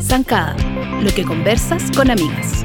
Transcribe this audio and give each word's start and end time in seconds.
Zancada, 0.00 0.56
lo 1.02 1.10
que 1.14 1.24
conversas 1.24 1.90
con 1.96 2.10
amigas. 2.10 2.64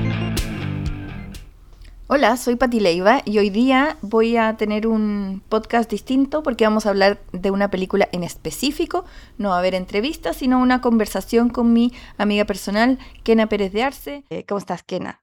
Hola, 2.08 2.36
soy 2.38 2.56
Pati 2.56 2.80
Leiva 2.80 3.22
y 3.26 3.38
hoy 3.38 3.50
día 3.50 3.98
voy 4.02 4.38
a 4.38 4.58
tener 4.58 4.88
un 4.88 5.44
podcast 5.50 5.90
distinto 5.90 6.42
porque 6.44 6.64
vamos 6.64 6.86
a 6.86 6.90
hablar 6.90 7.20
de 7.32 7.52
una 7.52 7.70
película 7.70 8.10
en 8.12 8.24
específico. 8.24 9.06
No 9.38 9.50
va 9.50 9.56
a 9.56 9.60
haber 9.60 9.76
entrevistas, 9.76 10.38
sino 10.38 10.60
una 10.60 10.82
conversación 10.82 11.50
con 11.50 11.74
mi 11.74 11.92
amiga 12.18 12.46
personal, 12.46 12.98
Kena 13.24 13.48
Pérez 13.48 13.72
de 13.72 13.84
Arce. 13.84 14.24
Eh, 14.30 14.46
¿Cómo 14.46 14.60
estás, 14.60 14.84
Kena? 14.84 15.22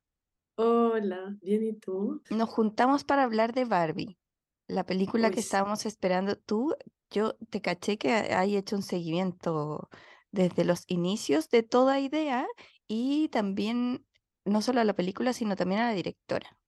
Hola, 0.57 1.37
bien, 1.43 1.65
¿y 1.65 1.73
tú? 1.73 2.23
Nos 2.31 2.49
juntamos 2.49 3.03
para 3.03 3.25
hablar 3.25 3.55
de 3.55 3.65
Barbie, 3.65 4.17
la 4.67 4.85
película 4.87 5.31
Uy, 5.31 5.35
que 5.35 5.41
estábamos 5.41 5.87
esperando. 5.87 6.37
Tú, 6.37 6.75
yo 7.11 7.37
te 7.51 7.61
caché 7.61 7.99
que 7.99 8.11
hay 8.13 8.57
hecho 8.57 8.77
un 8.77 8.83
seguimiento 8.83 9.89
desde 10.33 10.65
los 10.65 10.85
inicios 10.89 11.49
de 11.51 11.63
toda 11.63 12.01
idea 12.01 12.47
y 12.89 13.29
también 13.29 14.07
no 14.45 14.63
solo 14.63 14.81
a 14.81 14.85
la 14.85 14.95
película, 14.95 15.33
sino 15.33 15.57
también 15.57 15.81
a 15.83 15.89
la 15.89 15.95
directora. 15.95 16.59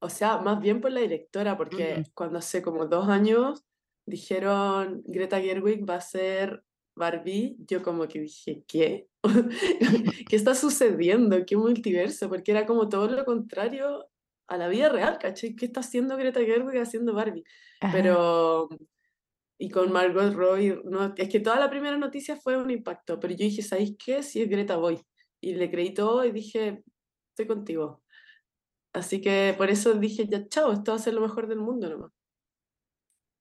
O 0.00 0.08
sea, 0.10 0.38
más 0.38 0.60
bien 0.60 0.80
por 0.80 0.92
la 0.92 1.00
directora, 1.00 1.56
porque 1.56 2.02
Ujú. 2.02 2.10
cuando 2.14 2.38
hace 2.38 2.62
como 2.62 2.86
dos 2.86 3.08
años 3.08 3.64
dijeron 4.06 5.02
Greta 5.06 5.40
Gerwig 5.40 5.88
va 5.88 5.96
a 5.96 6.00
ser 6.00 6.64
Barbie, 6.94 7.56
yo 7.66 7.82
como 7.82 8.06
que 8.08 8.20
dije, 8.20 8.64
¿qué? 8.68 9.08
¿Qué 10.28 10.36
está 10.36 10.54
sucediendo? 10.54 11.44
¿Qué 11.46 11.56
multiverso? 11.56 12.28
Porque 12.28 12.52
era 12.52 12.66
como 12.66 12.88
todo 12.88 13.08
lo 13.08 13.24
contrario 13.24 14.06
a 14.48 14.56
la 14.56 14.68
vida 14.68 14.88
real, 14.88 15.18
¿cachai? 15.18 15.54
¿Qué 15.54 15.66
está 15.66 15.80
haciendo 15.80 16.16
Greta 16.16 16.40
Gerwig 16.40 16.80
haciendo 16.80 17.14
Barbie? 17.14 17.44
Ajá. 17.80 17.92
Pero, 17.92 18.68
y 19.58 19.68
con 19.70 19.92
Margot 19.92 20.32
Robbie, 20.34 20.80
no, 20.84 21.14
es 21.16 21.28
que 21.28 21.40
toda 21.40 21.58
la 21.58 21.70
primera 21.70 21.96
noticia 21.96 22.36
fue 22.36 22.56
un 22.56 22.70
impacto, 22.70 23.18
pero 23.18 23.34
yo 23.34 23.44
dije, 23.44 23.62
¿sabéis 23.62 23.96
qué? 24.02 24.22
Si 24.22 24.42
es 24.42 24.48
Greta 24.48 24.76
voy. 24.76 25.00
Y 25.40 25.54
le 25.54 25.70
creí 25.70 25.92
todo 25.94 26.24
y 26.24 26.32
dije, 26.32 26.82
estoy 27.30 27.46
contigo. 27.46 28.02
Así 28.92 29.20
que 29.20 29.54
por 29.58 29.68
eso 29.68 29.92
dije, 29.94 30.26
ya, 30.26 30.46
chao, 30.48 30.72
esto 30.72 30.92
va 30.92 30.96
a 30.96 31.00
ser 31.00 31.14
lo 31.14 31.20
mejor 31.20 31.48
del 31.48 31.60
mundo 31.60 31.88
nomás. 31.88 32.12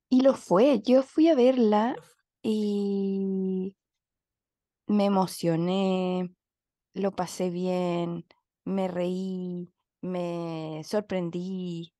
Y 0.10 0.22
lo 0.22 0.34
fue. 0.34 0.82
Yo 0.84 1.02
fui 1.02 1.30
a 1.30 1.36
verla 1.36 1.96
y 2.42 3.76
me 4.88 5.06
emocioné, 5.06 6.34
lo 6.94 7.16
pasé 7.16 7.50
bien, 7.50 8.26
me 8.66 8.88
reí, 8.88 9.74
me 10.06 10.82
sorprendí. 10.86 11.94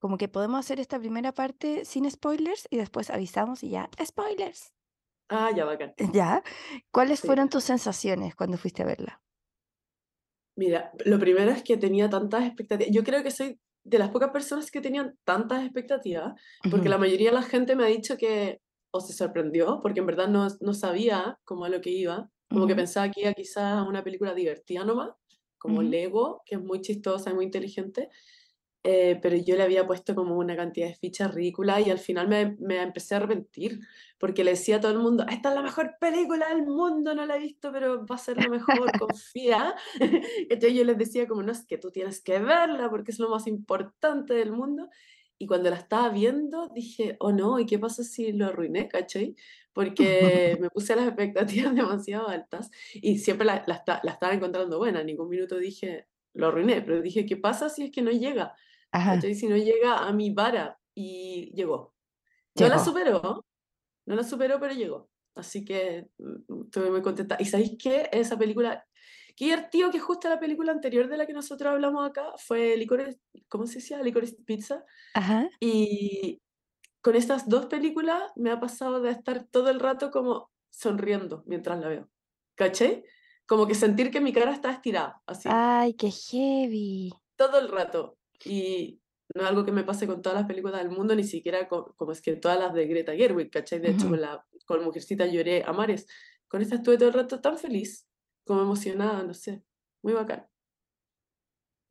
Como 0.00 0.18
que 0.18 0.28
podemos 0.28 0.60
hacer 0.60 0.80
esta 0.80 0.98
primera 0.98 1.32
parte 1.32 1.84
sin 1.84 2.10
spoilers 2.10 2.66
y 2.70 2.76
después 2.78 3.10
avisamos 3.10 3.62
y 3.64 3.70
ya, 3.70 3.90
spoilers. 4.04 4.72
Ah, 5.30 5.50
ya, 5.54 5.64
bacán. 5.64 5.94
¿Ya? 6.14 6.42
¿Cuáles 6.92 7.20
Sí. 7.20 7.26
fueron 7.26 7.48
tus 7.48 7.64
sensaciones 7.64 8.34
cuando 8.34 8.58
fuiste 8.58 8.82
a 8.82 8.86
verla? 8.86 9.22
Mira, 10.56 10.90
lo 11.04 11.18
primero 11.18 11.50
es 11.52 11.62
que 11.62 11.76
tenía 11.76 12.10
tantas 12.10 12.44
expectativas. 12.44 12.92
Yo 12.92 13.04
creo 13.04 13.22
que 13.22 13.30
soy 13.30 13.60
de 13.84 13.98
las 13.98 14.10
pocas 14.10 14.30
personas 14.30 14.70
que 14.70 14.80
tenían 14.80 15.16
tantas 15.24 15.62
expectativas, 15.64 16.34
porque 16.68 16.88
la 16.88 16.98
mayoría 16.98 17.30
de 17.30 17.36
la 17.36 17.42
gente 17.42 17.76
me 17.76 17.84
ha 17.84 17.86
dicho 17.86 18.16
que 18.16 18.60
o 18.90 19.00
se 19.00 19.12
sorprendió, 19.12 19.80
porque 19.82 20.00
en 20.00 20.06
verdad 20.06 20.28
no, 20.28 20.48
no 20.60 20.74
sabía 20.74 21.38
cómo 21.44 21.64
a 21.66 21.68
lo 21.68 21.80
que 21.80 21.90
iba, 21.90 22.30
como 22.50 22.66
que 22.66 22.74
pensaba 22.74 23.10
que 23.10 23.20
iba 23.20 23.34
quizás 23.34 23.64
a 23.78 23.82
una 23.84 24.02
película 24.02 24.34
divertida 24.34 24.84
nomás, 24.84 25.10
como 25.58 25.82
ujú. 25.82 25.82
Lego, 25.82 26.42
que 26.46 26.56
es 26.56 26.62
muy 26.62 26.80
chistosa 26.80 27.30
y 27.30 27.34
muy 27.34 27.44
inteligente, 27.46 28.10
Eh, 28.84 29.18
pero 29.20 29.36
yo 29.36 29.56
le 29.56 29.64
había 29.64 29.86
puesto 29.86 30.14
como 30.14 30.38
una 30.38 30.56
cantidad 30.56 30.86
de 30.88 30.94
fichas 30.94 31.34
ridículas 31.34 31.84
y 31.86 31.90
al 31.90 31.98
final 31.98 32.28
me, 32.28 32.56
me 32.60 32.80
empecé 32.80 33.14
a 33.14 33.18
arrepentir 33.18 33.80
porque 34.18 34.44
le 34.44 34.52
decía 34.52 34.76
a 34.76 34.80
todo 34.80 34.92
el 34.92 34.98
mundo, 35.00 35.26
esta 35.28 35.48
es 35.50 35.54
la 35.56 35.62
mejor 35.62 35.96
película 36.00 36.48
del 36.48 36.62
mundo, 36.64 37.14
no 37.14 37.26
la 37.26 37.36
he 37.36 37.40
visto, 37.40 37.72
pero 37.72 38.06
va 38.06 38.14
a 38.14 38.18
ser 38.18 38.38
lo 38.38 38.48
mejor, 38.48 38.94
confía. 38.96 39.74
Entonces 40.48 40.74
yo 40.74 40.84
les 40.84 40.96
decía 40.96 41.26
como, 41.26 41.42
no, 41.42 41.52
es 41.52 41.66
que 41.66 41.76
tú 41.78 41.90
tienes 41.90 42.22
que 42.22 42.38
verla 42.38 42.88
porque 42.88 43.10
es 43.10 43.18
lo 43.18 43.28
más 43.28 43.46
importante 43.48 44.34
del 44.34 44.52
mundo. 44.52 44.88
Y 45.38 45.46
cuando 45.46 45.70
la 45.70 45.76
estaba 45.76 46.08
viendo 46.08 46.68
dije, 46.68 47.16
oh 47.20 47.32
no, 47.32 47.60
¿y 47.60 47.66
qué 47.66 47.78
pasa 47.78 48.02
si 48.02 48.32
lo 48.32 48.46
arruiné, 48.46 48.88
cachai? 48.88 49.36
Porque 49.72 50.56
me 50.60 50.70
puse 50.70 50.96
las 50.96 51.06
expectativas 51.06 51.74
demasiado 51.74 52.28
altas 52.28 52.70
y 52.94 53.18
siempre 53.18 53.46
la, 53.46 53.64
la, 53.66 53.82
la 54.02 54.12
estaba 54.12 54.34
encontrando 54.34 54.78
buena, 54.78 55.00
en 55.00 55.06
ningún 55.06 55.28
minuto 55.28 55.56
dije, 55.58 56.08
lo 56.34 56.48
arruiné, 56.48 56.82
pero 56.82 57.00
dije, 57.02 57.26
¿qué 57.26 57.36
pasa 57.36 57.68
si 57.68 57.84
es 57.84 57.90
que 57.90 58.02
no 58.02 58.10
llega? 58.10 58.54
¿Cachai? 58.90 59.34
Si 59.34 59.46
no 59.46 59.56
llega 59.56 59.98
a 59.98 60.12
mi 60.12 60.30
vara 60.30 60.78
y 60.94 61.52
llegó. 61.54 61.94
No 62.56 62.68
la 62.68 62.76
llegó. 62.76 62.84
superó, 62.84 63.46
no 64.06 64.16
la 64.16 64.24
superó, 64.24 64.58
pero 64.58 64.74
llegó. 64.74 65.08
Así 65.34 65.64
que 65.64 66.08
mm, 66.18 66.62
estuve 66.64 66.90
muy 66.90 67.02
contenta. 67.02 67.36
¿Y 67.38 67.44
sabéis 67.44 67.76
qué? 67.78 68.08
Esa 68.12 68.36
película, 68.36 68.87
qué 69.38 69.44
divertido 69.44 69.90
que 69.92 70.00
justo 70.00 70.28
la 70.28 70.40
película 70.40 70.72
anterior 70.72 71.08
de 71.08 71.16
la 71.16 71.24
que 71.26 71.32
nosotros 71.32 71.70
hablamos 71.72 72.04
acá 72.08 72.32
fue 72.38 72.76
Licorice, 72.76 73.20
¿cómo 73.48 73.66
se 73.68 73.74
decía? 73.76 74.02
Licorice 74.02 74.36
Pizza. 74.44 74.84
Ajá. 75.14 75.48
Y 75.60 76.42
con 77.00 77.14
estas 77.14 77.48
dos 77.48 77.66
películas 77.66 78.20
me 78.34 78.50
ha 78.50 78.58
pasado 78.58 79.00
de 79.00 79.10
estar 79.10 79.44
todo 79.44 79.70
el 79.70 79.78
rato 79.78 80.10
como 80.10 80.50
sonriendo 80.70 81.44
mientras 81.46 81.78
la 81.78 81.88
veo. 81.88 82.08
¿Cachai? 82.56 83.04
Como 83.46 83.66
que 83.68 83.74
sentir 83.76 84.10
que 84.10 84.20
mi 84.20 84.32
cara 84.32 84.52
está 84.52 84.72
estirada, 84.72 85.22
así 85.24 85.48
Ay, 85.50 85.94
qué 85.94 86.10
heavy. 86.10 87.12
todo 87.36 87.58
el 87.60 87.68
rato. 87.68 88.18
Y 88.44 89.00
no 89.34 89.42
es 89.42 89.48
algo 89.48 89.64
que 89.64 89.72
me 89.72 89.84
pase 89.84 90.06
con 90.08 90.20
todas 90.20 90.38
las 90.38 90.48
películas 90.48 90.80
del 90.82 90.90
mundo, 90.90 91.14
ni 91.14 91.22
siquiera 91.24 91.68
con- 91.68 91.92
como 91.96 92.10
es 92.12 92.20
que 92.20 92.34
todas 92.36 92.58
las 92.58 92.74
de 92.74 92.86
Greta 92.88 93.14
Gerwig, 93.14 93.50
¿cachai? 93.50 93.78
De 93.78 93.90
hecho, 93.90 94.00
Ujú. 94.06 94.10
con, 94.10 94.20
la, 94.20 94.44
con 94.66 94.84
Mujercita 94.84 95.26
lloré 95.26 95.62
a 95.64 95.72
mares. 95.72 96.06
Con 96.48 96.60
esta 96.62 96.74
estuve 96.76 96.96
todo 96.98 97.08
el 97.08 97.14
rato 97.14 97.40
tan 97.40 97.56
feliz, 97.56 98.06
como 98.48 98.62
emocionada, 98.62 99.24
no 99.24 99.34
sé, 99.34 99.64
muy 100.02 100.14
bacán. 100.14 100.48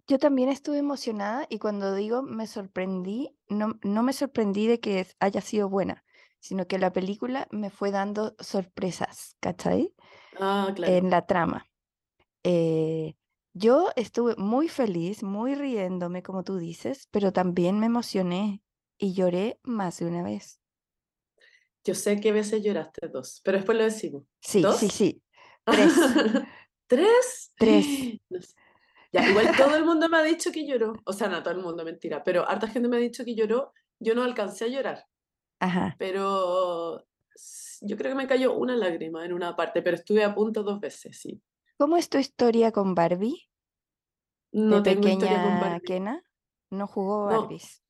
Yo 0.07 0.19
también 0.19 0.49
estuve 0.49 0.77
emocionada 0.79 1.45
y 1.49 1.59
cuando 1.59 1.93
digo 1.95 2.23
me 2.23 2.47
sorprendí, 2.47 3.35
no, 3.49 3.77
no 3.83 4.03
me 4.03 4.13
sorprendí 4.13 4.67
de 4.67 4.79
que 4.79 5.05
haya 5.19 5.41
sido 5.41 5.69
buena, 5.69 6.05
sino 6.39 6.65
que 6.67 6.79
la 6.79 6.93
película 6.93 7.47
me 7.51 7.69
fue 7.69 7.91
dando 7.91 8.35
sorpresas, 8.39 9.35
¿cachai? 9.41 9.93
Ah, 10.39 10.71
En 10.85 11.09
claro. 11.09 11.11
la 11.11 11.25
trama. 11.27 11.67
Eh, 12.43 13.15
yo 13.53 13.89
estuve 13.97 14.35
muy 14.37 14.69
feliz, 14.69 15.23
muy 15.23 15.55
riéndome, 15.55 16.23
como 16.23 16.43
tú 16.43 16.57
dices, 16.57 17.07
pero 17.11 17.33
también 17.33 17.79
me 17.79 17.87
emocioné 17.87 18.63
y 18.97 19.13
lloré 19.13 19.59
más 19.63 19.99
de 19.99 20.07
una 20.07 20.23
vez. 20.23 20.59
Yo 21.83 21.95
sé 21.95 22.19
que 22.19 22.29
a 22.29 22.33
veces 22.33 22.63
lloraste 22.63 23.07
dos, 23.07 23.41
pero 23.43 23.57
después 23.57 23.77
lo 23.77 23.83
decimos. 23.85 24.23
Sí, 24.41 24.67
sí, 24.71 24.89
sí. 24.89 25.21
Tres, 26.87 27.51
¿Tres? 27.53 27.53
tres. 27.57 27.85
No 28.29 28.41
sé. 28.41 28.55
Ya, 29.13 29.29
igual 29.29 29.55
todo 29.55 29.75
el 29.75 29.85
mundo 29.85 30.09
me 30.09 30.17
ha 30.17 30.23
dicho 30.23 30.51
que 30.51 30.65
lloró. 30.67 30.93
O 31.05 31.13
sea, 31.13 31.27
no 31.29 31.41
todo 31.41 31.53
el 31.53 31.61
mundo, 31.61 31.83
mentira, 31.85 32.23
pero 32.23 32.47
harta 32.47 32.67
gente 32.67 32.89
me 32.89 32.97
ha 32.97 32.99
dicho 32.99 33.23
que 33.23 33.35
lloró. 33.35 33.73
Yo 33.99 34.15
no 34.15 34.23
alcancé 34.23 34.65
a 34.65 34.67
llorar. 34.67 35.05
Ajá. 35.59 35.95
pero 35.97 37.03
yo 37.81 37.97
creo 37.97 38.11
que 38.11 38.15
me 38.15 38.27
cayó 38.27 38.53
una 38.53 38.75
lágrima 38.75 39.25
en 39.25 39.33
una 39.33 39.55
parte, 39.55 39.81
pero 39.81 39.95
estuve 39.95 40.23
a 40.23 40.35
punto 40.35 40.61
dos 40.63 40.79
veces, 40.79 41.19
sí. 41.19 41.41
¿Cómo 41.77 41.97
es 41.97 42.09
tu 42.09 42.17
historia 42.19 42.71
con 42.71 42.93
Barbie? 42.95 43.49
De 44.51 44.61
No 44.61 44.83
tengo 44.83 45.07
historia 45.07 45.41
con 45.43 45.59
pequeña 45.59 45.59
Barbie. 45.61 45.85
Kena, 45.85 46.23
no 46.71 46.87
jugó 46.87 47.29
No, 47.31 47.41
Barbies. 47.41 47.83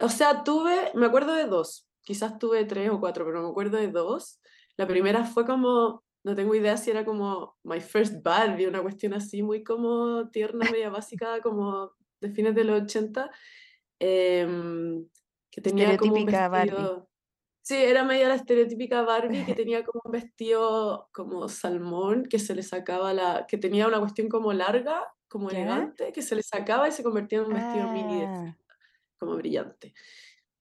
o 0.00 0.08
sea, 0.08 0.42
tuve, 0.44 0.90
me 0.94 1.06
acuerdo 1.06 1.34
de 1.34 1.44
dos, 1.46 1.86
quizás 2.02 2.38
tuve 2.38 2.64
tres 2.64 2.90
o 2.90 2.98
cuatro, 3.00 3.24
pero 3.26 3.42
me 3.42 3.48
acuerdo 3.50 3.76
de 3.78 3.88
dos. 3.88 4.40
La 4.76 4.86
primera 4.86 5.24
fue 5.24 5.44
como, 5.44 6.02
no 6.24 6.34
tengo 6.34 6.54
idea 6.54 6.76
si 6.76 6.90
era 6.90 7.04
como 7.04 7.58
My 7.64 7.80
First 7.80 8.22
Barbie, 8.22 8.66
una 8.66 8.82
cuestión 8.82 9.14
así, 9.14 9.42
muy 9.42 9.64
como 9.64 10.30
tierna, 10.30 10.70
media 10.70 10.90
básica, 10.90 11.40
como 11.40 11.92
de 12.20 12.30
fines 12.30 12.54
de 12.54 12.64
los 12.64 12.82
80, 12.82 13.30
em, 13.98 15.06
que 15.50 15.60
tenía 15.60 15.96
como 15.96 16.16
un 16.16 16.26
Estereotípica 16.26 16.48
Barbie. 16.48 16.72
vestido 16.72 17.08
Sí, 17.64 17.76
era 17.76 18.02
medio 18.02 18.26
la 18.28 18.34
estereotípica 18.34 19.02
Barbie 19.02 19.44
que 19.44 19.54
tenía 19.54 19.84
como 19.84 20.00
un 20.04 20.12
vestido 20.12 21.08
como 21.12 21.48
salmón, 21.48 22.24
que 22.28 22.40
se 22.40 22.54
le 22.56 22.62
sacaba 22.64 23.14
la, 23.14 23.46
que 23.46 23.56
tenía 23.56 23.86
una 23.86 24.00
cuestión 24.00 24.28
como 24.28 24.52
larga, 24.52 25.14
como 25.28 25.48
¿Ya? 25.50 25.58
elegante, 25.58 26.12
que 26.12 26.22
se 26.22 26.34
le 26.34 26.42
sacaba 26.42 26.88
y 26.88 26.92
se 26.92 27.04
convertía 27.04 27.38
en 27.38 27.46
un 27.46 27.54
vestido 27.54 27.88
mini 27.88 28.20
de 28.20 28.26
Ah, 28.26 28.56
como 29.18 29.36
brillante. 29.36 29.94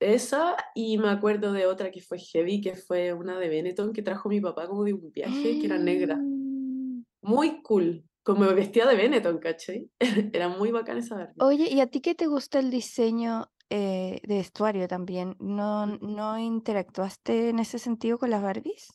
Esa, 0.02 0.56
y 0.74 0.98
me 0.98 1.10
acuerdo 1.10 1.54
de 1.54 1.68
otra 1.68 1.92
que 1.92 2.02
fue 2.02 2.18
heavy, 2.18 2.60
que 2.60 2.76
fue 2.76 3.14
una 3.14 3.38
de 3.38 3.50
Benetton 3.50 3.94
que 3.94 4.02
trajo 4.02 4.30
mi 4.30 4.42
papá 4.42 4.68
como 4.68 4.84
de 4.84 4.94
un 4.94 5.12
viaje, 5.12 5.60
que 5.60 5.68
era 5.68 5.78
negra. 5.78 6.16
Mm. 6.18 7.04
Muy 7.22 7.62
cool, 7.62 8.04
como 8.24 8.46
vestida 8.56 8.88
de 8.88 8.96
Benetton, 8.96 9.38
¿cachai? 9.38 9.92
Era 10.34 10.50
muy 10.50 10.72
bacán 10.72 10.98
esa 10.98 11.18
Barbie. 11.18 11.36
Oye, 11.40 11.70
¿y 11.72 11.80
a 11.82 11.88
ti 11.88 12.02
qué 12.02 12.16
te 12.16 12.26
gusta 12.26 12.58
el 12.58 12.72
diseño 12.72 13.52
eh, 13.70 14.22
de 14.24 14.36
vestuario 14.38 14.88
también? 14.88 15.36
¿No, 15.40 15.86
no 15.86 16.40
interactuaste 16.40 17.50
en 17.50 17.60
ese 17.60 17.78
sentido 17.78 18.18
con 18.18 18.32
las 18.32 18.42
Barbies? 18.42 18.88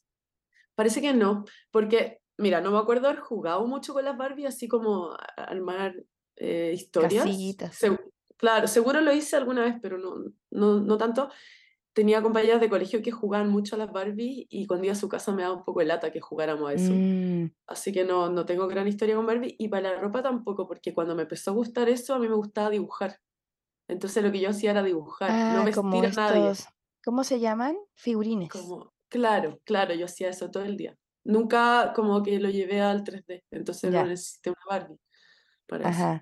Parece 0.75 1.00
que 1.00 1.14
no, 1.14 1.44
porque, 1.70 2.20
mira, 2.37 2.61
no 2.61 2.73
me 2.73 2.79
acuerdo 2.79 3.08
haber 3.08 3.20
jugado 3.20 3.64
mucho 3.69 3.94
con 3.94 4.05
las 4.05 4.17
Barbie, 4.17 4.47
así 4.47 4.67
como 4.67 5.17
armar 5.37 5.94
eh, 6.35 6.73
historias. 6.75 7.25
Casitas. 7.25 7.76
Se- 7.76 7.97
claro, 8.37 8.67
seguro 8.69 9.00
lo 9.00 9.12
hice 9.12 9.37
alguna 9.37 9.62
vez, 9.65 9.77
pero 9.83 9.99
no, 9.99 10.17
no, 10.50 10.81
no 10.81 10.99
tanto. 10.99 11.31
tenía 11.94 12.23
compañeras 12.23 12.61
de 12.61 12.69
colegio 12.71 13.03
que 13.03 13.11
jugaban 13.12 13.49
mucho 13.50 13.77
a 13.77 13.79
las 13.79 13.93
Barbie 13.93 14.47
y 14.50 14.67
cuando 14.67 14.85
iba 14.87 14.93
a 14.93 14.97
su 14.97 15.09
casa 15.09 15.33
me 15.33 15.43
daba 15.43 15.55
un 15.56 15.65
poco 15.65 15.81
de 15.81 15.87
lata 15.87 16.12
que 16.12 16.21
jugáramos 16.21 16.69
a 16.71 16.75
eso. 16.75 16.93
Mm, 16.94 17.47
Así 17.69 17.93
que 17.93 18.05
no, 18.05 18.31
no 18.31 18.44
tengo 18.47 18.69
gran 18.69 18.87
historia 18.88 19.17
con 19.17 19.27
Barbie 19.27 19.56
y 19.59 19.69
para 19.69 19.93
la 19.94 20.00
ropa 20.00 20.23
tampoco, 20.23 20.67
porque 20.69 20.94
cuando 20.94 21.15
me 21.17 21.23
empezó 21.23 21.50
a 21.53 21.55
gustar 21.55 21.88
eso, 21.88 22.15
a 22.15 22.19
mí 22.19 22.29
me 22.29 22.35
gustaba 22.37 22.71
dibujar. 22.71 23.19
Entonces 23.88 24.23
lo 24.25 24.33
que 24.33 24.41
yo 24.41 24.50
hacía 24.50 24.73
era 24.73 24.82
dibujar, 24.82 25.31
no 25.47 25.62
ah, 25.62 25.71
como 25.75 26.00
vestir 26.00 26.06
a 26.06 26.11
nadie. 26.11 26.50
estos, 26.50 26.69
¿cómo 27.05 27.25
se 27.25 27.41
llaman? 27.41 27.77
Figurines. 27.94 28.50
Como, 28.50 28.93
claro, 29.09 29.61
claro, 29.65 29.94
yo 29.94 30.06
hacía 30.06 30.29
eso 30.31 30.50
todo 30.50 30.65
el 30.65 30.77
día. 30.77 30.97
Nunca 31.25 31.93
como 31.94 32.23
que 32.23 32.39
lo 32.41 32.50
llevé 32.50 32.81
al 32.81 33.05
3D, 33.05 33.44
entonces 33.50 33.91
Ya. 33.93 34.03
no 34.03 34.09
necesité 34.09 34.50
una 34.50 34.61
Barbie 34.69 34.99
para 35.67 35.89
eso. 35.89 36.12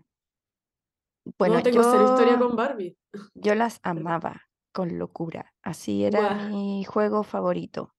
Bueno, 1.38 1.56
no 1.56 1.62
tengo 1.62 1.82
cero 1.82 2.04
historia 2.04 2.38
yo, 2.38 2.38
con 2.38 2.56
Barbie. 2.56 2.96
yo 3.34 3.54
las 3.54 3.80
amaba 3.82 4.42
con 4.72 4.98
locura. 4.98 5.54
Así 5.62 6.04
era 6.04 6.30
mi 6.30 6.84
juego 6.84 7.22
favorito. 7.22 7.94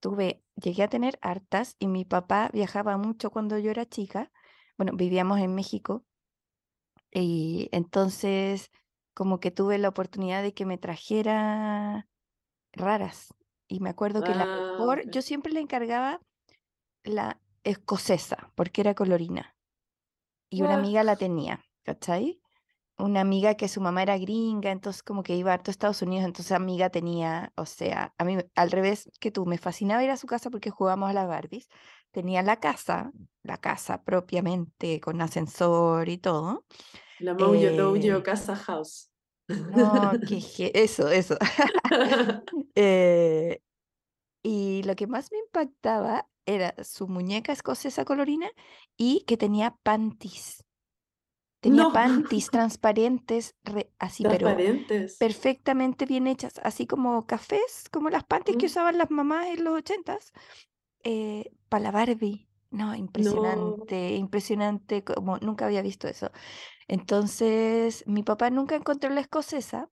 Tuve, 0.00 0.44
llegué 0.56 0.84
a 0.84 0.88
tener 0.88 1.18
hartas 1.22 1.76
y 1.78 1.88
mi 1.88 2.04
papá 2.04 2.50
viajaba 2.52 2.96
mucho 2.98 3.30
cuando 3.30 3.58
yo 3.58 3.70
era 3.70 3.86
chica. 3.86 4.30
Bueno, 4.78 4.92
vivíamos 4.96 5.40
en 5.40 5.54
México 5.54 6.04
y 7.10 7.68
entonces 7.72 8.70
como 9.14 9.40
que 9.40 9.50
tuve 9.50 9.78
la 9.78 9.88
oportunidad 9.88 10.42
de 10.42 10.54
que 10.54 10.66
me 10.66 10.78
trajera 10.78 12.06
raras. 12.72 13.34
Y 13.68 13.80
me 13.80 13.90
acuerdo 13.90 14.24
que 14.24 14.34
la 14.34 14.44
Ah, 14.44 14.56
mejor, 14.78 15.10
yo 15.10 15.22
siempre 15.22 15.52
le 15.52 15.60
encargaba 15.60 16.20
la 17.04 17.40
escocesa, 17.64 18.52
porque 18.56 18.82
era 18.82 18.94
colorina. 18.94 19.56
Y 20.50 20.62
una 20.62 20.74
amiga 20.74 21.04
la 21.04 21.16
tenía, 21.16 21.64
¿cachai? 21.84 22.40
Una 22.98 23.20
amiga 23.20 23.54
que 23.54 23.68
su 23.68 23.80
mamá 23.80 24.02
era 24.02 24.18
gringa, 24.18 24.72
entonces 24.72 25.02
como 25.04 25.22
que 25.22 25.36
iba 25.36 25.52
harto 25.52 25.70
a 25.70 25.72
Estados 25.72 26.02
Unidos, 26.02 26.24
entonces 26.26 26.50
amiga 26.52 26.90
tenía, 26.90 27.52
o 27.56 27.64
sea, 27.66 28.12
a 28.18 28.24
mí 28.24 28.38
al 28.56 28.70
revés 28.72 29.08
que 29.20 29.30
tú, 29.30 29.46
me 29.46 29.56
fascinaba 29.58 30.02
ir 30.02 30.10
a 30.10 30.16
su 30.16 30.26
casa 30.26 30.50
porque 30.50 30.70
jugábamos 30.70 31.10
a 31.10 31.12
las 31.12 31.28
Barbies. 31.28 31.68
Tenía 32.10 32.42
la 32.42 32.56
casa, 32.58 33.12
la 33.44 33.58
casa 33.58 34.02
propiamente, 34.02 35.00
con 35.00 35.20
ascensor 35.22 36.08
y 36.08 36.18
todo. 36.18 36.64
La 37.20 37.32
Mojo 37.34 37.70
Dojo 37.72 38.22
Eh, 38.22 38.24
Casa 38.24 38.56
House. 38.56 39.10
no, 39.66 40.20
que 40.24 40.36
je- 40.40 40.70
eso, 40.74 41.08
eso. 41.10 41.36
Eh, 42.74 43.60
y 44.42 44.82
lo 44.84 44.96
que 44.96 45.06
más 45.06 45.32
me 45.32 45.38
impactaba 45.40 46.28
era 46.46 46.74
su 46.84 47.08
muñeca 47.08 47.52
escocesa 47.52 48.04
colorina 48.04 48.50
y 48.96 49.24
que 49.26 49.36
tenía 49.36 49.76
panties. 49.82 50.64
Tenía 51.60 51.86
No, 51.86 51.92
panties 51.92 52.50
transparentes, 52.50 53.56
re- 53.64 53.92
así, 53.98 54.26
pero 54.26 54.64
perfectamente 55.18 56.06
bien 56.06 56.26
hechas, 56.26 56.60
así 56.64 56.86
como 56.86 57.26
cafés, 57.26 57.88
como 57.92 58.10
las 58.10 58.24
panties 58.24 58.56
que 58.56 58.66
Mm, 58.66 58.68
usaban 58.68 58.98
las 58.98 59.10
mamás 59.10 59.46
en 59.48 59.64
los 59.64 59.74
ochentas, 59.78 60.32
para 61.68 61.82
la 61.84 61.90
Barbie. 61.90 62.48
No, 62.70 62.94
No, 63.14 63.34
impresionante, 63.34 64.14
impresionante, 64.16 65.02
como 65.02 65.38
nunca 65.38 65.64
había 65.66 65.80
visto 65.82 66.06
eso. 66.06 66.30
Entonces, 66.88 68.04
mi 68.08 68.22
papá 68.24 68.50
nunca 68.50 68.76
encontró 68.76 69.10
la 69.10 69.20
escocesa, 69.20 69.90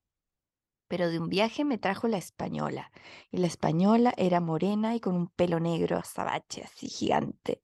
pero 0.88 1.10
de 1.10 1.18
un 1.20 1.28
viaje 1.30 1.64
me 1.64 1.78
trajo 1.78 2.08
la 2.08 2.18
española. 2.18 2.92
Y 3.30 3.38
la 3.38 3.48
española 3.48 4.14
era 4.16 4.40
morena 4.40 4.94
y 4.96 5.00
con 5.00 5.16
un 5.16 5.28
pelo 5.28 5.60
negro 5.60 5.98
azabache, 5.98 6.64
así 6.64 6.88
gigante. 6.88 7.62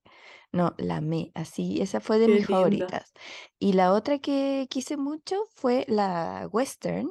No, 0.53 0.75
la 0.77 0.97
amé, 0.97 1.33
así, 1.35 1.81
esa 1.81 2.01
fue 2.01 2.19
de 2.19 2.27
qué 2.27 2.35
mis 2.35 2.47
favoritas. 2.47 3.13
Y 3.59 3.73
la 3.73 3.93
otra 3.93 4.19
que 4.19 4.67
quise 4.69 4.99
mucho 4.99 5.45
fue 5.55 5.87
la 5.89 6.47
western, 6.53 7.11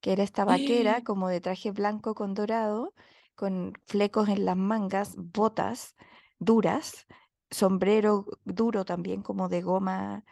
que 0.00 0.12
era 0.12 0.22
esta 0.22 0.44
vaquera 0.44 1.02
como 1.02 1.28
de 1.28 1.40
traje 1.40 1.70
blanco 1.70 2.14
con 2.14 2.34
dorado, 2.34 2.92
con 3.34 3.72
flecos 3.86 4.28
en 4.28 4.44
las 4.44 4.56
mangas, 4.56 5.14
botas 5.16 5.96
duras, 6.38 7.06
sombrero 7.50 8.26
duro 8.44 8.84
también 8.84 9.22
como 9.22 9.48
de 9.48 9.62
goma. 9.62 10.24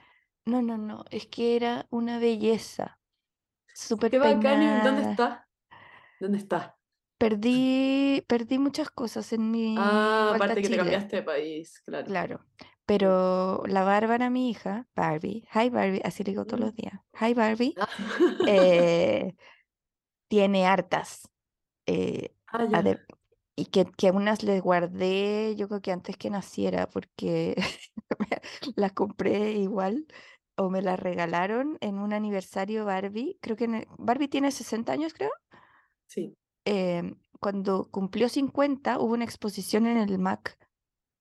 No, 0.44 0.60
no, 0.60 0.76
no, 0.76 1.04
es 1.10 1.26
que 1.28 1.56
era 1.56 1.86
una 1.90 2.18
belleza. 2.18 2.98
Súper 3.74 4.10
Qué 4.10 4.18
bacán. 4.18 4.62
¿Y 4.62 4.84
dónde 4.84 5.10
está? 5.10 5.48
¿Dónde 6.20 6.38
está? 6.38 6.79
Perdí, 7.20 8.24
perdí 8.28 8.58
muchas 8.58 8.90
cosas 8.90 9.32
en 9.34 9.50
mi 9.50 9.76
Ah, 9.78 10.32
aparte 10.34 10.62
que 10.62 10.70
te 10.70 10.76
cambiaste 10.78 11.16
de 11.16 11.22
país, 11.22 11.80
claro. 11.84 12.08
claro. 12.08 12.46
Pero 12.86 13.62
la 13.66 13.84
Bárbara, 13.84 14.30
mi 14.30 14.50
hija, 14.50 14.88
Barbie, 14.96 15.46
hi 15.54 15.68
Barbie, 15.70 16.00
así 16.04 16.24
le 16.24 16.32
digo 16.32 16.44
todos 16.46 16.60
los 16.60 16.72
mm. 16.72 16.76
días, 16.76 16.94
hi 17.20 17.34
Barbie, 17.34 17.74
Ah, 17.78 17.86
eh, 18.46 19.34
tiene 20.28 20.66
hartas. 20.66 21.28
eh, 21.86 22.34
Ah, 22.52 22.84
y 23.56 23.66
que, 23.66 23.84
que 23.86 24.10
unas 24.12 24.42
les 24.44 24.62
guardé, 24.62 25.54
yo 25.56 25.68
creo 25.68 25.82
que 25.82 25.92
antes 25.92 26.16
que 26.16 26.30
naciera, 26.30 26.88
porque 26.88 27.56
las 28.76 28.92
compré 28.92 29.52
igual 29.52 30.06
o 30.56 30.70
me 30.70 30.82
las 30.82 31.00
regalaron 31.00 31.78
en 31.80 31.98
un 31.98 32.12
aniversario 32.14 32.84
Barbie. 32.86 33.38
Creo 33.42 33.56
que 33.56 33.64
el- 33.66 33.88
Barbie 33.98 34.28
tiene 34.28 34.52
60 34.52 34.92
años, 34.92 35.14
creo. 35.14 35.30
Sí. 36.06 36.36
Em, 36.64 37.16
cuando 37.40 37.90
cumplió 37.90 38.28
50 38.28 38.98
hubo 38.98 39.14
una 39.14 39.24
exposición 39.24 39.86
en 39.86 39.96
el 39.98 40.18
MAC 40.18 40.58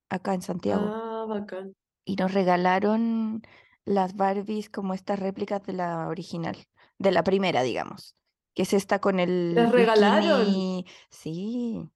acá 0.09 0.33
en 0.33 0.41
Santiago 0.41 0.85
Ah, 0.85 1.25
bacán. 1.27 1.73
y 2.05 2.15
nos 2.15 2.33
regalaron 2.33 3.41
las 3.85 4.15
Barbies 4.15 4.69
como 4.69 4.93
estas 4.93 5.19
réplicas 5.19 5.63
de 5.63 5.73
la 5.73 6.07
original, 6.07 6.57
de 6.97 7.11
la 7.11 7.23
primera, 7.23 7.63
digamos, 7.63 8.15
que 8.53 8.63
es 8.63 8.73
esta 8.73 8.99
con 8.99 9.19
el 9.19 9.55
¿Las 9.55 9.71
regalaron? 9.71 10.39
bikini. 10.45 10.85
Sí, 11.09 11.89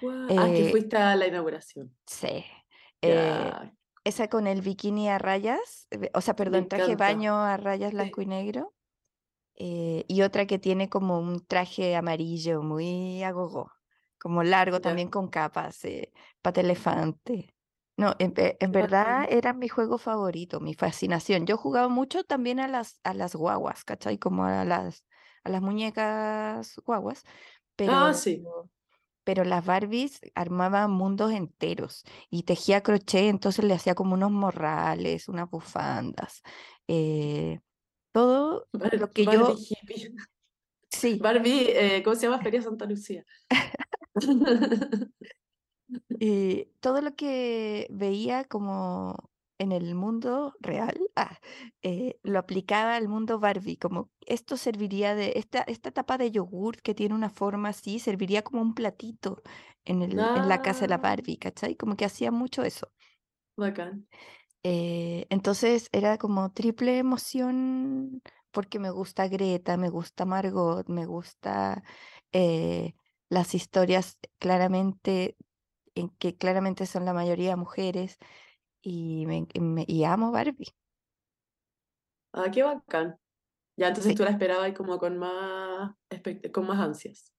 Guau. 0.00 0.26
Ah, 0.36 0.46
que 0.48 0.68
eh, 0.68 0.70
fuiste 0.70 0.96
a 0.96 1.14
la 1.16 1.26
inauguración. 1.26 1.96
sí. 2.06 2.44
eh, 3.02 3.52
esa 4.04 4.26
con 4.28 4.48
el 4.48 4.62
bikini 4.62 5.08
a 5.08 5.18
rayas, 5.18 5.86
eh, 5.92 6.10
o 6.12 6.20
sea, 6.20 6.34
perdón, 6.34 6.66
traje 6.68 6.96
baño 6.96 7.36
a 7.36 7.56
rayas 7.56 7.90
Sí. 7.90 7.96
blanco 7.96 8.20
y 8.20 8.26
negro. 8.26 8.74
Eh, 9.56 10.04
y 10.08 10.22
otra 10.22 10.46
que 10.46 10.58
tiene 10.58 10.88
como 10.88 11.18
un 11.18 11.44
traje 11.46 11.96
amarillo 11.96 12.62
muy 12.62 13.22
agogó, 13.22 13.72
como 14.18 14.42
largo 14.42 14.80
también 14.80 15.08
con 15.08 15.28
capas, 15.28 15.84
eh, 15.84 16.12
pata 16.42 16.60
elefante. 16.60 17.54
No, 17.96 18.14
en, 18.18 18.32
en 18.36 18.72
verdad 18.72 19.26
era 19.30 19.52
mi 19.52 19.68
juego 19.68 19.98
favorito, 19.98 20.60
mi 20.60 20.74
fascinación. 20.74 21.46
Yo 21.46 21.56
jugaba 21.58 21.88
mucho 21.88 22.24
también 22.24 22.58
a 22.60 22.66
las, 22.68 23.00
a 23.04 23.14
las 23.14 23.34
guaguas, 23.36 23.84
¿cachai? 23.84 24.18
Como 24.18 24.44
a 24.44 24.64
las, 24.64 25.04
a 25.44 25.50
las 25.50 25.60
muñecas 25.62 26.76
guaguas, 26.84 27.24
Ah, 27.86 28.12
pero, 28.14 28.14
sí. 28.14 28.42
pero 29.24 29.44
las 29.44 29.64
Barbies 29.64 30.20
armaban 30.34 30.90
mundos 30.90 31.32
enteros 31.32 32.04
y 32.30 32.42
tejía 32.44 32.82
crochet, 32.82 33.24
entonces 33.30 33.64
le 33.64 33.74
hacía 33.74 33.94
como 33.94 34.14
unos 34.14 34.32
morrales, 34.32 35.28
unas 35.28 35.48
bufandas, 35.50 36.42
eh, 36.88 37.60
todo 38.12 38.68
Bar- 38.72 38.98
lo 38.98 39.10
que 39.12 39.26
Barbie 39.26 39.28
yo, 39.28 39.66
hippie. 39.66 40.12
sí, 40.90 41.20
Barbie, 41.22 41.70
eh, 41.70 42.02
¿cómo 42.02 42.16
se 42.16 42.26
llama? 42.26 42.40
Feria 42.42 42.62
Santa 42.62 42.86
Lucía. 42.86 43.24
y 46.18 46.66
todo 46.80 47.00
lo 47.02 47.14
que 47.16 47.86
veía 47.90 48.44
como 48.44 49.30
en 49.58 49.72
el 49.72 49.94
mundo 49.94 50.54
real, 50.60 50.98
ah, 51.16 51.38
eh, 51.82 52.18
lo 52.22 52.38
aplicaba 52.40 52.96
al 52.96 53.08
mundo 53.08 53.38
Barbie, 53.38 53.76
como 53.76 54.10
esto 54.26 54.56
serviría 54.56 55.14
de, 55.14 55.32
esta, 55.36 55.60
esta 55.62 55.90
tapa 55.92 56.18
de 56.18 56.30
yogur 56.32 56.82
que 56.82 56.94
tiene 56.94 57.14
una 57.14 57.30
forma 57.30 57.68
así, 57.70 57.98
serviría 58.00 58.42
como 58.42 58.60
un 58.62 58.74
platito 58.74 59.42
en 59.84 60.02
el, 60.02 60.30
en 60.34 60.48
la 60.48 60.62
casa 60.62 60.86
de 60.86 60.90
la 60.90 60.98
Ah, 60.98 60.98
Barbie, 60.98 61.38
¿cachai? 61.38 61.76
Como 61.76 61.96
que 61.96 62.04
hacía 62.04 62.30
mucho 62.32 62.62
eso. 62.64 62.92
bacán. 63.56 64.06
Eh, 64.64 65.26
entonces 65.30 65.88
era 65.92 66.18
como 66.18 66.52
triple 66.52 66.98
emoción 66.98 68.22
porque 68.52 68.78
me 68.78 68.90
gusta 68.90 69.26
Greta, 69.28 69.76
me 69.76 69.88
gusta 69.90 70.24
Margot, 70.24 70.88
me 70.88 71.06
gusta 71.06 71.82
eh, 72.32 72.94
las 73.28 73.54
historias 73.54 74.18
claramente, 74.38 75.36
en 75.94 76.10
que 76.10 76.36
claramente 76.36 76.86
son 76.86 77.04
la 77.06 77.14
mayoría 77.14 77.56
mujeres 77.56 78.18
y, 78.82 79.26
me, 79.26 79.46
y 79.54 79.60
me- 79.60 79.84
y 79.88 80.04
amo 80.04 80.32
Barbie. 80.32 80.74
Ah, 82.32 82.50
qué 82.50 82.62
bacán. 82.62 83.18
Ya, 83.76 83.88
entonces 83.88 84.14
Sí. 84.14 84.16
tú 84.16 84.24
la 84.24 84.30
esperabas 84.30 84.72
como 84.74 84.98
con 84.98 85.18
más, 85.18 85.94
con 86.52 86.66
más 86.66 86.80
ansias. 86.80 87.32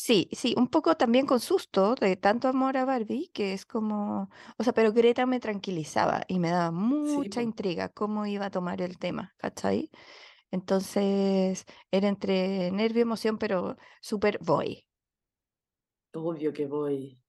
Sí, 0.00 0.28
sí, 0.30 0.54
un 0.56 0.68
poco 0.68 0.96
también 0.96 1.26
con 1.26 1.40
susto 1.40 1.96
de 1.96 2.16
tanto 2.16 2.46
amor 2.46 2.76
a 2.76 2.84
Barbie, 2.84 3.30
que 3.34 3.52
es 3.52 3.66
como, 3.66 4.30
o 4.56 4.62
sea, 4.62 4.72
pero 4.72 4.92
Greta 4.92 5.26
me 5.26 5.40
tranquilizaba 5.40 6.22
y 6.28 6.38
me 6.38 6.50
daba 6.50 6.70
mucha 6.70 7.42
intriga 7.42 7.88
cómo 7.88 8.24
iba 8.24 8.46
a 8.46 8.50
tomar 8.50 8.80
el 8.80 8.96
tema, 8.96 9.34
¿cachai? 9.38 9.90
Entonces 10.52 11.64
era 11.90 12.06
entre 12.06 12.70
nervio 12.70 13.00
y 13.00 13.02
emoción, 13.02 13.38
pero 13.38 13.76
súper 14.00 14.38
voy. 14.40 14.86
Obvio 16.14 16.52
que 16.52 16.66
voy. 16.66 17.20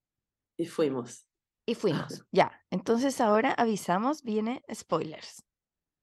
Y 0.56 0.68
fuimos. 0.68 1.26
Y 1.66 1.74
fuimos, 1.74 2.24
ya. 2.32 2.64
Entonces 2.70 3.20
ahora 3.20 3.52
avisamos, 3.52 4.22
viene 4.22 4.62
spoilers. 4.72 5.44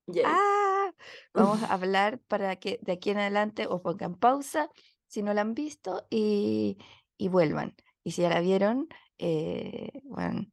Yay. 0.07 0.25
Ah, 0.25 0.91
vamos 1.33 1.63
a 1.63 1.67
hablar 1.73 2.19
para 2.27 2.57
que 2.57 2.77
de 2.81 2.91
aquí 2.91 3.11
en 3.11 3.19
adelante 3.19 3.67
o 3.69 3.81
pongan 3.81 4.15
pausa 4.15 4.69
si 5.07 5.21
no 5.23 5.33
la 5.33 5.41
han 5.41 5.53
visto 5.53 6.07
y, 6.09 6.77
y 7.17 7.27
vuelvan. 7.29 7.75
Y 8.03 8.11
si 8.11 8.21
ya 8.21 8.29
la 8.29 8.41
vieron, 8.41 8.87
eh, 9.17 9.91
bueno, 10.03 10.45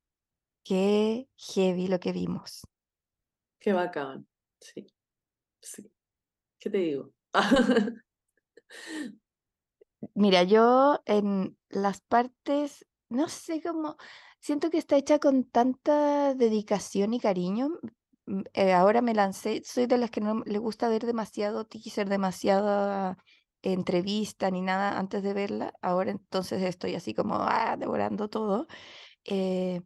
qué 0.65 1.29
heavy 1.37 1.89
lo 1.89 2.01
que 2.01 2.13
vimos. 2.13 2.63
Qué 3.61 3.73
bacán. 3.73 4.27
Sí. 4.61 4.87
Sí. 5.61 5.91
¿Qué 6.59 6.71
te 6.71 6.79
digo? 6.79 7.13
Mira, 10.15 10.43
yo 10.43 11.01
en 11.07 11.59
las 11.71 12.01
partes, 12.03 12.87
no 13.09 13.29
sé 13.29 13.63
cómo, 13.63 13.97
siento 14.41 14.71
que 14.71 14.79
está 14.79 14.97
hecha 14.97 15.19
con 15.19 15.45
tanta 15.45 16.35
dedicación 16.35 17.15
y 17.15 17.21
cariño. 17.21 17.69
mm, 18.27 18.43
eh, 18.55 18.73
ahora 18.73 19.03
me 19.03 19.15
lancé, 19.15 19.63
soy 19.65 19.87
de 19.87 19.99
las 19.99 20.11
que 20.11 20.21
no 20.21 20.43
le 20.45 20.59
gusta 20.59 20.89
ver 20.89 21.05
demasiado 21.07 21.67
teaser, 21.67 22.09
demasiada 22.09 23.19
entrevista 23.73 24.51
ni 24.51 24.61
nada 24.63 24.99
antes 24.99 25.23
de 25.23 25.33
verla. 25.35 25.75
Ahora 25.83 26.11
entonces 26.11 26.63
estoy 26.63 26.95
así 26.95 27.15
como 27.15 27.37
ah, 27.41 27.77
devorando 27.79 28.29
todo. 28.29 28.67
eh, 29.25 29.83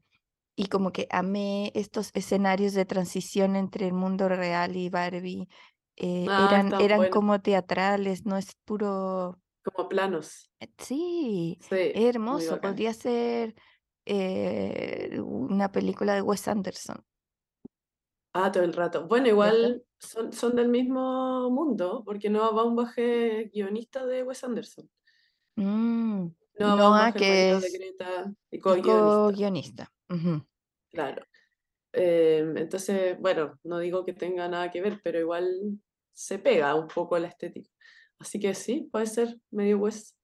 y 0.56 0.66
como 0.66 0.92
que 0.92 1.06
amé 1.10 1.72
estos 1.74 2.10
escenarios 2.14 2.74
de 2.74 2.84
transición 2.84 3.56
entre 3.56 3.86
el 3.86 3.92
mundo 3.92 4.28
real 4.28 4.76
y 4.76 4.88
Barbie. 4.90 5.48
eh, 5.96 6.26
Ah, 6.28 6.46
eran 6.50 6.74
eran 6.80 7.06
como 7.10 7.40
teatrales, 7.40 8.26
no 8.26 8.36
es 8.36 8.54
puro... 8.64 9.40
Como 9.62 9.88
planos. 9.88 10.50
Eh, 10.60 10.68
Sí, 10.78 11.58
hermoso. 11.70 12.60
Podría 12.60 12.92
ser 12.94 13.54
eh, 14.04 15.20
una 15.22 15.70
película 15.70 16.14
de 16.14 16.22
Wes 16.22 16.48
Anderson. 16.48 17.04
Ah, 18.32 18.52
todo 18.52 18.62
el 18.62 18.72
rato. 18.72 19.06
Bueno, 19.08 19.28
igual 19.28 19.84
son, 19.98 20.32
son 20.32 20.54
del 20.56 20.68
mismo 20.68 21.50
mundo, 21.50 22.02
porque 22.04 22.30
Noah 22.30 22.50
Baumbach 22.52 22.92
es 22.96 23.50
guionista 23.50 24.06
de 24.06 24.22
Wes 24.22 24.44
Anderson. 24.44 24.88
Mm, 25.56 26.28
Noah 26.58 26.76
Noah, 26.76 27.12
que 27.12 27.20
marido 27.20 27.60
de 27.60 27.66
es 27.66 27.72
Greta, 27.72 28.32
y 28.50 28.58
co-guionista. 28.60 29.18
co-guionista. 29.22 29.92
Ujú. 30.08 30.46
Claro. 30.90 31.24
Eh, 31.92 32.52
entonces, 32.56 33.18
bueno, 33.20 33.58
no 33.64 33.78
digo 33.78 34.04
que 34.04 34.12
tenga 34.12 34.48
nada 34.48 34.70
que 34.70 34.80
ver, 34.80 35.00
pero 35.02 35.18
igual 35.18 35.78
se 36.12 36.38
pega 36.38 36.74
un 36.74 36.88
poco 36.88 37.18
la 37.18 37.28
estética. 37.28 37.70
Así 38.18 38.38
que 38.38 38.54
sí, 38.54 38.88
puede 38.90 39.06
ser 39.06 39.38
medio 39.50 39.78
Wes. 39.78 40.16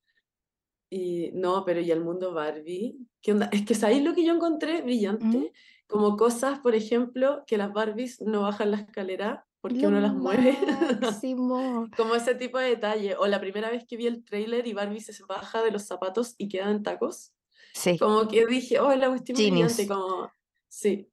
Y 0.90 1.30
no, 1.32 1.64
pero 1.64 1.80
y 1.80 1.90
el 1.90 2.04
mundo 2.04 2.32
Barbie, 2.32 2.96
¿qué 3.20 3.32
onda? 3.32 3.48
Es 3.52 3.64
que 3.64 3.74
¿sabéis 3.74 4.04
lo 4.04 4.14
que 4.14 4.24
yo 4.24 4.34
encontré 4.34 4.82
Mm, 4.82 4.84
brillante? 4.84 5.52
Como 5.86 6.16
cosas, 6.16 6.60
por 6.60 6.74
ejemplo, 6.74 7.44
que 7.46 7.58
las 7.58 7.72
Barbies 7.72 8.20
no 8.20 8.42
bajan 8.42 8.70
la 8.72 8.78
escalera 8.78 9.46
porque 9.60 9.82
Lo 9.82 9.88
uno 9.88 10.00
las 10.00 10.14
mueve. 10.14 10.56
Como 11.96 12.14
ese 12.14 12.34
tipo 12.34 12.58
de 12.58 12.68
detalle. 12.70 13.16
O 13.16 13.26
la 13.26 13.40
primera 13.40 13.70
vez 13.70 13.84
que 13.86 13.96
vi 13.96 14.06
el 14.06 14.24
tráiler 14.24 14.66
y 14.66 14.72
Barbie 14.74 15.00
se 15.00 15.12
baja 15.24 15.62
de 15.62 15.70
los 15.70 15.84
zapatos 15.86 16.34
y 16.38 16.48
queda 16.48 16.70
en 16.70 16.82
tacos. 16.82 17.32
Sí, 17.74 17.98
Como 17.98 18.28
que 18.28 18.46
dije, 18.46 18.80
oh, 18.80 18.94
la 18.96 19.08
cuestión 19.08 19.38
brillante, 19.38 19.86
como, 19.88 20.30
sí, 20.68 21.10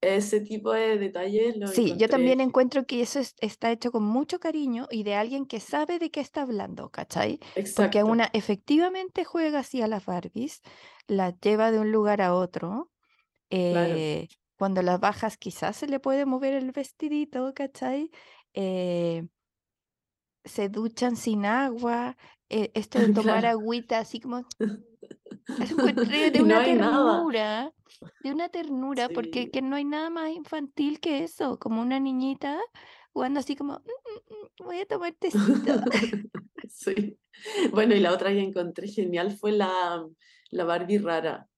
ese 0.00 0.40
tipo 0.40 0.72
de 0.72 0.98
detalles 0.98 1.56
lo 1.58 1.66
Sí, 1.66 1.90
yo 1.96 1.96
encontré. 1.96 2.08
también 2.08 2.40
encuentro 2.40 2.84
que 2.86 3.00
eso 3.02 3.20
es- 3.20 3.34
está 3.40 3.70
hecho 3.70 3.92
con 3.92 4.02
mucho 4.02 4.40
cariño 4.40 4.88
y 4.90 5.04
de 5.04 5.14
alguien 5.14 5.46
que 5.46 5.60
sabe 5.60 5.98
de 5.98 6.10
qué 6.10 6.20
está 6.20 6.42
hablando, 6.42 6.90
¿cachai? 6.90 7.38
Porque 7.74 8.02
Exacto, 8.02 8.06
una 8.12 8.28
efectivamente 8.32 9.24
juega 9.24 9.60
así 9.60 9.80
a 9.82 9.86
las 9.86 10.04
Barbies, 10.06 10.62
las 11.06 11.38
lleva 11.40 11.70
de 11.70 11.78
un 11.78 11.92
lugar 11.92 12.22
a 12.22 12.34
otro. 12.34 12.89
Claro. 13.68 14.04
eh, 14.04 14.28
cuando 14.56 14.82
las 14.82 15.00
bajas 15.00 15.36
quizás 15.38 15.76
se 15.76 15.86
le 15.88 16.00
puede 16.00 16.26
mover 16.26 16.54
el 16.54 16.72
vestidito, 16.72 17.52
¿cachai? 17.54 18.10
Eh, 18.54 19.28
se 20.44 20.68
duchan 20.68 21.16
sin 21.16 21.46
agua. 21.46 22.16
eh, 22.48 22.70
esto 22.74 22.98
de 22.98 23.08
tomar 23.10 23.46
Claro. 23.46 23.50
agüita 23.52 23.98
así 24.00 24.20
como 24.20 24.44
es 25.58 25.70
encontré 25.70 26.30
de 26.30 26.40
no 26.40 26.42
una 26.42 26.62
ternura, 26.62 27.72
de 28.22 28.32
una 28.32 28.48
ternura, 28.48 29.10
porque 29.10 29.50
que 29.50 29.62
no 29.62 29.76
hay 29.76 29.84
nada 29.84 30.10
más 30.10 30.30
infantil 30.30 31.00
que 31.00 31.24
eso, 31.24 31.58
como 31.58 31.80
una 31.82 32.00
niñita 32.00 32.58
jugando 33.12 33.40
así 33.40 33.56
como, 33.56 33.74
"Mm, 33.74 33.78
mm, 33.78 34.34
mm, 34.62 34.64
voy 34.66 34.80
a 34.80 34.86
tomar 34.86 35.14
tecito. 35.14 35.74
Sí. 36.68 37.18
Bueno, 37.72 37.94
y 37.94 38.00
la 38.00 38.12
otra 38.12 38.30
que 38.30 38.40
encontré 38.40 38.88
genial 38.88 39.32
fue 39.36 39.52
la, 39.52 40.06
la 40.50 40.64
Barbie 40.64 40.98
rara. 40.98 41.48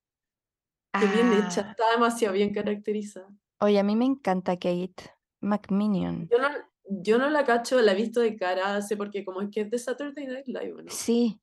Qué 0.92 1.06
bien 1.06 1.32
hecha, 1.32 1.62
Ah, 1.62 1.70
está 1.70 1.90
demasiado 1.92 2.34
bien 2.34 2.52
caracterizada. 2.52 3.28
oye, 3.60 3.78
a 3.78 3.82
mí 3.82 3.96
me 3.96 4.04
encanta 4.04 4.54
Kate 4.56 4.94
McMinion. 5.40 6.28
Yo 6.30 6.38
no, 6.38 6.48
yo 6.84 7.18
no 7.18 7.30
la 7.30 7.44
cacho, 7.44 7.80
la 7.80 7.92
he 7.92 7.94
visto 7.94 8.20
de 8.20 8.36
cara, 8.36 8.80
sé 8.82 8.96
porque 8.96 9.24
como 9.24 9.40
es 9.40 9.48
que 9.50 9.62
es 9.62 9.70
de 9.70 9.78
Saturday 9.78 10.26
Night 10.26 10.46
Live, 10.46 10.82
¿no? 10.82 10.90
Sí. 10.90 11.40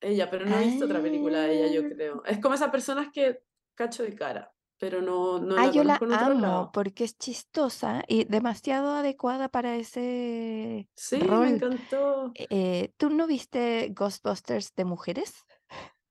Ella, 0.00 0.28
pero 0.30 0.44
no 0.46 0.56
he 0.58 0.66
visto 0.66 0.84
otra 0.84 1.00
película 1.02 1.40
de 1.42 1.64
ella, 1.64 1.80
yo 1.80 1.86
Ah, 1.86 1.94
creo. 1.94 2.22
Es 2.24 2.38
como 2.38 2.54
esas 2.54 2.70
personas 2.70 3.08
que 3.12 3.42
cacho 3.74 4.02
de 4.02 4.14
cara, 4.14 4.52
pero 4.78 5.00
no, 5.00 5.38
no 5.38 5.56
ah, 5.56 5.66
la 5.66 5.72
yo 5.72 5.84
la 5.84 5.98
conozco 5.98 6.04
en 6.04 6.12
otro 6.12 6.30
amo 6.32 6.40
lado. 6.42 6.70
porque 6.72 7.04
es 7.04 7.16
chistosa 7.18 8.04
y 8.06 8.24
demasiado 8.24 8.94
adecuada 8.94 9.48
para 9.48 9.76
ese 9.76 10.88
Sí, 10.96 11.18
me 11.18 11.48
encantó. 11.48 12.32
Eh, 12.34 12.92
¿tú 12.98 13.08
no 13.10 13.26
viste 13.26 13.88
Ghostbusters 13.96 14.74
de 14.74 14.84
mujeres? 14.84 15.44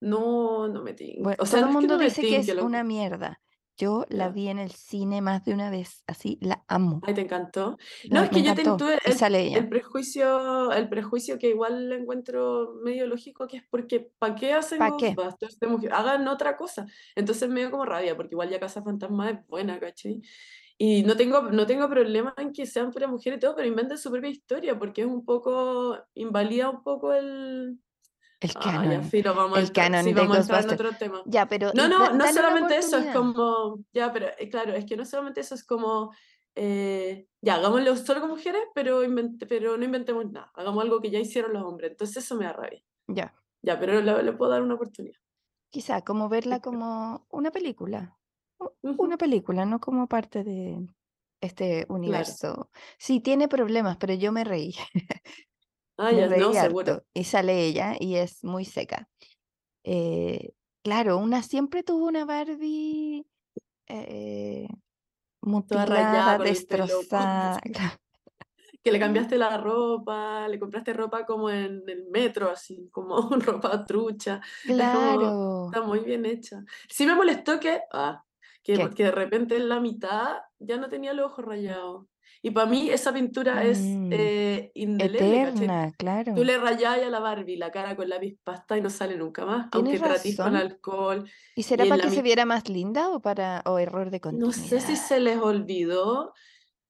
No, 0.00 0.68
no 0.68 0.82
me 0.82 0.94
tinca. 0.94 1.22
Bueno, 1.22 1.36
O 1.40 1.46
sea, 1.46 1.60
todo 1.60 1.60
no 1.60 1.66
el 1.66 1.70
es 1.70 1.74
que 1.74 1.80
mundo 1.80 1.94
no 1.94 1.98
me 1.98 2.04
dice 2.06 2.22
que 2.22 2.36
es 2.36 2.48
una 2.62 2.84
mierda. 2.84 3.40
Yo 3.78 4.06
la 4.08 4.30
vi 4.30 4.48
en 4.48 4.58
el 4.58 4.70
cine 4.70 5.20
más 5.20 5.44
de 5.44 5.52
una 5.52 5.68
vez, 5.68 6.02
así 6.06 6.38
la 6.40 6.64
amo. 6.66 7.02
Ay, 7.06 7.12
¿te 7.12 7.20
encantó? 7.20 7.76
No, 8.10 8.22
es 8.22 8.30
que 8.30 8.42
yo 8.42 8.54
tuve 8.54 8.98
el, 9.04 9.34
el 9.34 9.68
prejuicio, 9.68 10.72
el 10.72 10.88
prejuicio 10.88 11.38
que 11.38 11.50
igual 11.50 11.90
le 11.90 11.96
encuentro 11.96 12.76
medio 12.82 13.06
lógico, 13.06 13.46
que 13.46 13.58
es 13.58 13.64
porque 13.70 14.10
¿para 14.18 14.34
qué 14.34 14.54
hacen 14.54 14.78
¿Para 14.78 14.96
qué? 14.96 15.12
Ghostbusters 15.12 15.60
de 15.60 15.66
mujer? 15.66 15.92
Hagan 15.92 16.26
otra 16.26 16.56
cosa. 16.56 16.86
Entonces 17.14 17.50
me 17.50 17.60
dio 17.60 17.70
como 17.70 17.84
rabia, 17.84 18.16
porque 18.16 18.34
igual 18.34 18.48
ya 18.48 18.58
Casa 18.58 18.82
Fantasma 18.82 19.30
es 19.30 19.46
buena, 19.46 19.78
¿cachai? 19.78 20.22
Y 20.78 21.02
no 21.02 21.16
tengo, 21.16 21.42
no 21.42 21.66
tengo 21.66 21.86
problema 21.88 22.34
en 22.38 22.52
que 22.52 22.64
sean 22.64 22.90
puras 22.90 23.10
mujeres 23.10 23.36
y 23.36 23.40
todo, 23.40 23.56
pero 23.56 23.68
inventen 23.68 23.98
su 23.98 24.10
propia 24.10 24.30
historia, 24.30 24.78
porque 24.78 25.02
es 25.02 25.06
un 25.06 25.24
poco, 25.24 25.98
invalida 26.14 26.70
un 26.70 26.82
poco 26.82 27.12
el... 27.12 27.78
El 28.40 28.50
Ah, 28.56 28.60
ya, 28.62 28.72
canon. 28.82 29.04
filo, 29.04 29.34
vamos 29.34 29.58
El 29.58 29.66
sí, 29.68 29.72
canon 29.72 30.04
de 30.04 30.12
vamos 30.14 30.36
a 30.36 30.40
entrar 30.40 30.64
en 30.64 30.70
otro 30.70 30.92
tema. 30.98 31.22
Ya, 31.26 31.46
pero 31.46 31.72
No, 31.74 31.88
no, 31.88 32.12
no 32.12 32.32
solamente 32.32 32.76
eso, 32.76 32.98
es 32.98 33.14
como, 33.14 33.78
ya, 33.92 34.12
pero 34.12 34.26
eh, 34.38 34.48
claro, 34.50 34.74
es 34.74 34.84
que 34.84 34.96
no 34.96 35.04
solamente 35.04 35.40
eso, 35.40 35.54
es 35.54 35.64
como, 35.64 36.12
eh, 36.54 37.28
ya, 37.40 37.54
hagámoslo 37.56 37.96
solo 37.96 38.20
con 38.20 38.30
mujeres, 38.30 38.62
pero, 38.74 39.02
invent- 39.04 39.46
pero 39.48 39.76
no 39.76 39.84
inventemos 39.84 40.30
nada, 40.30 40.50
hagamos 40.54 40.84
algo 40.84 41.00
que 41.00 41.10
ya 41.10 41.18
hicieron 41.18 41.52
los 41.54 41.62
hombres, 41.62 41.92
entonces 41.92 42.18
eso 42.24 42.36
me 42.36 42.44
da 42.44 42.52
rabia. 42.52 42.82
Ya. 43.08 43.34
Ya, 43.62 43.80
pero 43.80 44.00
le, 44.00 44.22
le 44.22 44.32
puedo 44.32 44.50
dar 44.52 44.62
una 44.62 44.74
oportunidad. 44.74 45.16
Quizá 45.70 46.02
como 46.02 46.28
verla 46.28 46.60
como 46.60 47.26
una 47.30 47.50
película. 47.50 48.18
Una 48.82 49.16
película, 49.18 49.66
no 49.66 49.80
como 49.80 50.06
parte 50.08 50.44
de 50.44 50.86
este 51.40 51.84
claro. 51.86 51.94
universo. 51.94 52.70
Sí, 52.98 53.20
tiene 53.20 53.48
problemas, 53.48 53.96
pero 53.96 54.14
yo 54.14 54.32
me 54.32 54.44
reí. 54.44 54.74
Ah, 55.98 56.12
ya, 56.12 56.28
no, 56.28 56.52
seguro. 56.52 57.04
Y 57.14 57.24
sale 57.24 57.64
ella 57.64 57.96
y 57.98 58.16
es 58.16 58.44
muy 58.44 58.64
seca. 58.64 59.08
Eh, 59.84 60.52
claro, 60.82 61.18
una 61.18 61.42
siempre 61.42 61.82
tuvo 61.82 62.06
una 62.06 62.24
Barbie 62.24 63.26
eh, 63.88 64.68
rayada 65.40 66.38
mutilada, 66.38 66.38
destrozada. 66.38 67.60
que 68.82 68.92
le 68.92 69.00
cambiaste 69.00 69.36
la 69.36 69.56
ropa, 69.58 70.46
le 70.48 70.60
compraste 70.60 70.92
ropa 70.92 71.26
como 71.26 71.50
en 71.50 71.82
el 71.88 72.06
metro, 72.08 72.50
así, 72.50 72.88
como 72.92 73.16
ropa 73.30 73.84
trucha. 73.84 74.40
Es 74.64 74.70
como, 74.70 74.76
Claro. 74.76 75.66
está 75.66 75.82
muy 75.82 76.00
bien 76.00 76.24
hecha. 76.24 76.62
Sí 76.88 77.06
me 77.06 77.14
molestó 77.14 77.58
que, 77.58 77.80
ah, 77.92 78.22
que, 78.62 78.90
que 78.94 79.04
de 79.04 79.10
repente 79.10 79.56
en 79.56 79.68
la 79.68 79.80
mitad 79.80 80.36
ya 80.58 80.76
no 80.76 80.88
tenía 80.88 81.14
los 81.14 81.32
ojos 81.32 81.44
rayados. 81.44 82.06
Y 82.42 82.50
para 82.50 82.66
mí 82.66 82.90
esa 82.90 83.12
pintura 83.12 83.64
es 83.64 84.00
Mm, 84.00 84.10
eh, 84.10 84.70
indeleble, 84.74 85.40
¿cachai? 85.40 85.66
eterna, 85.68 85.92
Tú 86.32 86.44
claro. 86.44 86.44
le 86.44 86.58
rayás 86.58 86.98
a 87.02 87.10
la 87.10 87.20
Barbie 87.20 87.56
la 87.56 87.70
cara 87.70 87.96
con 87.96 88.08
lápiz 88.08 88.38
pasta 88.44 88.76
y 88.78 88.82
no 88.82 88.90
sale 88.90 89.16
nunca 89.16 89.46
más, 89.46 89.68
aunque 89.72 90.00
tratís 90.00 90.38
con 90.40 90.54
alcohol. 90.56 91.28
¿Y 91.54 91.62
Y 91.62 91.62
será 91.62 91.84
en 91.84 91.88
para 91.88 92.02
que 92.02 92.10
se 92.10 92.22
viera 92.22 92.44
más 92.44 92.68
linda 92.68 93.10
o 93.10 93.20
para 93.20 93.62
o 93.66 93.78
error 93.78 94.10
de 94.10 94.20
no 94.30 94.52
sé 94.52 94.80
si 94.80 94.96
continuidad? 94.96 94.96
se 94.96 95.20
les 95.20 95.38
olvidó 95.38 96.32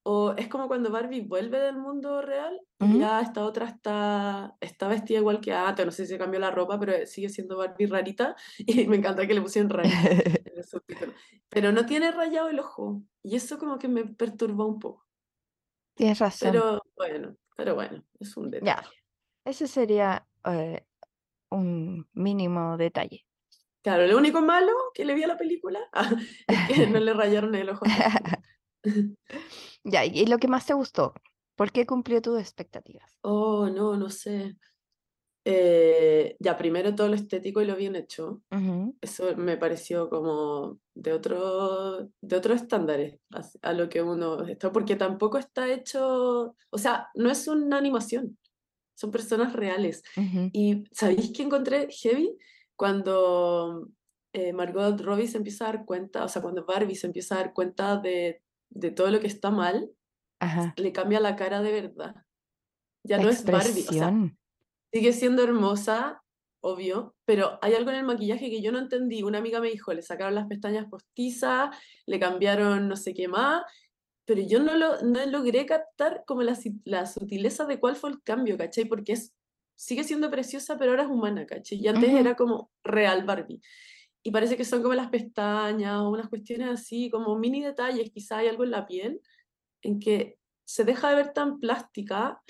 o 0.05 0.35
es 0.38 0.49
como 0.49 0.69
cuando 0.69 0.91
Barbie 0.93 1.23
vuelve 1.23 1.61
del 1.61 1.79
mundo 1.79 2.23
real 2.23 2.61
y 2.81 2.87
Ujú. 2.87 2.99
ya 2.99 3.21
esta 3.23 3.45
otra 3.45 3.67
está, 3.69 4.57
está 4.61 4.88
vestida 4.88 5.19
igual 5.21 5.41
que 5.41 5.53
antes, 5.55 5.87
no 5.87 5.93
sé 5.93 6.07
si 6.07 6.12
se 6.15 6.19
cambió 6.19 6.41
la 6.41 6.50
ropa, 6.53 6.79
pero 6.81 7.07
sigue 7.07 7.29
siendo 7.31 7.59
Barbie 7.59 7.87
rarita 7.87 8.37
y 8.59 8.87
me 8.88 8.97
encanta 8.99 9.26
que 9.26 9.35
le 9.35 9.43
pusieron 9.43 9.71
rarita 9.71 10.11
en 10.45 10.59
el 10.59 10.65
subtítulo. 10.67 11.15
Pero 11.50 11.73
no 11.73 11.87
tiene 11.87 12.12
rayado 12.12 12.49
el 12.50 12.61
ojo 12.61 13.03
y 13.23 13.37
eso 13.37 13.59
como 13.59 13.79
que 13.79 13.88
me 13.88 14.05
perturbó 14.07 14.67
un 14.67 14.79
poco. 14.81 15.06
Tienes 15.97 16.19
razón. 16.19 16.53
Pero 16.53 16.83
bueno, 16.97 17.37
pero 17.57 17.75
bueno, 17.75 18.05
es 18.21 18.37
un 18.37 18.50
Ya, 18.61 18.76
detalle. 18.76 18.97
ese 19.45 19.67
sería 19.67 20.26
eh, 20.45 20.87
un 21.50 22.09
mínimo 22.12 22.76
detalle. 22.76 23.26
Claro, 23.83 24.07
lo 24.07 24.17
único 24.19 24.41
malo 24.43 24.73
que 24.95 25.05
le 25.05 25.15
vi 25.15 25.23
a 25.23 25.29
la 25.29 25.38
película 25.38 25.81
es 26.49 26.59
que 26.67 26.87
no 26.87 26.99
le 27.00 27.12
rayaron 27.15 27.55
el 27.55 27.71
ojo. 27.71 27.85
Ya, 29.85 30.05
y 30.05 30.26
lo 30.26 30.38
que 30.38 30.49
más 30.49 30.67
te 30.67 30.75
gustó, 30.75 31.15
¿por 31.57 31.73
qué 31.73 31.87
cumplió 31.87 32.21
tus 32.21 32.41
expectativas? 32.41 33.19
Oh, 33.23 33.69
no, 33.69 33.97
no 33.97 34.09
sé. 34.11 34.57
Eh, 35.49 36.37
ya, 36.41 36.57
primero 36.57 36.93
todo 36.97 37.09
lo 37.09 37.15
estético 37.15 37.62
y 37.62 37.67
lo 37.67 37.76
bien 37.76 37.95
hecho. 37.95 38.43
Ujú, 38.50 38.97
Eso 39.00 39.37
me 39.37 39.57
pareció 39.57 40.11
como 40.11 40.81
de 40.93 41.12
otro, 41.12 42.09
de 42.21 42.37
otros 42.37 42.62
estándares 42.62 43.21
a, 43.31 43.43
a 43.69 43.73
lo 43.73 43.88
que 43.88 44.03
uno 44.03 44.43
está, 44.45 44.73
porque 44.73 44.97
tampoco 44.97 45.38
está 45.38 45.73
hecho, 45.73 46.57
o 46.71 46.79
sea, 46.79 47.09
no 47.15 47.31
es 47.31 47.47
una 47.47 47.79
animación, 47.79 48.37
son 48.97 49.12
personas 49.12 49.53
reales. 49.53 50.03
ujú. 50.17 50.50
Y 50.53 50.83
¿sabéis 50.91 51.33
que 51.33 51.45
encontré 51.45 51.88
heavy? 51.93 52.37
Cuando 52.75 53.88
eh, 54.33 54.53
Margot 54.53 55.00
Robbie 55.00 55.29
se 55.29 55.38
empieza 55.38 55.69
a 55.69 55.73
dar 55.75 55.85
cuenta, 55.85 56.25
o 56.25 56.29
sea, 56.29 56.43
cuando 56.43 56.65
Barbie 56.67 56.97
se 56.97 57.07
empieza 57.07 57.37
a 57.37 57.38
dar 57.38 57.53
cuenta 57.53 57.99
de, 57.99 58.43
de 58.71 58.91
todo 58.91 59.12
lo 59.12 59.21
que 59.21 59.29
está 59.29 59.53
mal, 59.53 59.91
Ajá. 60.41 60.75
le 60.76 60.91
cambia 60.93 61.21
la 61.21 61.37
cara 61.37 61.62
de 61.62 61.71
verdad. 61.71 62.17
Ya 63.05 63.19
La 63.19 63.23
no 63.23 63.31
es 63.31 63.45
Barbie, 63.45 63.59
o 63.61 63.62
sea, 63.62 64.09
expresión. 64.09 64.38
Sigue 64.97 65.12
siendo 65.12 65.43
hermosa, 65.43 66.23
obvio, 66.62 67.15
pero 67.26 67.59
hay 67.61 67.75
algo 67.75 67.91
en 67.91 67.97
el 67.97 68.05
maquillaje 68.07 68.49
que 68.49 68.62
yo 68.62 68.73
no 68.73 68.79
entendí. 68.79 69.23
Una 69.23 69.38
amiga 69.38 69.61
me 69.61 69.69
dijo, 69.69 69.93
le 69.93 70.00
sacaron 70.00 70.35
las 70.35 70.47
pestañas 70.47 70.87
postizas, 70.88 71.69
le 72.07 72.19
cambiaron 72.19 72.88
no 72.88 72.97
sé 72.97 73.12
qué 73.12 73.29
más, 73.29 73.62
pero 74.25 74.41
yo 74.41 74.59
no, 74.59 74.75
lo, 74.75 75.03
no 75.03 75.26
logré 75.26 75.67
captar 75.67 76.25
como 76.26 76.43
la, 76.43 76.59
la 76.85 77.05
sutileza 77.05 77.67
de 77.67 77.79
cuál 77.79 77.95
fue 77.95 78.09
el 78.09 78.23
cambio, 78.23 78.57
¿cachai? 78.57 78.87
Porque 78.87 79.12
es, 79.12 79.35
sigue 79.75 80.03
siendo 80.03 80.31
preciosa, 80.31 80.79
pero 80.79 80.93
ahora 80.93 81.03
es 81.03 81.11
humana, 81.11 81.45
¿cachai? 81.45 81.76
Y 81.79 81.88
antes 81.88 82.09
Ujú. 82.09 82.19
era 82.19 82.35
como 82.35 82.71
real 82.83 83.23
Barbie. 83.26 83.61
Y 84.23 84.31
parece 84.31 84.57
que 84.57 84.65
son 84.65 84.81
como 84.81 84.95
las 84.95 85.11
pestañas 85.11 85.99
o 85.99 86.09
unas 86.09 86.31
cuestiones 86.31 86.71
así, 86.71 87.11
como 87.11 87.38
mini 87.38 87.62
detalles, 87.62 88.11
quizá 88.11 88.38
hay 88.38 88.49
algo 88.49 88.65
en 88.65 88.71
la 88.71 88.87
piel 88.87 89.21
en 89.83 90.00
que 90.00 90.38
se 90.65 90.85
deja 90.85 91.11
de 91.11 91.17
ver 91.17 91.35
tan 91.35 91.61
plástica 91.61 92.41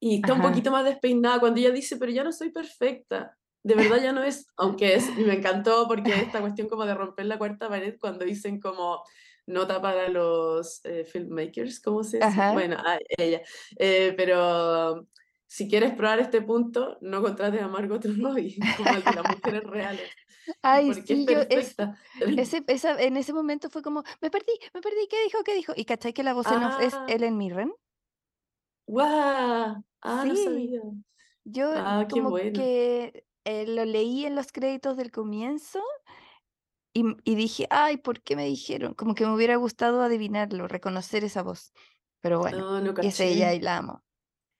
y 0.00 0.16
está 0.20 0.34
un 0.34 0.40
Ajá. 0.40 0.48
poquito 0.50 0.70
más 0.70 0.84
despeinada 0.84 1.40
cuando 1.40 1.60
ella 1.60 1.70
dice, 1.70 1.96
pero 1.98 2.12
ya 2.12 2.24
no 2.24 2.32
soy 2.32 2.50
perfecta. 2.50 3.36
De 3.62 3.74
verdad 3.74 4.02
ya 4.02 4.12
no 4.12 4.22
es, 4.24 4.46
aunque 4.56 4.94
es, 4.94 5.08
y 5.18 5.22
me 5.24 5.34
encantó 5.34 5.86
porque 5.88 6.12
esta 6.12 6.40
cuestión 6.42 6.68
como 6.68 6.86
de 6.86 6.94
romper 6.94 7.26
la 7.26 7.38
cuarta 7.38 7.68
pared 7.68 7.96
cuando 8.00 8.24
dicen 8.24 8.60
como 8.60 9.02
nota 9.46 9.80
para 9.82 10.08
los 10.08 10.84
eh, 10.84 11.04
filmmakers, 11.04 11.80
¿cómo 11.80 12.02
se 12.02 12.18
dice? 12.18 12.28
Ajá. 12.28 12.52
Bueno, 12.52 12.76
a 12.78 12.98
ella. 13.18 13.42
Eh, 13.78 14.14
pero 14.16 15.06
si 15.46 15.68
quieres 15.68 15.92
probar 15.94 16.20
este 16.20 16.42
punto, 16.42 16.96
no 17.00 17.20
contrates 17.22 17.60
a 17.60 17.68
Margot 17.68 18.04
Robbie 18.04 18.56
como 18.78 18.96
el 18.96 19.04
de 19.04 19.12
las 19.14 19.26
mujeres 19.26 19.64
reales, 19.64 20.10
Ay, 20.62 20.86
porque 20.88 21.00
es 21.00 21.06
sí, 21.06 21.26
yo 21.26 21.40
es, 21.50 21.76
ese, 22.38 22.64
esa, 22.68 23.00
en 23.00 23.16
ese 23.16 23.32
momento 23.32 23.68
fue 23.70 23.82
como, 23.82 24.02
me 24.20 24.30
perdí, 24.30 24.52
me 24.74 24.80
perdí, 24.80 25.06
¿qué 25.08 25.22
dijo? 25.24 25.42
¿Qué 25.44 25.54
dijo? 25.54 25.72
Y 25.76 25.84
cachai 25.84 26.12
que 26.12 26.22
la 26.22 26.32
voz 26.34 26.46
en 26.46 26.62
off 26.62 26.80
es 26.80 26.94
Ah, 26.94 27.06
Ellen 27.08 27.36
Mirren. 27.36 27.72
Guau, 28.90 29.84
ah, 30.02 30.24
no 30.24 30.36
sabía. 30.36 30.80
yo 31.44 31.72
Ah, 31.76 32.06
como 32.10 32.30
bueno. 32.30 32.52
que 32.52 33.24
eh, 33.44 33.66
lo 33.66 33.84
leí 33.84 34.26
en 34.26 34.34
los 34.34 34.52
créditos 34.52 34.96
del 34.96 35.10
comienzo 35.10 35.80
y, 36.92 37.34
dije, 37.36 37.68
ay, 37.70 37.98
¿por 37.98 38.20
qué 38.20 38.34
me 38.34 38.44
dijeron? 38.44 38.94
Como 38.94 39.14
que 39.14 39.24
me 39.24 39.32
hubiera 39.32 39.54
gustado 39.56 40.02
adivinarlo, 40.02 40.66
reconocer 40.66 41.22
esa 41.22 41.42
voz. 41.42 41.72
Pero 42.20 42.40
bueno, 42.40 42.58
No, 42.58 42.92
no 42.92 43.02
y 43.02 43.06
es 43.06 43.20
ella 43.20 43.54
y 43.54 43.60
la 43.60 43.76
amo. 43.76 44.02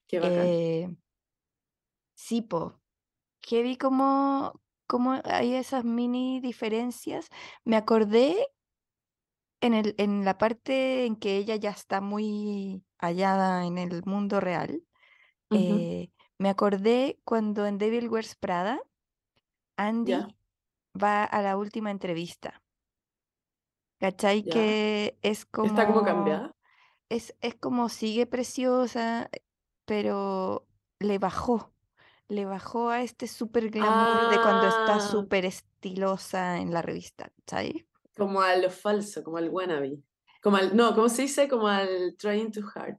Qué 0.07 0.21
bacán. 0.21 0.47
Eh, 0.47 0.97
sí, 2.15 2.43
po, 2.43 2.81
que 3.41 3.63
vi 3.63 3.77
como, 3.77 4.61
como 4.87 5.21
hay 5.25 5.55
esas 5.55 5.85
mini 5.85 6.41
diferencias. 6.41 7.27
Me 7.65 7.77
acordé 7.77 8.37
en 9.61 9.75
el, 9.75 9.95
en 9.99 10.25
la 10.25 10.39
parte 10.39 11.07
en 11.07 11.17
que 11.17 11.37
ella 11.37 11.57
ya 11.57 11.71
está 11.71 12.01
muy 12.01 12.85
hallada 13.01 13.67
en 13.67 13.79
el 13.79 14.03
mundo 14.05 14.41
real. 14.41 14.83
Eh, 15.51 16.13
me 16.39 16.51
acordé 16.51 17.21
cuando 17.25 17.67
en 17.67 17.79
Devil 17.79 18.09
Wears 18.09 18.37
Prada, 18.37 18.81
Andy 19.77 20.37
va 20.95 21.25
a 21.25 21.43
la 21.43 21.57
última 21.57 21.91
entrevista. 21.91 22.63
¿Cachai? 23.99 24.45
ya. 24.45 24.53
Que 24.53 25.19
es 25.23 25.47
Está 25.63 25.87
como 25.87 25.95
como, 25.95 26.03
cambiada. 26.03 26.55
es, 27.09 27.37
es 27.41 27.55
como 27.57 27.89
sigue 27.89 28.27
preciosa, 28.27 29.31
pero 29.85 30.69
le 30.99 31.19
bajó, 31.19 31.75
le 32.29 32.47
bajó 32.47 32.91
a 32.91 33.03
este 33.03 33.27
super 33.29 33.71
glamour 33.71 34.29
de 34.29 34.41
cuando 34.41 34.69
está 34.69 34.97
Ah, 34.97 35.01
súper 35.01 35.45
estilosa 35.47 36.59
en 36.59 36.73
la 36.73 36.83
revista, 36.83 37.31
¿cachai? 37.47 37.87
como 38.17 38.41
a 38.43 38.55
lo 38.57 38.71
falso, 38.71 39.23
como 39.25 39.39
al 39.39 39.49
wannabe. 39.51 40.01
Como 40.41 40.57
al, 40.57 40.77
no, 40.77 40.95
¿cómo 40.95 41.09
se 41.09 41.23
dice? 41.23 41.49
Como 41.49 41.69
al 41.69 42.17
trying 42.19 42.51
too 42.53 42.65
hard. 42.75 42.97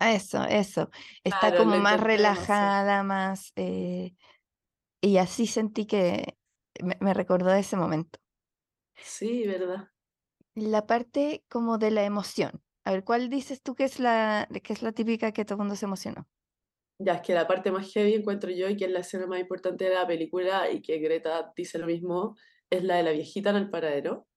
A 0.00 0.12
Eso, 0.12 0.44
eso. 0.44 0.90
Está 1.24 1.52
Claro, 1.52 1.54
como 1.54 1.78
más 1.78 2.00
relajada, 2.00 3.02
más... 3.02 3.52
eh, 3.56 4.14
y 5.02 5.18
así 5.18 5.46
sentí 5.46 5.86
que 5.86 6.38
me, 6.82 6.98
me 7.00 7.14
recordó 7.14 7.52
ese 7.54 7.76
momento. 7.76 8.20
Sí, 8.96 9.46
¿verdad? 9.46 9.90
La 10.56 10.86
parte 10.86 11.46
como 11.48 11.78
de 11.78 11.90
la 11.90 12.04
emoción. 12.04 12.62
A 12.84 12.92
ver, 12.92 13.02
¿cuál 13.04 13.30
dices 13.30 13.62
tú 13.62 13.74
que 13.74 13.84
es 13.84 13.98
la, 14.00 14.46
que 14.62 14.72
es 14.74 14.82
la 14.82 14.92
típica 14.92 15.32
que 15.32 15.44
todo 15.46 15.54
el 15.54 15.58
mundo 15.60 15.74
se 15.76 15.86
emocionó? 15.86 16.28
Ya 17.00 17.14
es 17.14 17.22
que 17.22 17.34
la 17.34 17.46
parte 17.46 17.70
más 17.70 17.92
heavy 17.92 18.14
encuentro 18.14 18.50
yo 18.50 18.68
y 18.68 18.76
que 18.76 18.86
es 18.86 18.90
la 18.90 19.00
escena 19.00 19.26
más 19.26 19.40
importante 19.40 19.84
de 19.84 19.94
la 19.94 20.06
película 20.06 20.70
y 20.70 20.82
que 20.82 20.98
Greta 20.98 21.52
dice 21.56 21.78
lo 21.78 21.86
mismo, 21.86 22.36
es 22.70 22.82
la 22.84 22.96
de 22.96 23.02
la 23.04 23.12
viejita 23.12 23.50
en 23.50 23.56
el 23.56 23.70
paradero. 23.70 24.27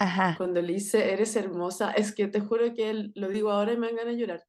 Ajá, 0.00 0.34
Cuando 0.38 0.62
le 0.62 0.72
dice, 0.72 1.12
eres 1.12 1.36
hermosa, 1.36 1.90
es 1.92 2.14
que 2.14 2.26
te 2.26 2.40
juro 2.40 2.72
que 2.72 3.10
lo 3.14 3.28
digo 3.28 3.50
ahora 3.50 3.74
y 3.74 3.76
me 3.76 3.88
dan 3.88 3.96
ganas 3.96 4.14
de 4.14 4.20
llorar. 4.20 4.44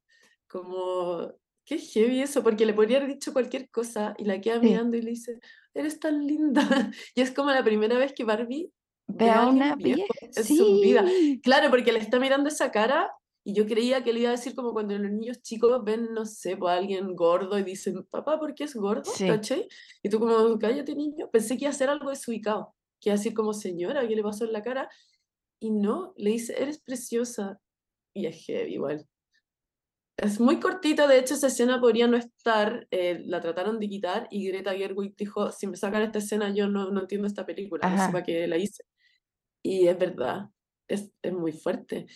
Como, 0.48 1.30
qué 1.66 1.78
heavy 1.78 2.22
eso, 2.22 2.42
porque 2.42 2.64
le 2.64 2.72
podría 2.72 2.96
haber 2.96 3.10
dicho 3.10 3.34
cualquier 3.34 3.70
cosa 3.70 4.14
y 4.16 4.24
la 4.24 4.40
queda 4.40 4.60
sí. 4.60 4.66
mirando 4.66 4.96
y 4.96 5.02
le 5.02 5.10
dice, 5.10 5.38
eres 5.74 6.00
tan 6.00 6.26
linda. 6.26 6.62
Y 7.14 7.20
es 7.20 7.30
como 7.32 7.50
la 7.50 7.62
primera 7.62 7.98
vez 7.98 8.14
que 8.14 8.24
Barbie 8.24 8.72
Ve 9.06 9.28
a 9.28 9.46
una 9.46 9.76
vieja. 9.76 10.04
en 10.22 10.44
su 10.44 10.80
vida. 10.80 11.04
Claro, 11.42 11.68
porque 11.68 11.92
le 11.92 11.98
está 11.98 12.18
mirando 12.18 12.48
esa 12.48 12.70
cara 12.70 13.12
y 13.44 13.52
yo 13.54 13.66
creía 13.66 14.02
que 14.02 14.14
le 14.14 14.20
iba 14.20 14.30
a 14.30 14.32
decir 14.32 14.54
como 14.54 14.72
cuando 14.72 14.96
los 14.96 15.10
niños 15.10 15.42
chicos 15.42 15.82
ven, 15.84 16.14
no 16.14 16.24
sé, 16.24 16.56
pues 16.56 16.72
a 16.72 16.78
alguien 16.78 17.14
gordo 17.14 17.58
y 17.58 17.62
dicen, 17.62 18.06
papá, 18.10 18.38
¿por 18.38 18.54
qué 18.54 18.64
es 18.64 18.74
gordo? 18.74 19.10
sí. 19.14 19.26
¿Cachai? 19.26 19.68
Y 20.02 20.08
tú 20.08 20.18
como, 20.18 20.58
cállate 20.58 20.94
niño. 20.94 21.28
Pensé 21.30 21.58
que 21.58 21.64
iba 21.64 21.70
a 21.70 21.74
hacer 21.74 21.90
algo 21.90 22.08
desubicado, 22.08 22.74
que 23.00 23.10
iba 23.10 23.14
a 23.14 23.18
decir 23.18 23.34
como, 23.34 23.52
señora, 23.52 24.06
¿qué 24.08 24.16
le 24.16 24.22
pasó 24.22 24.44
en 24.44 24.52
la 24.52 24.62
cara? 24.62 24.88
Y 25.62 25.70
no, 25.70 26.12
le 26.16 26.30
dice, 26.30 26.60
eres 26.60 26.80
preciosa. 26.80 27.60
Y 28.12 28.26
es 28.26 28.44
heavy 28.44 28.74
igual. 28.74 29.06
Es 30.16 30.40
muy 30.40 30.58
cortito, 30.58 31.06
de 31.06 31.20
hecho 31.20 31.34
esa 31.34 31.46
escena 31.46 31.80
podría 31.80 32.08
no 32.08 32.16
estar, 32.16 32.88
eh, 32.90 33.22
la 33.24 33.40
trataron 33.40 33.78
de 33.78 33.88
quitar 33.88 34.26
y 34.30 34.48
Greta 34.48 34.74
Gerwig 34.74 35.14
dijo, 35.16 35.52
si 35.52 35.68
me 35.68 35.76
sacan 35.76 36.02
esta 36.02 36.18
escena 36.18 36.52
yo 36.52 36.68
no, 36.68 36.90
no 36.90 37.02
entiendo 37.02 37.28
esta 37.28 37.46
película, 37.46 37.88
no 37.88 38.06
sé 38.06 38.12
para 38.12 38.24
qué 38.24 38.46
la 38.48 38.58
hice. 38.58 38.82
Y 39.62 39.86
es 39.86 39.96
verdad, 39.96 40.48
es, 40.88 41.12
es 41.22 41.32
muy 41.32 41.52
fuerte. 41.52 42.06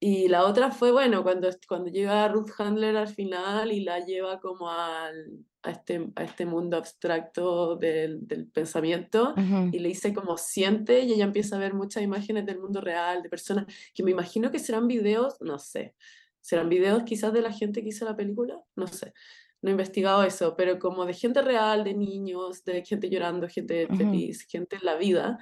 Y 0.00 0.28
la 0.28 0.44
otra 0.44 0.70
fue, 0.70 0.92
bueno, 0.92 1.22
cuando, 1.24 1.48
cuando 1.66 1.90
llega 1.90 2.28
Ruth 2.28 2.50
Handler 2.58 2.96
al 2.96 3.08
final 3.08 3.72
y 3.72 3.80
la 3.80 3.98
lleva 3.98 4.38
como 4.38 4.70
al, 4.70 5.44
a, 5.62 5.70
este, 5.70 6.08
a 6.14 6.22
este 6.22 6.46
mundo 6.46 6.76
abstracto 6.76 7.74
del, 7.76 8.26
del 8.26 8.46
pensamiento 8.46 9.34
ujú. 9.36 9.70
y 9.72 9.80
le 9.80 9.88
dice 9.88 10.14
como 10.14 10.36
siente 10.36 11.00
y 11.00 11.12
ella 11.12 11.24
empieza 11.24 11.56
a 11.56 11.58
ver 11.58 11.74
muchas 11.74 12.04
imágenes 12.04 12.46
del 12.46 12.60
mundo 12.60 12.80
real, 12.80 13.22
de 13.22 13.28
personas 13.28 13.66
que 13.92 14.04
me 14.04 14.12
imagino 14.12 14.52
que 14.52 14.60
serán 14.60 14.86
videos, 14.86 15.40
no 15.40 15.58
sé, 15.58 15.96
serán 16.40 16.68
videos 16.68 17.02
quizás 17.02 17.32
de 17.32 17.42
la 17.42 17.52
gente 17.52 17.82
que 17.82 17.88
hizo 17.88 18.04
la 18.04 18.16
película, 18.16 18.60
no 18.76 18.86
sé. 18.86 19.12
No 19.60 19.70
he 19.70 19.72
investigado 19.72 20.22
eso, 20.22 20.54
pero 20.56 20.78
como 20.78 21.04
de 21.04 21.14
gente 21.14 21.42
real, 21.42 21.82
de 21.82 21.92
niños, 21.92 22.64
de 22.64 22.84
gente 22.84 23.10
llorando, 23.10 23.48
gente 23.48 23.86
Ujú. 23.86 23.96
feliz, 23.96 24.46
gente 24.48 24.76
en 24.76 24.84
la 24.84 24.94
vida. 24.94 25.38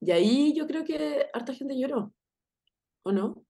Y 0.00 0.10
ahí 0.12 0.54
yo 0.56 0.66
creo 0.66 0.84
que 0.84 1.26
harta 1.34 1.52
gente 1.52 1.78
lloró, 1.78 2.14
¿o 3.02 3.12
no? 3.12 3.44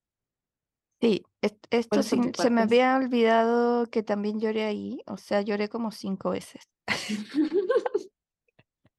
Sí, 1.00 1.24
est- 1.42 1.66
esto 1.70 1.88
¿Cuáles 1.90 2.06
son 2.06 2.24
sí- 2.24 2.32
tus 2.32 2.42
se 2.42 2.50
me 2.50 2.62
había 2.62 2.96
olvidado 2.96 3.87
que 3.87 4.02
también 4.02 4.40
lloré 4.40 4.64
ahí, 4.64 5.00
o 5.06 5.16
sea, 5.16 5.42
lloré 5.42 5.68
como 5.68 5.90
cinco 5.92 6.30
veces. 6.30 6.68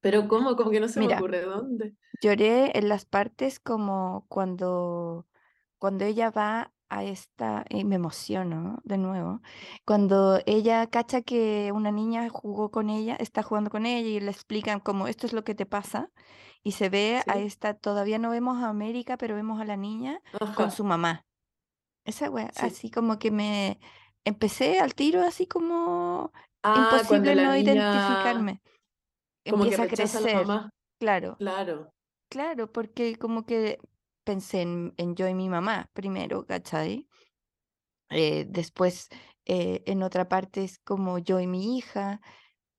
Pero 0.01 0.27
¿cómo? 0.27 0.55
Como 0.55 0.71
que 0.71 0.79
no 0.79 0.87
se 0.87 0.99
me 1.01 1.07
ocurre 1.07 1.41
dónde. 1.41 1.95
lloré 2.21 2.77
en 2.77 2.87
las 2.87 3.05
partes 3.05 3.59
como 3.59 4.25
cuando, 4.29 5.27
cuando 5.77 6.05
ella 6.05 6.31
va 6.31 6.71
a 6.91 7.03
esta, 7.03 7.65
y 7.69 7.83
me 7.83 7.95
emociono 7.95 8.79
de 8.83 8.97
nuevo, 8.97 9.41
cuando 9.85 10.39
ella 10.45 10.87
cacha 10.87 11.21
que 11.21 11.71
una 11.73 11.91
niña 11.91 12.27
jugó 12.29 12.71
con 12.71 12.89
ella, 12.89 13.15
está 13.19 13.43
jugando 13.43 13.69
con 13.69 13.85
ella 13.85 14.07
y 14.07 14.19
le 14.19 14.31
explican 14.31 14.79
como 14.79 15.07
esto 15.07 15.27
es 15.27 15.33
lo 15.33 15.43
que 15.43 15.53
te 15.53 15.65
pasa, 15.67 16.09
y 16.63 16.71
se 16.71 16.89
ve 16.89 17.21
a 17.27 17.37
esta, 17.37 17.73
todavía 17.75 18.17
no 18.19 18.31
vemos 18.31 18.57
a 18.63 18.69
América, 18.69 19.17
pero 19.17 19.35
vemos 19.35 19.61
a 19.61 19.65
la 19.65 19.77
niña 19.77 20.21
con 20.55 20.71
su 20.71 20.83
mamá. 20.83 21.25
Esa 22.05 22.29
wea, 22.29 22.51
sí. 22.51 22.67
así 22.67 22.89
como 22.89 23.19
que 23.19 23.31
me 23.31 23.79
empecé 24.25 24.79
al 24.79 24.95
tiro, 24.95 25.21
así 25.23 25.47
como 25.47 26.31
Ah, 26.63 26.73
imposible 26.77 27.35
no 27.35 27.55
niña 27.55 27.61
identificarme. 27.63 28.61
como 29.47 29.67
que 29.67 29.71
Empieza 29.71 29.83
a 29.83 29.87
rechaza 29.87 30.17
a 30.17 30.21
la 30.21 30.27
crecer, 30.27 30.47
mamá. 30.47 30.69
claro, 30.99 31.37
Claro. 31.39 31.91
claro, 32.29 32.71
porque 32.71 33.17
como 33.17 33.45
que 33.45 33.79
pensé 34.25 34.61
en, 34.61 34.93
en 34.97 35.15
yo 35.15 35.27
y 35.27 35.33
mi 35.35 35.49
mamá 35.49 35.89
primero, 35.93 36.45
¿cachai? 36.45 37.07
Eh, 38.09 38.45
después 38.49 39.09
eh, 39.45 39.83
en 39.85 40.03
otra 40.03 40.27
parte 40.29 40.63
es 40.63 40.79
como 40.79 41.19
yo 41.19 41.39
y 41.39 41.47
mi 41.47 41.77
hija, 41.77 42.21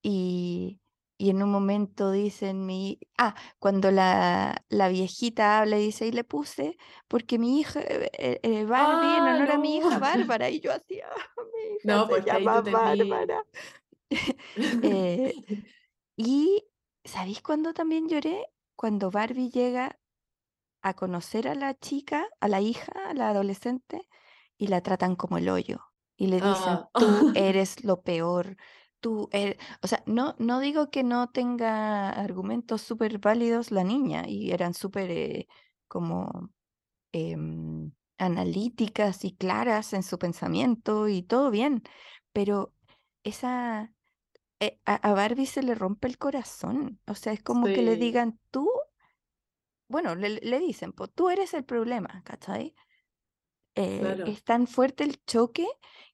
y, 0.03 0.80
y 1.21 1.31
en 1.31 1.43
un 1.43 1.51
momento 1.51 2.11
dicen 2.13 2.67
mi, 2.67 2.99
ah, 3.19 3.35
cuando 3.59 3.91
la, 3.91 4.65
la 4.71 4.89
viejita 4.89 5.59
habla 5.61 5.79
y 5.79 5.85
dice, 5.87 6.07
y 6.07 6.13
le 6.13 6.25
puse, 6.25 6.79
porque 7.09 7.39
mi 7.39 7.61
hija, 7.61 7.81
eh, 7.83 8.11
eh, 8.19 8.41
eh, 8.43 8.65
Barbie, 8.65 9.17
en 9.19 9.29
Ah, 9.29 9.35
honor 9.37 9.51
a 9.53 9.59
mi 9.59 9.77
hija 9.79 9.99
no. 9.99 10.01
Bárbara, 10.01 10.51
y 10.51 10.61
yo 10.61 10.73
hacía, 10.73 11.07
mi 11.55 11.77
hija 11.77 11.83
No, 11.85 12.07
se 12.09 12.23
llama 12.23 12.61
Bárbara. 12.63 13.45
Eh, 14.83 15.35
y 16.17 16.67
¿sabéis 17.05 17.43
cuándo 17.43 17.75
también 17.75 18.09
lloré? 18.09 18.47
Cuando 18.77 19.11
Barbie 19.11 19.51
llega 19.51 19.99
a 20.83 20.95
conocer 20.95 21.49
a 21.49 21.55
la 21.55 21.79
chica, 21.79 22.27
a 22.41 22.49
la 22.49 22.61
hija, 22.61 22.93
a 23.09 23.15
la 23.15 23.31
adolescente, 23.31 24.09
y 24.59 24.69
la 24.69 24.83
tratan 24.83 25.17
como 25.17 25.39
el 25.39 25.49
hoyo. 25.49 25.81
Y 26.17 26.29
le 26.29 26.41
dicen, 26.41 26.81
Ah. 26.85 26.91
tú 26.97 27.31
eres 27.35 27.85
lo 27.85 28.03
peor. 28.03 28.57
Tú 29.01 29.29
eres... 29.33 29.57
O 29.83 29.87
sea, 29.89 30.03
no, 30.07 30.35
no 30.39 30.61
digo 30.61 30.91
que 30.91 31.03
no 31.05 31.31
tenga 31.31 32.11
argumentos 32.11 32.83
súper 32.83 33.19
válidos 33.19 33.71
la 33.71 33.85
niña, 33.85 34.25
y 34.29 34.53
eran 34.53 34.75
súper 34.75 35.11
eh, 35.11 35.49
como 35.89 36.51
em, 37.13 37.93
analíticas 38.19 39.25
y 39.25 39.37
claras 39.37 39.93
en 39.95 40.03
su 40.03 40.19
pensamiento 40.19 41.09
y 41.09 41.23
todo 41.23 41.51
bien, 41.51 41.83
pero 42.33 42.75
esa... 43.25 43.93
eh, 44.61 44.81
a, 44.87 44.97
a 44.97 45.15
Barbie 45.15 45.47
se 45.47 45.63
le 45.63 45.75
rompe 45.75 46.09
el 46.09 46.19
corazón. 46.19 47.01
O 47.07 47.15
sea, 47.17 47.33
es 47.33 47.43
como 47.43 47.73
que 47.73 47.83
le 47.83 47.97
digan, 47.97 48.41
tú 48.51 48.69
bueno, 49.89 50.15
le, 50.15 50.31
le 50.41 50.59
dicen, 50.61 50.93
pues 50.93 51.11
tú 51.15 51.31
eres 51.31 51.53
el 51.55 51.65
problema, 51.65 52.23
¿cachai? 52.25 52.75
Eh, 53.75 53.99
Claro. 54.01 54.25
es 54.27 54.43
tan 54.45 54.67
fuerte 54.67 55.05
el 55.05 55.23
choque 55.25 55.67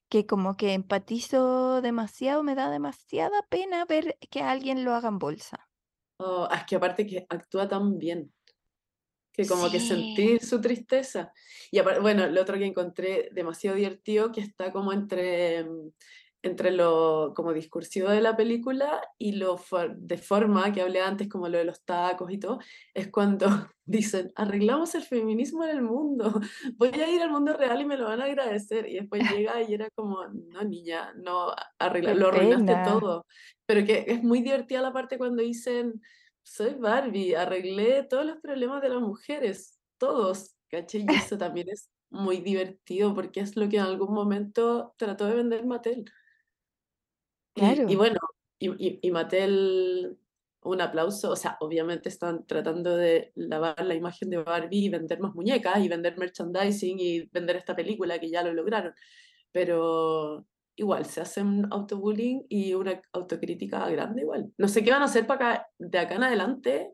que 0.09 0.25
como 0.25 0.55
que 0.55 0.73
empatizo 0.73 1.81
demasiado, 1.81 2.43
me 2.43 2.55
da 2.55 2.69
demasiada 2.69 3.41
pena 3.49 3.85
ver 3.85 4.17
que 4.29 4.41
a 4.41 4.51
alguien 4.51 4.83
lo 4.83 4.93
hagan 4.93 5.19
bolsa. 5.19 5.69
Oh, 6.19 6.47
es 6.51 6.63
que 6.65 6.75
aparte 6.75 7.05
que 7.05 7.25
actúa 7.29 7.67
tan 7.67 7.97
bien, 7.97 8.33
que 9.31 9.45
como 9.47 9.69
que 9.69 9.79
sentir 9.79 10.43
su 10.43 10.59
tristeza. 10.59 11.31
Y 11.71 11.77
aparte, 11.77 11.99
bueno, 11.99 12.27
lo 12.27 12.41
otro 12.41 12.57
que 12.57 12.65
encontré 12.65 13.29
demasiado 13.31 13.77
divertido, 13.77 14.31
que 14.31 14.41
está 14.41 14.71
como 14.71 14.91
entre, 14.91 15.63
mm, 15.63 15.91
entre 16.47 16.71
lo 16.71 17.33
como 17.35 17.53
discursivo 17.53 18.09
de 18.09 18.21
la 18.21 18.35
película 18.35 19.01
y 19.17 19.33
lo 19.33 19.57
for- 19.57 19.95
de 19.97 20.17
forma 20.17 20.71
que 20.73 20.81
hablé 20.81 21.01
antes, 21.01 21.29
como 21.29 21.47
lo 21.49 21.57
de 21.59 21.65
los 21.65 21.83
tacos 21.85 22.31
y 22.31 22.39
todo, 22.39 22.59
es 22.93 23.09
cuando 23.09 23.47
dicen, 23.85 24.31
arreglamos 24.35 24.95
el 24.95 25.03
feminismo 25.03 25.63
en 25.63 25.69
el 25.71 25.81
mundo, 25.83 26.39
voy 26.77 26.89
a 26.89 27.09
ir 27.09 27.21
al 27.21 27.29
mundo 27.31 27.53
real 27.53 27.81
y 27.81 27.85
me 27.85 27.97
lo 27.97 28.05
van 28.05 28.21
a 28.21 28.25
agradecer. 28.25 28.87
Y 28.89 28.95
después 28.95 29.21
llega 29.29 29.61
y 29.61 29.73
era 29.73 29.89
como, 29.91 30.25
no, 30.27 30.63
niña, 30.63 31.13
no, 31.15 31.53
arregla, 31.79 32.13
lo 32.15 32.27
arruinaste 32.29 32.77
todo. 32.77 33.25
Pero 33.65 33.85
que 33.85 34.05
es 34.07 34.23
muy 34.23 34.41
divertida 34.41 34.81
la 34.81 34.93
parte 34.93 35.17
cuando 35.17 35.43
dicen, 35.43 36.01
soy 36.43 36.75
Barbie, 36.75 37.35
arreglé 37.35 38.03
todos 38.03 38.25
los 38.25 38.37
problemas 38.37 38.81
de 38.81 38.89
las 38.89 39.01
mujeres, 39.01 39.79
todos, 39.97 40.55
¿cachai? 40.69 41.05
Y 41.09 41.15
eso 41.15 41.37
también 41.37 41.67
es 41.69 41.89
muy 42.09 42.37
divertido 42.39 43.13
porque 43.13 43.41
es 43.41 43.57
lo 43.57 43.67
que 43.69 43.77
en 43.77 43.83
algún 43.83 44.13
momento 44.13 44.93
trató 44.97 45.25
de 45.25 45.35
vender 45.35 45.65
Mattel. 45.65 46.05
Y, 47.57 47.81
y 47.87 47.95
Claro. 47.95 47.97
bueno, 47.97 48.19
y, 48.59 48.69
y, 48.87 48.99
y 49.01 49.11
Mattel, 49.11 50.17
un 50.61 50.81
aplauso, 50.81 51.31
o 51.31 51.35
sea, 51.35 51.57
obviamente 51.61 52.09
están 52.09 52.45
tratando 52.45 52.95
de 52.97 53.31
lavar 53.35 53.85
la 53.85 53.95
imagen 53.95 54.29
de 54.29 54.37
Barbie 54.37 54.85
y 54.85 54.89
vender 54.89 55.19
más 55.19 55.33
muñecas 55.35 55.79
y 55.79 55.87
vender 55.87 56.17
merchandising 56.17 56.99
y 56.99 57.21
vender 57.31 57.55
esta 57.57 57.75
película 57.75 58.19
que 58.19 58.29
ya 58.29 58.43
lo 58.43 58.53
lograron, 58.53 58.93
pero 59.51 60.45
igual 60.75 61.05
se 61.05 61.21
hacen 61.21 61.67
autobullying 61.71 62.45
y 62.49 62.73
una 62.73 63.01
autocrítica 63.13 63.89
grande 63.89 64.21
igual. 64.21 64.53
No 64.57 64.67
sé 64.67 64.83
qué 64.83 64.91
van 64.91 65.01
a 65.01 65.05
hacer 65.05 65.25
para 65.25 65.53
acá, 65.53 65.67
de 65.79 65.97
acá 65.99 66.15
en 66.15 66.23
adelante 66.23 66.93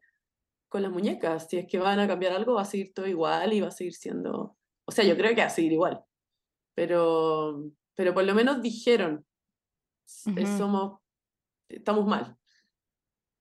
con 0.70 0.82
las 0.84 0.92
muñecas, 0.92 1.48
si 1.50 1.58
es 1.58 1.68
que 1.68 1.78
van 1.80 2.00
a 2.00 2.08
cambiar 2.08 2.34
algo, 2.34 2.56
va 2.56 2.62
a 2.64 2.66
seguir 2.66 2.94
todo 2.94 3.08
igual 3.08 3.54
y 3.54 3.62
va 3.62 3.68
a 3.68 3.72
seguir 3.72 3.94
siendo, 3.94 4.58
o 4.86 4.92
sea, 4.92 5.04
yo 5.06 5.16
creo 5.18 5.36
que 5.36 5.42
va 5.42 5.48
a 5.48 5.50
seguir 5.50 5.74
igual, 5.74 6.02
pero, 6.76 7.72
pero 7.96 8.14
por 8.14 8.24
lo 8.24 8.34
menos 8.34 8.62
dijeron, 8.62 9.26
eh, 10.36 10.46
Ujú. 10.46 10.48
somos, 10.48 11.00
estamos 11.70 12.06
mal. 12.08 12.40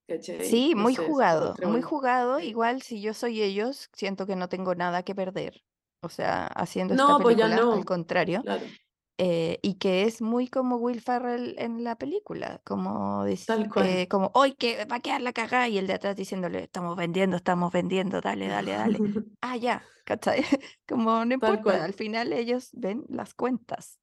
¿cachai? 0.07 0.65
Sí, 0.65 0.75
No 0.75 0.85
muy 0.85 0.95
sé, 0.95 1.03
jugado, 1.05 1.55
muy 1.61 1.81
jugado. 1.81 2.39
Igual 2.39 2.81
si 2.81 3.01
yo 3.01 3.13
soy 3.13 3.41
ellos, 3.41 3.89
siento 3.93 4.25
que 4.27 4.35
no 4.35 4.49
tengo 4.49 4.75
nada 4.75 5.03
que 5.03 5.15
perder. 5.15 5.63
O 6.01 6.09
sea, 6.09 6.47
haciendo 6.47 6.93
esta 6.93 7.15
No, 7.15 7.19
pues 7.21 7.35
ya 7.37 7.47
película, 7.47 7.65
al 7.69 7.85
no, 7.85 7.85
contrario. 7.85 8.43
claro, 8.43 8.77
eh, 9.19 9.59
y 9.63 9.75
que 9.79 10.03
es 10.03 10.21
muy 10.21 10.47
como 10.49 10.77
Will 10.77 11.01
Ferrell 11.01 11.55
en 11.59 11.83
la 11.85 11.97
película, 11.97 12.61
como, 12.65 13.25
dic- 13.27 13.45
tal 13.45 13.69
cual. 13.69 14.03
eh, 14.03 14.07
como 14.09 14.31
hoy 14.35 14.53
que 14.55 14.85
va 14.85 14.97
a 14.97 14.99
quedar 15.01 15.21
la 15.21 15.33
cagada 15.33 15.69
y 15.69 15.77
el 15.77 15.87
de 15.87 15.93
atrás 15.93 16.15
diciéndole, 16.17 16.63
estamos 16.65 16.97
vendiendo, 16.97 17.37
estamos 17.37 17.71
vendiendo, 17.73 18.21
dale, 18.21 18.47
dale, 18.49 18.73
dale. 18.73 19.03
Ah, 19.41 19.57
ya, 19.57 19.91
¿cachai? 20.05 20.43
Como 20.87 21.25
no 21.25 21.33
importa, 21.33 21.83
al 21.83 21.93
final 21.93 22.33
ellos 22.33 22.69
ven 22.73 23.05
las 23.09 23.33
cuentas. 23.35 23.99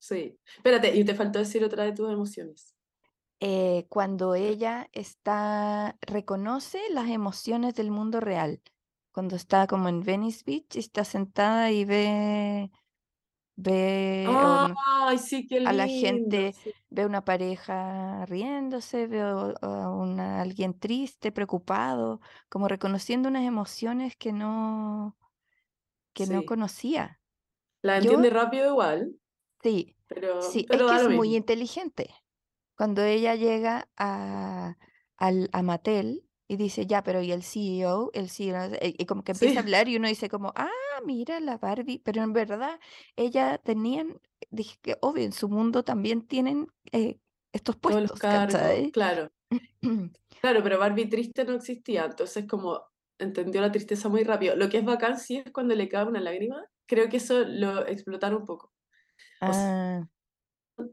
Sí. 0.00 0.40
Espérate, 0.56 0.96
y 0.96 1.04
te 1.04 1.14
faltó 1.14 1.38
decir 1.38 1.62
otra 1.64 1.84
de 1.84 1.92
tus 1.92 2.10
emociones. 2.10 2.74
Eh, 3.42 3.86
cuando 3.88 4.34
ella 4.34 4.88
está, 4.92 5.96
reconoce 6.02 6.78
las 6.90 7.08
emociones 7.08 7.74
del 7.74 7.90
mundo 7.90 8.20
real, 8.20 8.62
cuando 9.12 9.34
está 9.36 9.66
como 9.66 9.88
en 9.88 10.02
Venice 10.02 10.42
Beach 10.46 10.76
y 10.76 10.80
está 10.80 11.04
sentada 11.04 11.70
y 11.70 11.86
ve, 11.86 12.70
ve 13.56 14.60
no- 14.60 14.76
Ay, 15.02 15.18
sí, 15.18 15.46
qué 15.46 15.60
a 15.64 15.72
la 15.74 15.88
lindo. 15.88 15.88
gente, 15.88 16.56
sí. 16.62 16.72
ve 16.90 17.06
una 17.06 17.24
pareja 17.24 18.26
riéndose, 18.26 19.06
veo 19.08 19.54
a 19.62 19.90
una, 19.94 20.40
alguien 20.42 20.78
triste, 20.78 21.32
preocupado, 21.32 22.20
como 22.50 22.68
reconociendo 22.68 23.28
unas 23.30 23.44
emociones 23.46 24.16
que 24.16 24.32
no, 24.32 25.18
que 26.14 26.26
no 26.26 26.44
Sí. 26.44 26.46
conocía. 26.46 27.20
La 27.82 27.98
Yo, 27.98 28.12
entiende 28.16 28.30
rápido 28.30 28.68
igual, 28.70 29.19
sí, 29.62 29.96
pero, 30.06 30.42
sí, 30.42 30.66
es 30.68 30.82
que 30.82 30.96
es 30.96 31.08
muy 31.08 31.36
inteligente. 31.36 32.10
Cuando 32.76 33.02
ella 33.02 33.34
llega 33.34 33.88
a, 33.96 34.76
al, 35.16 35.50
a 35.52 35.62
Mattel 35.62 36.24
y 36.48 36.56
dice, 36.56 36.86
ya, 36.86 37.02
pero 37.02 37.22
¿y 37.22 37.30
el 37.32 37.42
CEO? 37.42 38.10
El 38.14 38.28
CEO, 38.30 38.74
y 38.82 39.02
y 39.02 39.06
como 39.06 39.22
que 39.22 39.32
empieza 39.32 39.60
a 39.60 39.62
hablar 39.62 39.88
y 39.88 39.96
uno 39.96 40.08
dice 40.08 40.28
como, 40.28 40.52
ah, 40.56 40.70
mira 41.04 41.40
la 41.40 41.58
Barbie, 41.58 42.00
pero 42.00 42.22
en 42.22 42.32
verdad 42.32 42.80
ella 43.16 43.58
tenían, 43.58 44.20
dije 44.50 44.78
que 44.82 44.96
obvio, 45.00 45.24
en 45.24 45.32
su 45.32 45.48
mundo 45.48 45.84
también 45.84 46.26
tienen 46.26 46.68
eh, 46.92 47.18
estos 47.52 47.78
todos 47.78 48.00
los 48.02 48.12
puestos, 48.12 48.18
cargos, 48.18 48.54
¿cachai? 48.54 48.90
claro. 48.90 49.30
Claro, 50.40 50.62
pero 50.62 50.78
Barbie 50.78 51.10
triste 51.10 51.44
no 51.44 51.52
existía, 51.52 52.06
entonces 52.06 52.46
como 52.48 52.80
entendió 53.18 53.60
la 53.60 53.70
tristeza 53.70 54.08
muy 54.08 54.24
rápido. 54.24 54.56
Lo 54.56 54.68
que 54.68 54.78
es 54.78 54.84
bacán 54.84 55.18
sí 55.18 55.36
es 55.36 55.52
cuando 55.52 55.74
le 55.74 55.88
cae 55.88 56.06
una 56.06 56.20
lágrima. 56.20 56.64
Creo 56.86 57.08
que 57.08 57.18
eso 57.18 57.44
lo 57.46 57.86
explotaron 57.86 58.40
un 58.40 58.46
poco. 58.46 58.72
O 59.44 59.52
sea, 59.52 59.70
Ah, 59.72 60.08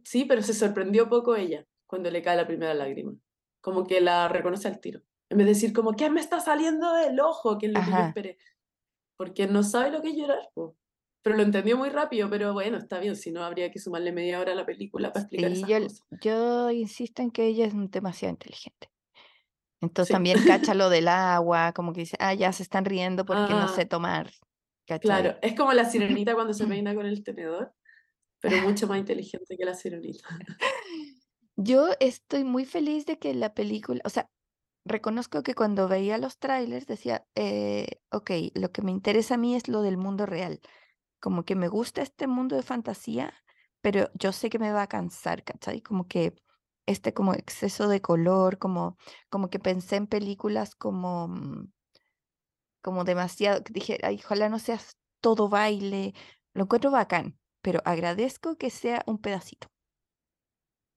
sí, 0.04 0.26
pero 0.26 0.42
se 0.42 0.54
sorprendió 0.54 1.10
poco 1.10 1.36
ella 1.36 1.66
cuando 1.86 2.12
le 2.12 2.22
cae 2.22 2.38
la 2.38 2.48
primera 2.48 2.74
lágrima. 2.74 3.16
Como 3.62 3.86
que 3.86 4.02
la 4.02 4.28
reconoce 4.28 4.68
al 4.68 4.80
tiro. 4.80 5.02
En 5.30 5.38
vez 5.38 5.48
de 5.48 5.54
decir 5.54 5.74
como, 5.74 5.94
¿qué 5.94 6.10
me 6.10 6.20
está 6.22 6.40
saliendo 6.40 6.94
del 6.94 7.20
ojo? 7.20 7.58
Que 7.58 7.68
es 7.68 7.74
lo 7.74 7.84
que 7.84 7.94
yo 7.94 8.04
ajá. 8.04 8.08
esperé. 8.08 8.38
Porque 9.18 9.48
no 9.48 9.64
sabe 9.64 9.92
lo 9.92 10.02
que 10.02 10.10
es 10.10 10.18
llorar, 10.18 10.50
po. 10.54 10.78
Pero 11.24 11.38
lo 11.38 11.44
entendió 11.44 11.78
muy 11.78 11.90
rápido, 11.90 12.30
pero 12.30 12.54
bueno, 12.54 12.78
está 12.78 13.00
bien, 13.00 13.16
si 13.16 13.32
no 13.32 13.44
habría 13.44 13.72
que 13.72 13.80
sumarle 13.80 14.12
media 14.14 14.40
hora 14.40 14.54
a 14.54 14.56
la 14.56 14.66
película 14.66 15.14
para 15.14 15.24
explicar 15.24 15.52
Sí, 15.52 15.54
esas 15.54 15.70
yo, 15.70 15.78
cosas. 15.80 16.08
yo 16.10 16.72
insisto 16.72 17.22
en 17.22 17.32
que 17.32 17.46
ella 17.48 17.66
es 17.66 17.74
demasiado 17.92 18.32
inteligente. 18.32 18.90
Entonces 19.82 20.10
Sí. 20.10 20.14
también 20.14 20.42
cacha 20.42 20.74
lo 20.76 20.90
del 20.90 21.08
agua, 21.08 21.74
como 21.74 21.94
que 21.94 22.02
dice, 22.02 22.18
ah, 22.20 22.34
ya 22.34 22.52
se 22.54 22.64
están 22.64 22.86
riendo 22.86 23.26
porque 23.26 23.56
no 23.56 23.68
Ah, 23.68 23.76
sé 23.76 23.86
tomar, 23.86 24.32
Claro, 25.00 25.38
es 25.42 25.56
como 25.56 25.74
la 25.74 25.86
sirenita 25.90 26.34
cuando 26.36 26.54
se 26.54 26.68
peina 26.68 26.96
con 26.96 27.06
el 27.06 27.24
tenedor, 27.24 27.74
pero 28.42 28.58
mucho 28.68 28.88
más 28.88 29.00
inteligente 29.00 29.58
que 29.58 29.66
la 29.66 29.74
sirenita. 29.74 30.28
Yo 31.56 31.90
estoy 32.00 32.44
muy 32.44 32.66
feliz 32.66 33.06
de 33.06 33.18
que 33.18 33.34
la 33.34 33.54
película, 33.54 34.02
o 34.06 34.10
sea, 34.10 34.30
reconozco 34.86 35.44
que 35.44 35.56
cuando 35.56 35.88
veía 35.88 36.18
los 36.18 36.38
trailers 36.38 36.86
decía, 36.88 37.26
eh, 37.36 38.00
ok, 38.12 38.32
lo 38.54 38.72
que 38.72 38.82
me 38.82 38.92
interesa 38.92 39.36
a 39.36 39.38
mí 39.38 39.56
es 39.56 39.68
lo 39.68 39.82
del 39.82 39.98
mundo 39.98 40.26
real. 40.26 40.62
Como 41.20 41.44
que 41.46 41.56
me 41.56 41.68
gusta 41.68 42.02
este 42.02 42.28
mundo 42.28 42.56
de 42.56 42.64
fantasía, 42.64 43.34
pero 43.82 44.10
yo 44.14 44.32
sé 44.32 44.50
que 44.50 44.60
me 44.60 44.72
va 44.72 44.84
a 44.84 44.88
cansar, 44.88 45.44
¿cachai? 45.44 45.82
Como 45.82 46.08
que 46.08 46.36
este 46.86 47.14
como 47.14 47.34
exceso 47.34 47.88
de 47.88 48.02
color, 48.02 48.60
como, 48.60 48.98
como 49.30 49.50
que 49.50 49.60
pensé 49.60 49.98
en 49.98 50.08
películas 50.08 50.76
como, 50.76 51.28
mm, 51.28 51.72
como 52.82 53.04
demasiado, 53.04 53.62
dije, 53.70 54.00
"Ay, 54.04 54.22
ojalá 54.24 54.50
no 54.50 54.60
seas 54.60 54.98
todo 55.22 55.50
baile, 55.50 56.14
lo 56.54 56.64
encuentro 56.64 56.92
bacán, 56.92 57.38
pero 57.62 57.82
agradezco 57.86 58.58
que 58.58 58.70
sea 58.70 59.04
un 59.08 59.20
pedacito. 59.20 59.68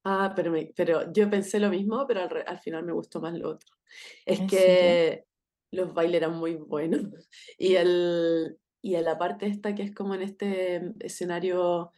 Ah, 0.05 0.33
pero, 0.35 0.51
me- 0.51 0.73
pero 0.77 1.13
yo 1.13 1.29
pensé 1.31 1.61
lo 1.61 1.69
mismo, 1.71 2.07
pero 2.07 2.21
al, 2.23 2.45
al 2.47 2.59
final 2.59 2.85
me 2.85 2.93
gustó 2.93 3.21
más 3.21 3.35
lo 3.35 3.51
otro. 3.51 3.77
Es 4.25 4.41
¿En 4.41 4.51
serio? 4.51 4.99
que 5.01 5.27
los 5.71 5.93
bailes 5.95 6.17
eran 6.23 6.37
muy 6.39 6.55
buenos. 6.57 7.03
Y, 7.59 7.75
el, 7.77 8.59
y 8.83 8.95
a 8.97 9.03
la 9.03 9.19
parte 9.19 9.47
esta 9.47 9.75
que 9.75 9.83
es 9.83 9.95
como 9.95 10.15
en 10.15 10.23
este 10.23 10.95
escenario 11.01 11.93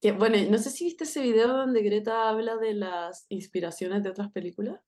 Que, 0.00 0.12
bueno, 0.12 0.38
no 0.50 0.58
sé 0.58 0.70
si 0.70 0.84
viste 0.86 1.04
ese 1.04 1.22
video 1.22 1.48
donde 1.48 1.82
Greta 1.82 2.28
habla 2.30 2.56
de 2.58 2.74
las 2.74 3.26
inspiraciones 3.30 4.02
de 4.04 4.10
otras 4.10 4.32
películas. 4.32 4.80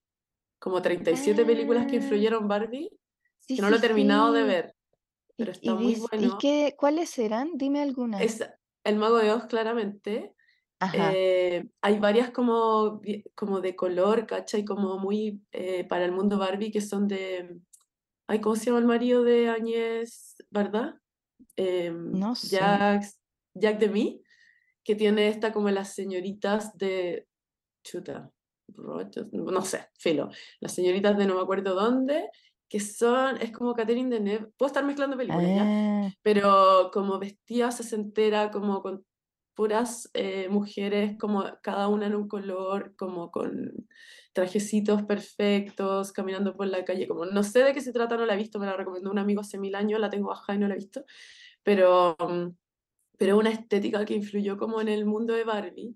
Como 0.61 0.83
37 0.83 1.47
películas 1.47 1.87
que 1.87 1.97
Ah, 1.97 1.99
influyeron 1.99 2.49
Barbie, 2.49 2.91
sí, 3.41 3.57
que 3.57 3.63
no 3.63 3.71
lo 3.71 3.77
he 3.77 3.81
sí, 3.81 3.81
terminado 3.81 4.33
de 4.33 4.45
ver, 4.45 4.77
¿Y, 5.37 5.37
pero 5.37 5.53
y 5.61 5.71
está 5.71 5.75
muy 5.77 5.97
dis- 5.97 6.13
¿y 6.17 6.37
bueno. 6.37 6.39
qué, 6.39 6.75
cuáles 6.79 7.11
serán? 7.11 7.53
Dime 7.57 7.81
algunas. 7.83 8.29
Es 8.29 8.43
El 8.85 8.97
Mago 8.97 9.19
de 9.19 9.31
Oz, 9.33 9.47
claramente. 9.47 10.35
Eh, 10.95 11.65
hay 11.81 11.99
varias 12.01 12.31
como, 12.31 13.01
como 13.35 13.61
de 13.61 13.77
color, 13.77 14.27
¿cachai? 14.27 14.65
Como 14.65 14.99
muy 14.99 15.41
eh, 15.53 15.85
para 15.85 16.05
el 16.05 16.13
mundo 16.13 16.39
Barbie, 16.39 16.73
que 16.73 16.81
son 16.81 17.07
de... 17.07 17.57
Ay, 18.27 18.41
¿cómo 18.41 18.57
se 18.57 18.67
llama 18.67 18.79
el 18.79 18.87
marido 18.87 19.23
de 19.23 19.49
Agnès, 19.49 20.37
verdad? 20.51 20.95
Em, 21.57 22.11
No 22.13 22.35
sé. 22.35 22.57
Jack, 22.57 23.05
Jack 23.55 23.79
Demi, 23.79 24.23
que 24.83 24.95
tiene 24.95 25.29
esta 25.29 25.53
como 25.53 25.71
las 25.71 25.95
señoritas 25.95 26.77
de... 26.77 27.29
Chuta, 27.85 28.31
Rochas, 28.69 29.27
no 29.33 29.63
sé, 29.63 29.87
filo. 29.99 30.31
Las 30.61 30.73
señoritas 30.75 31.17
de 31.17 31.27
no 31.27 31.35
me 31.35 31.43
acuerdo 31.43 31.75
dónde, 31.75 32.31
que 32.73 32.81
son, 32.81 33.37
es 33.43 33.53
como 33.53 33.75
Catherine 33.75 34.09
Deneuve. 34.09 34.47
Puedo 34.57 34.69
estar 34.69 34.83
mezclando 34.83 35.15
películas 35.15 35.47
ya, 35.47 35.65
Ah, 35.67 36.11
pero 36.23 36.91
como 36.91 37.19
vestida 37.19 37.71
sesentera, 37.71 38.51
como 38.51 38.81
con 38.81 39.05
puras 39.55 40.09
eh, 40.15 40.49
mujeres, 40.49 41.19
como 41.19 41.45
cada 41.63 41.89
una 41.89 42.07
en 42.07 42.15
un 42.15 42.29
color, 42.29 42.95
como 42.97 43.31
con 43.31 43.87
trajecitos 44.33 45.03
perfectos, 45.03 46.13
caminando 46.13 46.57
por 46.57 46.67
la 46.67 46.83
calle, 46.87 47.07
como 47.07 47.27
no 47.27 47.43
sé 47.43 47.63
de 47.63 47.75
qué 47.75 47.83
se 47.83 47.93
trata, 47.93 48.17
no 48.17 48.25
la 48.25 48.33
he 48.33 48.39
visto, 48.39 48.59
me 48.59 48.65
la 48.65 48.75
recomendó 48.75 49.11
un 49.11 49.19
amigo 49.19 49.43
hace 49.43 49.59
mil 49.59 49.75
años, 49.75 50.01
la 50.01 50.09
tengo 50.09 50.29
bajada 50.29 50.57
y 50.57 50.61
no 50.61 50.67
la 50.67 50.73
he 50.73 50.79
visto, 50.79 51.05
pero, 51.63 52.17
pero 53.19 53.37
una 53.37 53.51
estética 53.51 54.07
que 54.07 54.15
influyó 54.15 54.57
como 54.57 54.81
en 54.81 54.89
el 54.89 55.05
mundo 55.05 55.35
de 55.35 55.45
Barbie. 55.45 55.95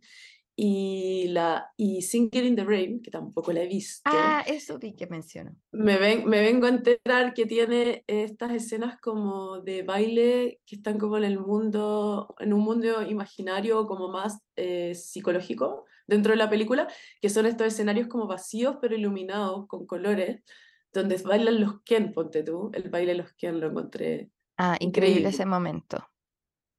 Y, 0.58 1.28
la, 1.28 1.70
y 1.76 2.00
Singing 2.00 2.46
in 2.46 2.56
the 2.56 2.64
Rain, 2.64 3.02
que 3.02 3.10
tampoco 3.10 3.52
la 3.52 3.60
he 3.62 3.66
visto, 3.66 4.08
ah, 4.10 4.42
eso 4.46 4.78
vi 4.78 4.94
que 4.94 5.06
mencionó. 5.06 5.54
me, 5.72 5.98
ven, 5.98 6.26
me 6.26 6.40
vengo 6.40 6.64
a 6.64 6.70
enterar 6.70 7.34
que 7.34 7.44
tiene 7.44 8.04
estas 8.06 8.52
escenas 8.52 8.98
como 8.98 9.60
de 9.60 9.82
baile 9.82 10.60
que 10.64 10.76
están 10.76 10.96
como 10.98 11.18
en 11.18 11.24
el 11.24 11.38
mundo, 11.38 12.34
en 12.38 12.54
un 12.54 12.60
mundo 12.60 13.02
imaginario 13.02 13.86
como 13.86 14.08
más 14.08 14.40
eh, 14.56 14.94
psicológico 14.94 15.84
dentro 16.06 16.32
de 16.32 16.38
la 16.38 16.48
película, 16.48 16.88
que 17.20 17.28
son 17.28 17.44
estos 17.44 17.66
escenarios 17.66 18.08
como 18.08 18.26
vacíos 18.26 18.78
pero 18.80 18.96
iluminados 18.96 19.66
con 19.66 19.86
colores, 19.86 20.42
donde 20.90 21.18
bailan 21.18 21.60
los 21.60 21.82
Ken, 21.82 22.12
ponte 22.12 22.42
tú, 22.42 22.70
el 22.72 22.88
baile 22.88 23.12
de 23.12 23.18
los 23.18 23.32
Ken 23.34 23.60
lo 23.60 23.66
encontré 23.68 24.30
Ah, 24.56 24.76
increíble 24.80 25.28
increíble. 25.28 25.28
ese 25.28 25.44
momento. 25.44 25.98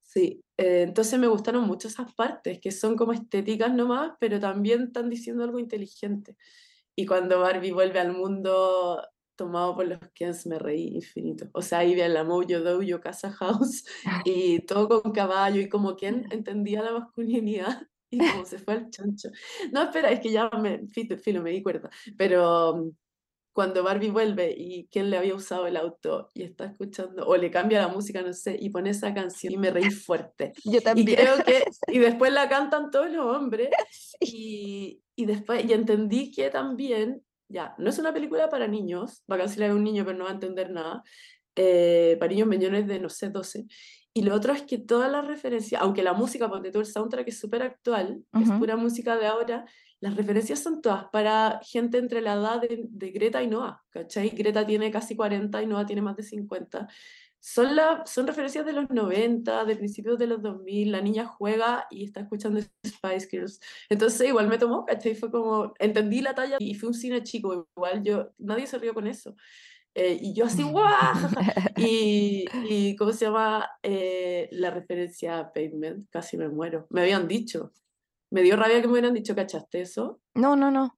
Sí, 0.01 0.41
eh, 0.57 0.83
entonces 0.83 1.19
me 1.19 1.27
gustaron 1.27 1.65
mucho 1.67 1.87
esas 1.87 2.13
partes, 2.13 2.59
que 2.59 2.71
son 2.71 2.95
como 2.95 3.13
estéticas 3.13 3.73
nomás, 3.73 4.13
pero 4.19 4.39
también 4.39 4.83
están 4.83 5.09
diciendo 5.09 5.43
algo 5.43 5.59
inteligente. 5.59 6.35
Y 6.95 7.05
cuando 7.05 7.39
Barbie 7.39 7.71
vuelve 7.71 7.99
al 7.99 8.13
mundo 8.13 9.01
tomado 9.35 9.75
por 9.75 9.87
los 9.87 9.99
Kens, 10.13 10.47
me 10.47 10.59
reí 10.59 10.95
infinito. 10.95 11.47
O 11.53 11.61
sea, 11.61 11.79
ahí 11.79 11.93
vi 11.93 12.01
a 12.01 12.09
la 12.09 12.23
Mojo 12.23 12.59
Dojo 12.59 12.99
Casa 12.99 13.31
House 13.31 13.85
y 14.25 14.59
todo 14.65 15.03
con 15.03 15.11
caballo 15.11 15.61
y 15.61 15.69
como 15.69 15.95
Ken 15.95 16.27
entendía 16.31 16.81
la 16.81 16.91
masculinidad 16.91 17.87
y 18.09 18.17
como 18.17 18.45
se 18.45 18.57
fue 18.57 18.73
al 18.73 18.89
chancho. 18.89 19.29
No, 19.71 19.83
espera, 19.83 20.11
es 20.11 20.19
que 20.19 20.31
ya 20.31 20.49
me, 20.49 20.87
filo, 20.87 21.43
me 21.43 21.51
di 21.51 21.61
cuenta. 21.61 21.89
Pero 22.17 22.91
cuando 23.57 23.81
Barbie 23.81 24.11
vuelve 24.11 24.53
y 24.55 24.85
Ken 24.91 25.09
le 25.09 25.17
había 25.17 25.33
usado 25.33 25.65
el 25.65 25.77
auto 25.77 26.29
y 26.35 26.43
está 26.43 26.65
escuchando, 26.65 27.25
o 27.25 27.35
le 27.37 27.49
cambia 27.49 27.81
la 27.81 27.87
música, 27.87 28.21
no 28.21 28.31
sé, 28.31 28.55
y 28.61 28.69
pone 28.69 28.91
esa 28.91 29.15
canción 29.15 29.51
y 29.51 29.57
me 29.57 29.71
reí 29.71 29.89
fuerte. 29.89 30.53
Yo 30.63 30.77
Y 30.77 30.81
también. 30.81 31.17
creo 31.17 31.43
que, 31.43 31.63
y 31.91 31.97
después 31.97 32.31
la 32.31 32.47
cantan 32.49 32.91
todos 32.91 33.09
los 33.09 33.25
hombres, 33.25 33.69
y, 34.19 35.01
y 35.15 35.25
después, 35.25 35.65
y 35.65 35.73
entendí 35.73 36.29
que 36.31 36.51
también, 36.51 37.23
ya, 37.49 37.73
no 37.79 37.89
es 37.89 37.97
una 37.97 38.13
película 38.13 38.47
para 38.47 38.67
niños, 38.67 39.23
va 39.31 39.37
a 39.37 39.39
cancelar 39.39 39.71
a 39.71 39.73
un 39.73 39.83
niño, 39.83 40.05
pero 40.05 40.19
no 40.19 40.25
va 40.25 40.29
a 40.29 40.33
entender 40.33 40.69
nada, 40.69 41.01
eh, 41.55 42.15
para 42.19 42.31
niños 42.31 42.47
millones 42.47 42.85
de, 42.85 42.99
no 42.99 43.09
sé, 43.09 43.29
12. 43.31 43.65
Y 44.17 44.23
lo 44.23 44.33
otro 44.33 44.51
es 44.51 44.63
que 44.63 44.79
todas 44.79 45.11
las 45.11 45.27
referencias, 45.27 45.79
aunque 45.79 46.01
la 46.01 46.13
música, 46.13 46.49
ponte 46.49 46.71
tú 46.71 46.79
el 46.79 46.87
soundtrack 46.87 47.27
es 47.27 47.39
súper 47.39 47.61
actual, 47.61 48.23
es 48.33 48.49
Ujú. 48.49 48.57
pura 48.57 48.75
música 48.75 49.15
de 49.15 49.27
ahora, 49.27 49.65
las 49.99 50.15
referencias 50.15 50.57
son 50.57 50.81
todas 50.81 51.05
para 51.11 51.59
gente 51.63 51.99
entre 51.99 52.21
la 52.21 52.33
edad 52.33 52.59
de, 52.59 52.85
de 52.89 53.11
Greta 53.11 53.43
y 53.43 53.47
Noah, 53.47 53.79
¿cachai? 53.91 54.29
Greta 54.29 54.65
tiene 54.65 54.89
casi 54.89 55.15
40 55.15 55.61
y 55.61 55.67
Noah 55.67 55.85
tiene 55.85 56.01
más 56.01 56.15
de 56.15 56.23
50. 56.23 56.87
Son, 57.39 57.75
la, 57.75 58.07
son 58.07 58.25
referencias 58.25 58.65
de 58.65 58.73
los 58.73 58.89
90, 58.89 59.65
de 59.65 59.75
principios 59.75 60.17
de 60.17 60.25
los 60.25 60.41
2000, 60.41 60.91
la 60.91 61.01
niña 61.01 61.27
juega 61.27 61.85
y 61.91 62.03
está 62.03 62.21
escuchando 62.21 62.59
Spice 62.83 63.27
Girls. 63.29 63.59
Entonces 63.87 64.27
igual 64.27 64.47
me 64.47 64.57
tomó, 64.57 64.83
¿cachai? 64.83 65.13
Fue 65.13 65.29
como, 65.29 65.75
entendí 65.77 66.21
la 66.21 66.33
talla 66.33 66.57
y 66.59 66.73
fue 66.73 66.89
un 66.89 66.95
cine 66.95 67.21
chico, 67.21 67.67
igual 67.77 68.01
yo, 68.01 68.31
nadie 68.39 68.65
se 68.65 68.79
rió 68.79 68.95
con 68.95 69.05
eso. 69.05 69.35
Eh, 69.99 70.15
y 70.21 70.33
yo 70.35 70.45
así, 70.45 70.61
¡guau! 70.61 70.85
Y, 71.75 72.45
y 72.69 72.95
¿cómo 72.95 73.11
se 73.13 73.25
llama? 73.25 73.67
Eh, 73.81 74.47
la 74.51 74.69
referencia 74.69 75.39
a 75.39 75.51
Pavement, 75.51 76.07
casi 76.11 76.37
me 76.37 76.49
muero. 76.49 76.85
Me 76.91 77.01
habían 77.01 77.27
dicho, 77.27 77.71
me 78.31 78.43
dio 78.43 78.55
rabia 78.55 78.79
que 78.79 78.85
me 78.85 78.93
hubieran 78.93 79.15
dicho, 79.15 79.35
¿cachaste 79.35 79.81
eso? 79.81 80.21
No, 80.35 80.55
no, 80.55 80.69
no. 80.69 80.95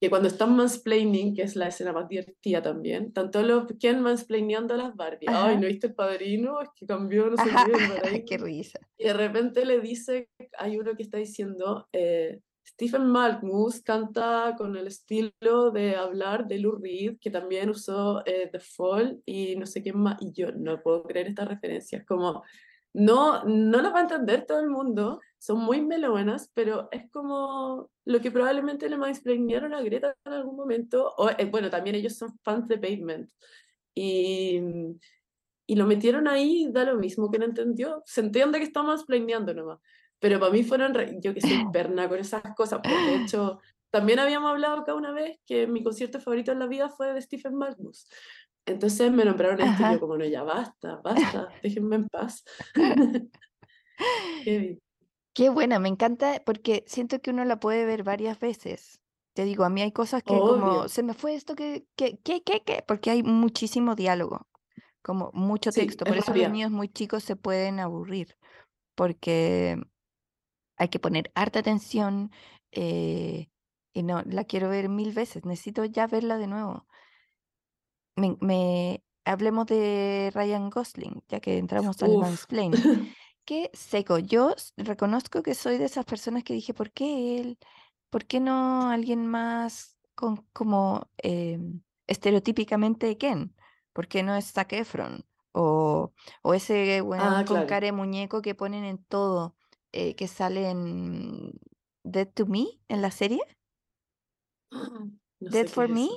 Que 0.00 0.10
cuando 0.10 0.26
están 0.26 0.56
mansplaining, 0.56 1.32
que 1.34 1.42
es 1.42 1.54
la 1.54 1.68
escena 1.68 1.92
más 1.92 2.08
divertida 2.08 2.60
también, 2.60 3.12
tanto 3.12 3.40
los 3.42 3.66
Ken 3.78 4.00
mansplaineando 4.00 4.74
a 4.74 4.78
las 4.78 4.96
Barbie. 4.96 5.26
Ay, 5.28 5.34
Ajá. 5.34 5.54
¿no 5.60 5.66
viste 5.68 5.86
el 5.88 5.94
padrino? 5.94 6.60
Es 6.60 6.70
que 6.74 6.86
cambió, 6.86 7.30
no 7.30 7.36
sé 7.36 7.44
qué, 7.44 7.72
paraíso. 7.72 8.24
Qué 8.26 8.38
risa. 8.38 8.80
Y 8.98 9.04
de 9.04 9.12
repente 9.12 9.64
le 9.64 9.80
dice, 9.80 10.28
hay 10.58 10.76
uno 10.76 10.96
que 10.96 11.04
está 11.04 11.18
diciendo, 11.18 11.88
eh, 11.92 12.40
Stephen 12.68 13.06
Malkmus 13.06 13.82
canta 13.82 14.54
con 14.56 14.76
el 14.76 14.86
estilo 14.86 15.70
de 15.72 15.96
hablar 15.96 16.46
de 16.46 16.58
Lou 16.58 16.76
Reed, 16.76 17.18
que 17.20 17.30
también 17.30 17.70
usó 17.70 18.22
eh, 18.26 18.48
The 18.52 18.60
Fall 18.60 19.22
y 19.24 19.56
no 19.56 19.66
sé 19.66 19.82
quién 19.82 19.98
más, 19.98 20.20
y 20.20 20.32
yo 20.32 20.52
no 20.52 20.82
puedo 20.82 21.02
creer 21.04 21.28
estas 21.28 21.48
referencias, 21.48 22.04
como, 22.04 22.44
no, 22.92 23.44
no 23.44 23.82
las 23.82 23.92
va 23.92 23.98
a 23.98 24.02
entender 24.02 24.44
todo 24.46 24.60
el 24.60 24.68
mundo, 24.68 25.20
son 25.38 25.60
muy 25.60 25.80
melonas, 25.80 26.50
pero 26.54 26.88
es 26.90 27.10
como 27.10 27.90
lo 28.04 28.20
que 28.20 28.30
probablemente 28.30 28.88
le 28.88 28.98
mansplainearon 28.98 29.74
a 29.74 29.82
Greta 29.82 30.14
en 30.24 30.32
algún 30.32 30.56
momento, 30.56 31.14
o 31.16 31.30
eh, 31.30 31.48
bueno, 31.50 31.70
también 31.70 31.96
ellos 31.96 32.16
son 32.16 32.38
fans 32.42 32.68
de 32.68 32.78
Pavement, 32.78 33.30
y 33.94 34.60
y 35.70 35.76
lo 35.76 35.86
metieron 35.86 36.26
ahí, 36.28 36.66
da 36.72 36.82
lo 36.84 36.96
mismo 36.96 37.30
que 37.30 37.38
no 37.38 37.44
entendió. 37.44 38.02
Se 38.06 38.22
entiende 38.22 38.58
que 38.58 38.64
está 38.64 38.82
mansplaineando 38.82 39.52
nomás. 39.52 39.80
Pero 40.20 40.40
para 40.40 40.52
mí 40.52 40.64
fueron, 40.64 40.94
re- 40.94 41.18
yo 41.20 41.34
que 41.34 41.40
soy 41.40 41.58
perna 41.70 42.08
con 42.08 42.18
esas 42.18 42.42
cosas. 42.56 42.82
Pues 42.86 43.04
de 43.04 43.14
hecho, 43.14 43.60
también 43.90 44.18
habíamos 44.18 44.50
hablado 44.50 44.78
acá 44.80 44.94
una 44.94 45.12
vez 45.12 45.38
que 45.46 45.66
mi 45.66 45.82
concierto 45.82 46.20
favorito 46.20 46.52
en 46.52 46.58
la 46.60 46.66
vida 46.66 46.88
fue 46.90 47.12
de 47.14 47.22
Stephen 47.22 47.54
Malkmus. 47.56 48.08
Entonces 48.66 49.10
me 49.12 49.24
nombraron 49.24 49.60
esto 49.60 49.82
y 49.82 49.88
yo 49.88 50.00
como, 50.00 50.16
no, 50.18 50.24
ya 50.26 50.42
basta, 50.42 50.96
basta, 51.02 51.48
déjenme 51.62 51.96
en 51.96 52.08
paz. 52.08 52.44
Heavy. 54.44 54.80
Qué 55.32 55.50
buena, 55.50 55.78
me 55.78 55.88
encanta 55.88 56.42
porque 56.44 56.84
siento 56.86 57.20
que 57.20 57.30
uno 57.30 57.44
la 57.44 57.60
puede 57.60 57.84
ver 57.84 58.02
varias 58.02 58.38
veces. 58.40 59.00
Te 59.34 59.44
digo, 59.44 59.64
a 59.64 59.70
mí 59.70 59.82
hay 59.82 59.92
cosas 59.92 60.22
que 60.24 60.42
como, 60.42 60.88
Obvio. 60.88 60.88
se 60.88 61.02
me 61.04 61.14
fue 61.14 61.34
esto 61.34 61.54
que, 61.54 61.86
que, 61.96 62.18
que, 62.18 62.42
que, 62.42 62.62
que, 62.64 62.82
porque 62.86 63.10
hay 63.10 63.22
muchísimo 63.22 63.94
diálogo, 63.94 64.48
como 65.02 65.30
mucho 65.34 65.72
Sí, 65.72 65.72
texto. 65.74 66.06
es 66.06 66.06
Por 66.06 66.18
eso 66.18 66.34
los 66.34 66.48
niños 66.48 66.70
muy 66.72 66.88
chicos 66.88 67.24
se 67.24 67.36
pueden 67.36 67.80
aburrir, 67.80 68.36
porque 68.96 69.78
hay 70.78 70.88
que 70.90 71.00
poner 71.00 71.32
harta 71.34 71.60
atención 71.60 72.32
eh, 72.72 73.50
y 73.92 74.02
no, 74.04 74.22
la 74.24 74.44
quiero 74.44 74.68
ver 74.70 74.88
mil 74.88 75.12
veces, 75.12 75.44
necesito 75.44 75.84
ya 75.84 76.06
verla 76.06 76.38
de 76.38 76.46
nuevo. 76.48 76.86
Me, 78.16 78.36
me- 78.40 79.04
hablemos 79.24 79.66
de 79.66 80.30
Ryan 80.34 80.70
Gosling, 80.70 81.22
ya 81.28 81.40
que 81.40 81.58
entramos 81.58 82.02
al 82.02 82.16
mansplaining. 82.18 82.90
Qué 83.46 83.70
seco. 83.74 84.18
Yo 84.20 84.54
reconozco 84.78 85.42
que 85.44 85.54
soy 85.56 85.78
de 85.78 85.86
esas 85.86 86.06
personas 86.06 86.44
que 86.44 86.54
dije, 86.54 86.74
¿por 86.74 86.92
qué 86.92 87.40
él? 87.40 87.58
¿Por 88.10 88.26
qué 88.26 88.40
no 88.40 88.90
alguien 88.90 89.26
más 89.28 89.98
con, 90.16 90.38
como 90.54 91.10
em, 91.18 91.82
estereotípicamente 92.08 93.18
Ken? 93.18 93.56
¿Por 93.94 94.08
qué 94.08 94.22
no 94.24 94.36
es 94.36 94.52
Zac 94.52 94.74
Efron? 94.74 95.26
O, 95.52 96.14
o 96.44 96.54
ese 96.54 97.02
weón 97.02 97.32
Ah, 97.32 97.44
con 97.44 97.64
claro. 97.64 97.66
cara 97.66 97.86
de 97.88 97.92
muñeco 97.92 98.42
que 98.42 98.56
ponen 98.56 98.84
en 98.86 99.04
todo, 99.04 99.57
eh, 99.92 100.14
que 100.14 100.28
sale 100.28 100.68
en 100.70 101.52
Dead 102.04 102.28
to 102.28 102.46
Me, 102.46 102.66
en 102.88 103.02
la 103.02 103.10
serie, 103.10 103.40
No 104.70 105.18
Dead 105.40 105.68
for 105.68 105.88
Me, 105.88 106.08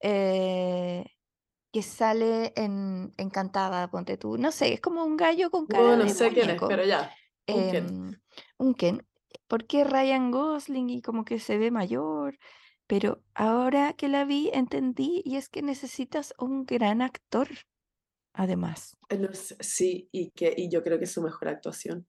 eh, 0.00 1.04
que 1.72 1.82
sale 1.82 2.52
en 2.56 3.12
Encantada, 3.16 3.90
ponte 3.90 4.16
tú. 4.16 4.38
No 4.38 4.52
sé, 4.52 4.72
es 4.72 4.80
como 4.80 5.04
un 5.04 5.16
gallo 5.16 5.50
con 5.50 5.66
cara 5.66 5.96
No, 5.96 6.04
no 6.04 6.08
sé 6.08 6.32
quién 6.32 6.50
es, 6.50 6.62
pero 6.66 6.84
ya. 6.84 7.14
Un 7.48 7.70
Ken. 7.70 7.86
em, 7.86 8.20
un 8.58 8.74
Ken. 8.74 9.06
¿Por 9.46 9.66
qué 9.66 9.84
Ryan 9.84 10.30
Gosling 10.30 10.90
y 10.90 11.02
como 11.02 11.24
que 11.24 11.38
se 11.38 11.58
ve 11.58 11.70
mayor? 11.70 12.38
Pero 12.86 13.22
ahora 13.34 13.92
que 13.94 14.08
la 14.08 14.24
vi 14.24 14.50
entendí 14.52 15.22
y 15.24 15.36
es 15.36 15.48
que 15.48 15.62
necesitas 15.62 16.34
un 16.38 16.64
gran 16.66 17.02
actor, 17.02 17.48
además. 18.32 18.96
Eh, 19.08 19.28
sí, 19.32 20.08
y, 20.12 20.30
que, 20.30 20.54
y 20.56 20.70
yo 20.70 20.82
creo 20.82 20.98
que 20.98 21.04
es 21.04 21.12
su 21.12 21.22
mejor 21.22 21.48
actuación. 21.48 22.06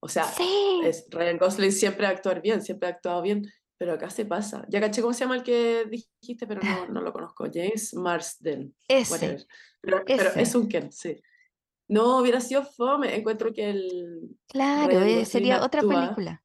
O 0.00 0.08
sea, 0.08 0.24
Sí. 0.24 0.80
es, 0.84 1.06
Ryan 1.10 1.38
Gosling 1.38 1.72
siempre 1.72 2.06
actuar 2.06 2.40
bien, 2.42 2.62
siempre 2.62 2.88
ha 2.88 2.92
actuado 2.92 3.22
bien, 3.22 3.42
pero 3.78 3.92
acá 3.94 4.10
se 4.10 4.24
pasa. 4.24 4.64
Ya 4.68 4.80
caché 4.80 5.02
cómo 5.02 5.12
se 5.12 5.20
llama 5.20 5.36
el 5.36 5.42
que 5.42 5.84
dijiste, 5.86 6.46
pero 6.46 6.60
no, 6.62 6.86
no 6.88 7.00
lo 7.00 7.12
conozco. 7.12 7.46
James 7.52 7.94
Marsden. 7.94 8.74
Ese. 8.88 9.12
whatever. 9.12 9.46
Pero, 9.80 10.02
pero 10.06 10.30
ese. 10.30 10.42
es 10.42 10.54
un 10.54 10.68
Ken, 10.68 10.90
sí. 10.92 11.20
No, 11.88 12.18
hubiera 12.18 12.40
sido 12.40 12.64
fome. 12.64 13.14
Encuentro 13.14 13.52
que 13.52 13.70
el. 13.70 14.36
Claro, 14.48 15.00
eh, 15.00 15.24
sería 15.24 15.62
otra 15.64 15.80
actúa. 15.80 16.02
película. 16.02 16.44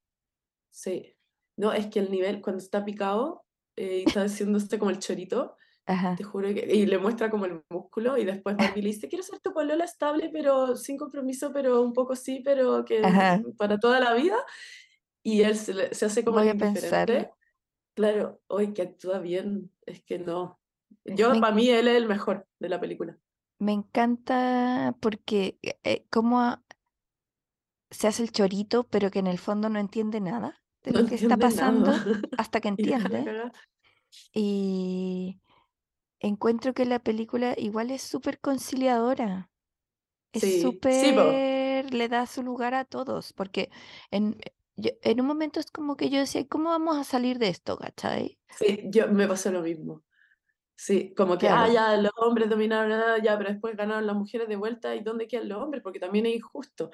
Sí. 0.70 1.16
No, 1.58 1.74
es 1.74 1.88
que 1.88 2.00
el 2.00 2.12
nivel, 2.12 2.42
cuando 2.42 2.62
está 2.62 2.84
picado 2.86 3.44
eh, 3.76 4.04
y 4.06 4.08
está 4.08 4.24
haciéndose 4.24 4.78
como 4.80 4.92
el 4.92 5.00
chorito, 5.00 5.56
Ajá. 5.92 6.16
te 6.16 6.24
juro 6.24 6.48
que. 6.54 6.68
Y 6.74 6.86
le 6.86 6.98
muestra 6.98 7.30
como 7.30 7.46
el 7.46 7.62
músculo, 7.70 8.18
y 8.18 8.26
después 8.26 8.56
Barbie 8.58 8.82
le 8.82 8.90
dice: 8.90 9.08
Quiero 9.10 9.24
ser 9.24 9.40
tu 9.40 9.54
polola 9.54 9.84
estable, 9.86 10.30
pero 10.32 10.76
sin 10.76 10.98
compromiso, 10.98 11.52
pero 11.54 11.82
un 11.82 11.94
poco 11.94 12.16
sí, 12.16 12.42
pero 12.44 12.84
que 12.86 13.04
Ajá. 13.04 13.42
para 13.58 13.78
toda 13.80 14.00
la 14.00 14.14
vida. 14.14 14.38
Y 15.24 15.42
él 15.44 15.56
se, 15.56 15.94
se 15.94 16.06
hace 16.06 16.24
como 16.24 16.38
Voy 16.40 16.50
indiferente. 16.50 17.32
Claro, 17.94 18.42
hoy 18.48 18.74
que 18.74 18.84
actúa 18.84 19.20
bien, 19.20 19.72
es 19.86 20.02
que 20.04 20.18
no. 20.18 20.60
Yo, 21.06 21.32
Me- 21.34 21.42
para 21.42 21.54
mí, 21.54 21.70
él 21.70 21.88
es 21.88 21.98
el 21.98 22.08
mejor 22.08 22.48
de 22.60 22.70
la 22.70 22.80
película. 22.80 23.18
Me 23.60 23.74
encanta 23.74 24.96
porque 25.00 25.60
eh, 25.62 25.78
eh, 25.84 26.06
a- 26.14 26.62
se 27.92 28.08
hace 28.08 28.24
el 28.24 28.32
chorito, 28.32 28.86
pero 28.86 29.12
que 29.12 29.20
en 29.20 29.28
el 29.28 29.38
fondo 29.38 29.70
no 29.70 29.78
entiende 29.78 30.22
nada 30.22 30.64
de 30.84 30.92
No 30.92 31.02
lo 31.02 31.08
que 31.08 31.16
está 31.16 31.38
pasando 31.38 31.92
nada. 31.92 32.22
hasta 32.38 32.62
que 32.62 32.70
entiende. 33.20 33.52
Y 34.34 35.40
encuentro 36.22 36.74
que 36.74 36.86
la 36.86 37.00
película 37.00 37.56
igual 37.58 37.92
es 37.92 38.02
súper 38.04 38.40
conciliadora. 38.40 39.52
Es 40.34 40.44
Sí, 40.44 40.82
sí, 40.90 41.12
súper, 41.14 41.94
le 41.94 42.10
da 42.10 42.28
su 42.28 42.44
lugar 42.44 42.74
a 42.76 42.86
todos, 42.86 43.34
porque 43.34 43.72
en, 44.12 44.38
yo- 44.78 44.92
en 45.04 45.22
un 45.22 45.28
momento 45.28 45.60
es 45.60 45.72
como 45.72 45.98
que 45.98 46.10
yo 46.12 46.20
decía, 46.20 46.48
¿cómo 46.48 46.70
vamos 46.72 46.98
a 46.98 47.04
salir 47.06 47.40
de 47.40 47.50
esto, 47.50 47.78
cachai? 47.78 48.40
Sí, 48.50 48.84
yo 48.92 49.08
me 49.08 49.28
pasó 49.28 49.52
lo 49.52 49.62
mismo. 49.62 50.04
Sí, 50.76 51.14
como 51.16 51.38
que, 51.38 51.50
ah, 51.50 51.68
Claro. 51.68 51.74
ya 51.74 51.98
los 51.98 52.12
hombres 52.18 52.50
dominaron, 52.50 52.92
ah, 52.94 53.18
ya, 53.24 53.38
pero 53.38 53.52
después 53.52 53.78
ganaron 53.78 54.08
las 54.08 54.16
mujeres 54.16 54.48
de 54.50 54.58
vuelta, 54.58 54.96
¿y 54.96 55.04
dónde 55.04 55.28
quedan 55.28 55.50
los 55.50 55.60
hombres? 55.64 55.84
Porque 55.84 56.00
también 56.00 56.26
es 56.28 56.36
injusto. 56.38 56.92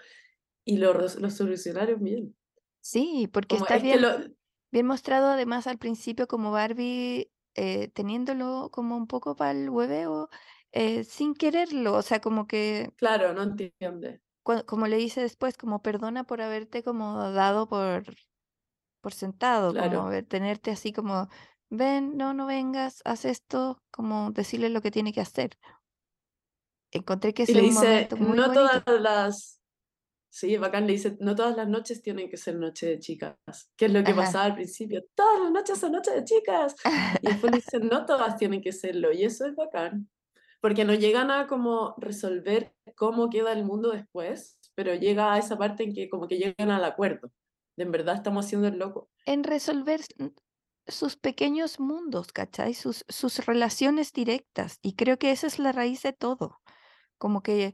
Y 0.66 0.78
lo, 0.78 0.94
lo 0.94 1.30
solucionaron 1.32 2.04
bien. 2.04 2.36
Sí, 2.82 3.28
porque 3.32 3.56
Como, 3.56 3.58
está 3.58 3.78
es 3.78 3.84
bien, 3.84 4.02
lo, 4.02 4.10
bien 4.72 4.86
mostrado 4.88 5.28
además 5.30 5.68
al 5.68 5.78
principio 5.80 6.28
como 6.28 6.52
Barbie 6.52 7.32
eh, 7.58 7.89
teniéndolo 7.89 8.70
como 8.72 8.98
un 8.98 9.08
poco 9.08 9.36
para 9.36 9.52
el 9.52 9.70
hueveo 9.70 10.30
eh, 10.74 11.04
sin 11.06 11.36
quererlo, 11.36 11.96
o 11.96 12.02
sea, 12.04 12.22
como 12.22 12.48
que, 12.48 12.93
claro, 12.96 13.34
no 13.34 13.43
entiende. 13.43 14.22
como 14.65 14.88
le 14.88 14.98
dice 14.98 15.22
después, 15.22 15.58
como 15.58 15.82
perdona 15.82 16.24
por 16.26 16.41
haberte 16.41 16.84
como 16.84 17.32
dado 17.32 17.67
por, 17.67 18.06
por 19.02 19.13
sentado, 19.13 19.76
como 19.78 20.02
Claro. 20.02 20.08
haber- 20.08 20.28
tenerte 20.28 20.72
así 20.72 20.93
como, 20.93 21.30
ven, 21.70 22.17
no, 22.17 22.34
no 22.34 22.46
vengas, 22.48 23.02
haz 23.06 23.26
esto, 23.26 23.84
como 23.91 24.32
decirle 24.32 24.70
lo 24.70 24.82
que 24.82 24.91
tiene 24.91 25.13
que 25.13 25.22
hacer. 25.22 25.58
Encontré 26.91 27.34
que 27.34 27.43
Y 27.46 27.54
ese 27.54 27.62
le 27.62 27.63
un 27.63 27.72
dice, 27.72 27.74
momento 27.74 28.17
muy 28.17 28.39
no 28.39 28.43
bonito. 28.43 28.82
todas 28.82 28.84
las... 29.02 29.62
Sí, 30.38 30.56
bacán, 30.58 30.86
le 30.86 30.93
dice, 30.93 31.17
no 31.19 31.34
todas 31.34 31.58
las 31.58 31.67
noches 31.67 32.04
tienen 32.04 32.30
que 32.30 32.38
ser 32.38 32.58
noche 32.58 32.86
de 32.86 33.00
chicas. 33.00 33.36
¿Qué 33.76 33.86
es 33.86 33.91
lo 33.91 34.04
que 34.04 34.12
Ajá. 34.12 34.21
pasaba 34.21 34.43
al 34.45 34.54
principio? 34.54 35.04
Todas 35.15 35.41
las 35.41 35.52
noches 35.52 35.80
son 35.80 35.93
noches 35.93 36.13
de 36.13 36.23
chicas. 36.26 36.76
Y 37.23 37.28
después 37.30 37.52
le 37.52 37.58
dicen, 37.58 37.88
no 37.88 38.06
todas 38.06 38.38
tienen 38.38 38.62
que 38.62 38.71
serlo. 38.71 39.12
Y 39.12 39.23
eso 39.23 39.47
es 39.47 39.56
bacán. 39.56 40.08
Porque 40.62 40.86
no 40.86 40.93
llegan 40.93 41.32
a 41.32 41.47
como 41.47 41.95
resolver 41.97 42.76
cómo 42.95 43.32
queda 43.32 43.52
el 43.52 43.65
mundo 43.65 43.89
después, 43.89 44.60
pero 44.76 44.93
llega 44.93 45.34
a 45.34 45.39
esa 45.39 45.58
parte 45.58 45.86
en 45.86 45.95
que 45.95 46.08
como 46.08 46.28
que 46.28 46.38
llegan 46.38 46.69
al 46.69 46.86
acuerdo. 46.86 47.32
De 47.76 47.86
en 47.86 47.91
verdad 47.91 48.13
estamos 48.13 48.45
haciendo 48.45 48.67
el 48.67 48.78
loco. 48.78 49.10
en 49.26 49.43
resolver 49.43 50.02
sus 50.88 51.15
pequeños 51.15 51.80
mundos, 51.80 52.32
¿cachai? 52.32 52.76
Sus, 52.76 53.06
sus 53.10 53.43
relaciones 53.47 54.13
directas. 54.13 54.78
Y 54.84 54.93
creo 54.93 55.17
que 55.17 55.32
esa 55.32 55.47
es 55.47 55.58
la 55.58 55.71
raíz 55.71 56.04
de 56.04 56.13
todo. 56.13 56.60
Como 57.17 57.41
que 57.41 57.73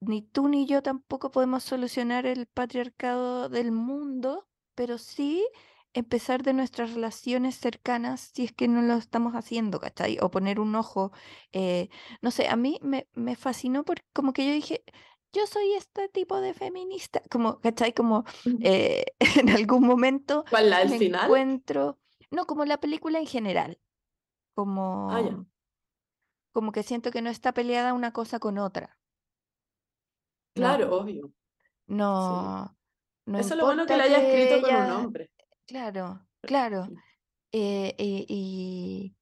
ni 0.00 0.22
tú 0.22 0.48
ni 0.48 0.66
yo 0.66 0.82
tampoco 0.82 1.30
podemos 1.30 1.64
solucionar 1.64 2.26
el 2.26 2.46
patriarcado 2.46 3.48
del 3.48 3.72
mundo, 3.72 4.48
pero 4.74 4.98
sí 4.98 5.46
empezar 5.92 6.42
de 6.42 6.52
nuestras 6.54 6.94
relaciones 6.94 7.56
cercanas 7.56 8.30
si 8.34 8.44
es 8.44 8.52
que 8.52 8.68
no 8.68 8.82
lo 8.82 8.94
estamos 8.94 9.34
haciendo, 9.34 9.80
¿cachai? 9.80 10.18
O 10.20 10.30
poner 10.30 10.60
un 10.60 10.74
ojo. 10.76 11.12
eh, 11.52 11.88
no 12.22 12.30
sé, 12.30 12.48
a 12.48 12.56
mí 12.56 12.78
me, 12.82 13.08
me 13.14 13.36
fascinó 13.36 13.84
porque 13.84 14.04
como 14.12 14.32
que 14.32 14.46
yo 14.46 14.52
dije, 14.52 14.84
yo 15.32 15.46
soy 15.46 15.72
este 15.74 16.08
tipo 16.08 16.40
de 16.40 16.54
feminista, 16.54 17.22
como, 17.30 17.60
¿cachai? 17.60 17.92
Como 17.94 18.24
eh, 18.60 19.04
en 19.36 19.48
algún 19.50 19.86
momento 19.86 20.44
¿Cuál, 20.48 20.70
la 20.70 20.86
me 20.86 20.98
final? 20.98 21.20
encuentro, 21.22 22.00
no, 22.30 22.46
como 22.46 22.64
la 22.64 22.78
película 22.80 23.18
en 23.18 23.26
general, 23.26 23.80
Ah, 25.06 25.20
como, 25.20 25.46
como 26.52 26.70
que 26.72 26.84
siento 26.84 27.10
que 27.10 27.22
no 27.22 27.30
está 27.30 27.52
peleada 27.52 27.92
una 27.94 28.12
cosa 28.12 28.38
con 28.38 28.58
otra. 28.58 28.99
No, 30.60 30.76
Claro, 30.76 30.96
obvio. 30.96 31.26
Sí. 31.26 31.32
no, 31.88 32.76
no 33.26 33.38
Eso 33.38 33.54
es 33.54 33.56
lo 33.56 33.64
bueno 33.64 33.86
que 33.86 33.96
la 33.96 34.04
haya 34.04 34.18
escrito 34.18 34.60
con 34.62 34.70
un 34.70 34.76
ella, 34.82 34.98
hombre. 34.98 35.30
claro, 35.66 36.26
claro, 36.42 36.84
Sí. 36.86 36.94
eh, 37.52 37.94
y, 37.98 38.26
y 38.28 39.16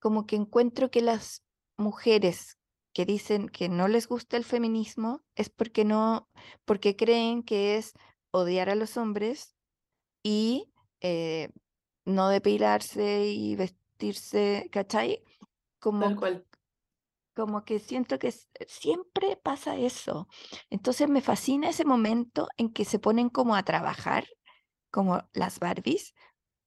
como 0.00 0.26
que 0.26 0.36
encuentro 0.36 0.90
que 0.90 1.02
las 1.02 1.42
mujeres 1.76 2.58
que 2.92 3.04
dicen 3.06 3.48
que 3.48 3.68
no 3.68 3.86
les 3.88 4.08
gusta 4.08 4.36
el 4.36 4.44
feminismo 4.44 5.22
es 5.36 5.50
porque 5.50 5.84
no, 5.84 6.28
porque 6.64 6.96
creen 6.96 7.42
que 7.42 7.76
es 7.76 7.92
odiar 8.32 8.68
a 8.70 8.74
los 8.74 8.96
hombres 8.96 9.54
y 10.22 10.72
eh, 11.00 11.50
no 12.04 12.28
depilarse 12.28 13.26
y 13.26 13.56
vestirse, 13.56 14.68
¿cachai? 14.72 15.22
Tal 15.24 15.38
Como, 15.78 16.16
cual. 16.16 16.46
Como 17.34 17.64
que 17.64 17.78
siento 17.78 18.18
que 18.18 18.28
s- 18.28 18.48
siempre 18.68 19.36
pasa 19.36 19.76
eso. 19.76 20.28
Entonces 20.70 21.08
me 21.08 21.20
fascina 21.22 21.68
ese 21.70 21.84
momento 21.84 22.48
en 22.56 22.72
que 22.72 22.84
se 22.84 22.98
ponen 22.98 23.28
como 23.30 23.54
a 23.56 23.62
trabajar, 23.64 24.26
como 24.90 25.22
las 25.32 25.58
Barbies, 25.60 26.14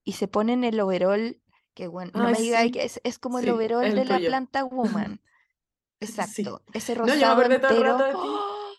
y 0.04 0.14
se 0.14 0.28
ponen 0.28 0.64
el 0.64 0.80
overol, 0.80 1.42
que 1.76 1.88
bueno, 1.88 2.12
no 2.16 2.30
Ay, 2.30 2.30
me 2.30 2.72
que 2.72 2.84
sí. 2.84 2.86
es, 2.86 3.02
es 3.04 3.20
como 3.20 3.40
el 3.40 3.50
Sí, 3.50 3.50
overol 3.50 3.94
el 3.94 3.96
de 3.96 4.06
la 4.06 4.20
tuyo. 4.20 4.26
planta 4.26 4.64
woman. 4.66 5.22
Sí. 6.06 6.54
Exacto, 6.54 6.64
ese 6.74 6.96
No, 7.02 7.16
yo 7.16 7.28
me 7.28 7.36
rosado 7.36 7.38
todo 7.38 7.46
el 7.48 7.54
entero. 7.54 8.08
¡oh! 8.14 8.74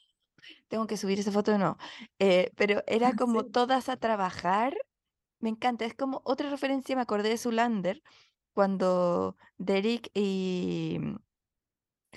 Tengo 0.68 0.86
que 0.86 0.96
subir 0.96 1.18
esa 1.20 1.32
foto 1.32 1.56
nuevo. 1.58 1.76
Eh, 2.18 2.52
pero 2.56 2.82
era 2.86 3.14
como 3.14 3.44
Sí. 3.44 3.44
todas 3.44 3.88
a 3.88 3.96
trabajar. 3.96 4.74
Me 5.40 5.50
encanta, 5.50 5.84
es 5.84 5.94
como 5.94 6.22
otra 6.24 6.50
referencia, 6.50 6.96
me 6.96 7.02
acordé 7.02 7.28
de 7.30 7.38
Zulander, 7.38 8.02
cuando 8.54 9.36
Derek 9.58 10.10
y 10.14 11.00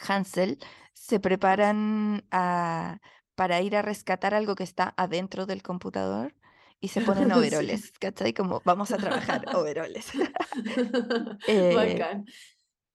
Hansel 0.08 0.58
se 0.94 1.20
preparan 1.20 2.26
a- 2.32 3.00
para 3.36 3.62
ir 3.62 3.76
a 3.76 3.82
rescatar 3.84 4.34
algo 4.34 4.56
que 4.56 4.64
está 4.64 4.94
adentro 4.98 5.46
del 5.46 5.62
computador 5.64 6.34
y 6.80 6.90
se 6.90 7.02
ponen 7.02 7.30
Sí. 7.32 7.34
overoles, 7.40 7.92
¿cachai? 8.00 8.34
Como 8.34 8.62
vamos 8.66 8.92
a 8.92 8.98
trabajar, 8.98 9.46
overoles. 9.56 10.08
Eh, 11.48 11.74
Bacán. 11.76 12.26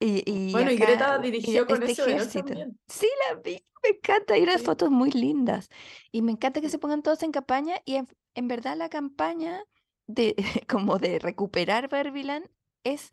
y, 0.01 0.23
y 0.31 0.53
Bueno, 0.53 0.73
y 0.73 0.77
acá, 0.77 0.87
Greta 0.87 1.19
u- 1.19 1.21
y 1.21 1.31
dirigió 1.31 1.67
con 1.67 1.81
este 1.83 1.93
ese 1.93 2.03
overol 2.03 2.19
ejército. 2.19 2.45
también. 2.47 2.81
Sí, 2.89 3.09
la 3.29 3.37
vi, 3.41 3.65
me 3.83 3.91
encanta, 3.91 4.37
y 4.37 4.43
unas 4.43 4.61
Sí. 4.61 4.67
fotos 4.67 4.91
muy 4.91 5.11
lindas. 5.13 5.69
Y 6.11 6.23
me 6.23 6.33
encanta 6.33 6.61
que 6.61 6.69
se 6.69 6.73
Sí. 6.73 6.79
pongan 6.79 7.03
todos 7.03 7.23
en 7.23 7.33
campaña 7.33 7.77
y 7.85 7.97
en, 7.97 8.09
en 8.35 8.49
verdad 8.49 8.77
la 8.77 8.89
campaña 8.89 9.63
de 10.07 10.35
como 10.69 10.99
de 10.99 11.19
recuperar 11.19 11.89
Barbiland 11.89 12.49
es 12.85 13.13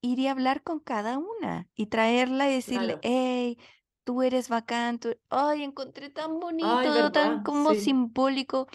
ir 0.00 0.18
y 0.18 0.28
hablar 0.28 0.62
con 0.62 0.80
cada 0.80 1.18
una 1.18 1.68
y 1.74 1.86
traerla 1.86 2.50
y 2.50 2.54
decirle, 2.54 2.98
Claro. 2.98 3.02
hey, 3.02 3.58
tú 4.04 4.22
eres 4.22 4.48
bacán, 4.48 4.98
tú... 4.98 5.16
Ay, 5.30 5.62
encontré 5.64 6.10
tan 6.10 6.40
Ay, 6.60 6.90
bonito, 6.90 7.10
tan 7.12 7.40
verdad. 7.40 7.42
como 7.42 7.74
Sí. 7.74 7.74
simbólico, 7.74 8.66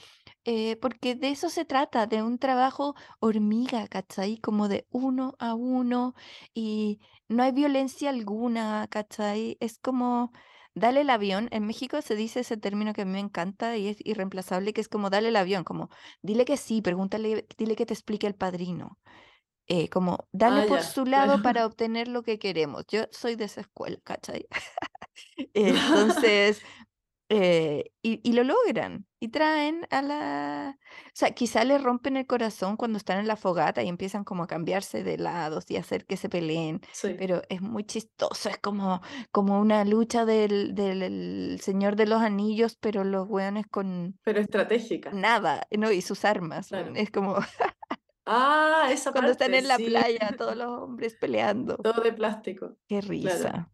eh, 0.45 0.75
porque 0.77 1.15
de 1.15 1.29
eso 1.29 1.49
se 1.49 1.65
trata, 1.65 2.07
de 2.07 2.21
un 2.23 2.37
trabajo 2.39 2.95
hormiga, 3.19 3.87
¿cachai? 3.87 4.37
Como 4.39 4.67
de 4.67 4.87
uno 4.91 5.35
a 5.39 5.55
uno 5.55 6.15
y 6.53 6.99
no 7.27 7.43
hay 7.43 7.51
violencia 7.51 8.09
alguna, 8.09 8.87
¿cachai? 8.89 9.57
Es 9.59 9.79
como... 9.79 10.31
Dale 10.75 11.01
el 11.01 11.11
avión. 11.11 11.49
En 11.51 11.67
México 11.67 12.01
se 12.01 12.15
dice 12.15 12.39
ese 12.39 12.57
término 12.57 12.93
que 12.93 13.03
a 13.03 13.05
mí 13.05 13.11
me 13.11 13.19
encanta 13.19 13.77
y 13.77 13.87
es 13.89 13.97
irreemplazable, 14.03 14.73
que 14.73 14.81
es 14.81 14.87
como 14.89 15.11
dale 15.11 15.27
el 15.29 15.35
avión, 15.35 15.63
como 15.63 15.89
dile 16.23 16.45
que 16.45 16.57
sí, 16.57 16.81
pregúntale, 16.81 17.47
dile 17.57 17.75
que 17.75 17.85
te 17.85 17.93
explique 17.93 18.25
el 18.27 18.33
padrino 18.35 18.97
eh, 19.67 19.89
como 19.89 20.27
darle 20.31 20.61
Ah, 20.61 20.67
por 20.67 20.79
ya, 20.79 20.83
su 20.83 21.05
lado 21.05 21.41
claro. 21.41 21.41
para 21.41 21.65
obtener 21.65 22.07
lo 22.07 22.23
que 22.23 22.39
queremos. 22.39 22.85
Yo 22.87 23.05
soy 23.11 23.35
de 23.35 23.45
esa 23.45 23.61
escuela, 23.61 23.99
¿cachai? 24.03 24.47
Entonces, 25.53 26.63
eh, 27.29 27.91
y, 28.03 28.21
y 28.29 28.33
lo 28.33 28.43
logran. 28.43 29.07
Y 29.19 29.29
traen 29.29 29.87
a 29.91 30.01
la... 30.01 30.77
O 30.81 31.11
sea, 31.15 31.31
quizá 31.33 31.63
les 31.65 31.81
rompen 31.83 32.17
el 32.17 32.27
corazón 32.27 32.77
cuando 32.77 32.97
están 32.97 33.19
en 33.19 33.27
la 33.27 33.37
fogata 33.37 33.83
y 33.83 33.89
empiezan 33.89 34.23
como 34.25 34.43
a 34.43 34.47
cambiarse 34.47 35.03
de 35.03 35.17
lados 35.17 35.65
y 35.71 35.77
hacer 35.77 36.05
que 36.05 36.17
se 36.17 36.29
peleen. 36.29 36.81
Sí. 36.91 37.15
Pero 37.15 37.41
es 37.49 37.61
muy 37.61 37.85
chistoso, 37.85 38.49
es 38.49 38.57
como, 38.59 39.01
como 39.31 39.59
una 39.61 39.85
lucha 39.85 40.25
del, 40.25 40.75
del 40.75 41.59
Señor 41.61 41.95
de 41.95 42.07
los 42.07 42.21
Anillos, 42.21 42.77
pero 42.79 43.03
los 43.03 43.27
hueones 43.29 43.65
con 43.69 44.19
Pero 44.23 44.39
estratégica. 44.41 45.11
nada, 45.11 45.67
¿no? 45.71 45.91
Y 45.91 46.01
sus 46.01 46.25
armas. 46.25 46.69
Claro. 46.69 46.93
Es 46.93 47.11
como 47.11 47.35
Ah, 48.25 48.89
esa 48.91 49.11
cuando 49.11 49.31
están 49.31 49.47
parte, 49.51 49.59
en 49.59 49.67
la 49.67 49.75
sí. 49.77 49.85
playa, 49.85 50.35
todos 50.37 50.55
los 50.57 50.67
hombres 50.69 51.15
peleando. 51.15 51.77
Todo 51.77 52.01
de 52.01 52.13
plástico. 52.13 52.77
Qué 52.87 53.01
risa. 53.01 53.71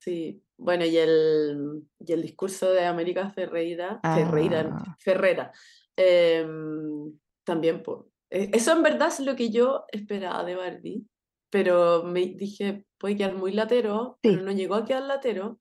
Sí. 0.00 0.40
Bueno, 0.56 0.84
y 0.84 0.96
el, 0.96 1.82
y 1.98 2.12
el 2.12 2.22
discurso 2.22 2.70
de 2.72 2.84
América 2.84 3.30
Ferreira, 3.30 4.00
Ferreira, 4.02 4.70
Ah. 4.72 4.96
Ferrera, 5.00 5.52
em, 5.96 7.12
también, 7.44 7.82
po. 7.82 8.10
E- 8.30 8.50
Eso 8.52 8.72
en 8.72 8.82
verdad 8.82 9.08
es 9.08 9.20
lo 9.20 9.34
que 9.34 9.50
yo 9.50 9.84
esperaba 9.90 10.44
de 10.44 10.54
Barbie, 10.54 11.06
pero 11.50 12.04
me 12.04 12.20
dije, 12.26 12.86
puede 12.98 13.16
quedar 13.16 13.34
muy 13.34 13.52
latero, 13.52 14.18
Sí. 14.22 14.30
pero 14.30 14.42
no 14.42 14.52
llegó 14.52 14.76
a 14.76 14.84
quedar 14.84 15.02
latero, 15.02 15.58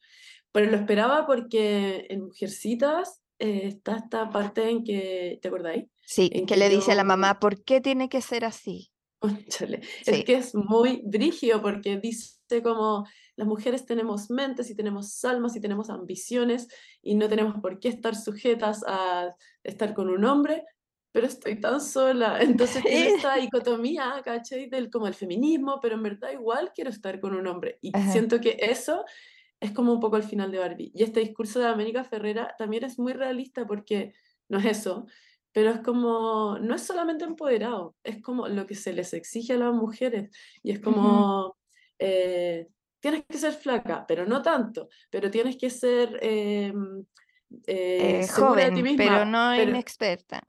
pero 0.51 0.69
lo 0.69 0.77
esperaba 0.77 1.25
porque 1.25 2.05
en 2.09 2.25
Mujercitas 2.25 3.23
eh, 3.39 3.61
está 3.67 3.97
esta 3.97 4.29
parte 4.29 4.69
en 4.69 4.83
que, 4.83 5.39
¿te 5.41 5.47
acordáis? 5.47 5.85
Sí, 6.05 6.29
En 6.33 6.45
que 6.45 6.53
que 6.53 6.59
le 6.59 6.69
dice 6.69 6.91
a 6.91 6.95
la 6.95 7.03
mamá, 7.03 7.39
¿por 7.39 7.63
qué 7.63 7.81
tiene 7.81 8.09
que 8.09 8.21
ser 8.21 8.45
así? 8.45 8.91
Cónchale, 9.19 9.81
Sí. 10.03 10.11
Es 10.11 10.25
que 10.25 10.35
es 10.35 10.53
muy 10.53 11.01
brígido 11.05 11.61
porque 11.61 11.97
dice 11.97 12.61
como 12.61 13.07
las 13.35 13.47
mujeres 13.47 13.85
tenemos 13.85 14.29
mentes 14.29 14.69
y 14.69 14.75
tenemos 14.75 15.23
almas 15.25 15.55
y 15.55 15.61
tenemos 15.61 15.89
ambiciones 15.89 16.67
y 17.01 17.15
no 17.15 17.27
tenemos 17.29 17.59
por 17.61 17.79
qué 17.79 17.87
estar 17.87 18.15
sujetas 18.15 18.83
a 18.85 19.33
estar 19.63 19.93
con 19.93 20.09
un 20.09 20.25
hombre, 20.25 20.65
pero 21.11 21.25
estoy 21.25 21.59
tan 21.59 21.79
sola. 21.79 22.39
Entonces 22.41 22.83
tiene 22.83 23.07
esta 23.15 23.35
dicotomía, 23.37 24.21
¿cachai? 24.23 24.69
Del 24.69 24.89
como 24.89 25.07
el 25.07 25.13
feminismo, 25.13 25.79
pero 25.81 25.95
en 25.95 26.03
verdad 26.03 26.31
igual 26.31 26.71
quiero 26.75 26.89
estar 26.89 27.19
con 27.19 27.33
un 27.33 27.47
hombre. 27.47 27.79
Y 27.81 27.95
Ajá. 27.95 28.11
siento 28.11 28.41
que 28.41 28.57
eso 28.59 29.05
es 29.59 29.71
como 29.71 29.93
un 29.93 29.99
poco 29.99 30.17
el 30.17 30.23
final 30.23 30.51
de 30.51 30.59
Barbie. 30.59 30.91
Y 30.93 31.03
este 31.03 31.21
discurso 31.21 31.59
de 31.59 31.67
América 31.67 32.03
Ferrera 32.03 32.53
también 32.57 32.83
es 32.83 32.99
muy 32.99 33.13
realista 33.13 33.65
porque 33.65 34.13
no 34.49 34.59
es 34.59 34.65
eso, 34.65 35.07
pero 35.53 35.69
es 35.69 35.79
como, 35.81 36.57
no 36.59 36.75
es 36.75 36.81
solamente 36.85 37.23
empoderado, 37.25 37.95
es 38.03 38.21
como 38.21 38.47
lo 38.49 38.65
que 38.67 38.75
se 38.75 38.91
les 38.91 39.13
exige 39.13 39.53
a 39.53 39.57
las 39.57 39.73
mujeres. 39.73 40.29
Y 40.63 40.71
es 40.71 40.79
como, 40.79 41.55
eh, 41.99 42.67
tienes 42.99 43.23
que 43.29 43.37
ser 43.37 43.53
flaca, 43.53 44.05
pero 44.07 44.25
no 44.25 44.41
tanto, 44.41 44.89
pero 45.09 45.29
tienes 45.31 45.55
que 45.57 45.69
ser 45.69 46.19
eh, 46.21 46.73
eh, 47.67 48.19
Eh, 48.21 48.23
segura 48.23 48.63
de 48.65 48.71
ti 48.71 48.81
joven, 48.81 48.83
misma. 48.83 49.03
pero 49.05 49.25
no 49.25 49.51
pero- 49.55 49.69
inexperta. 49.71 50.41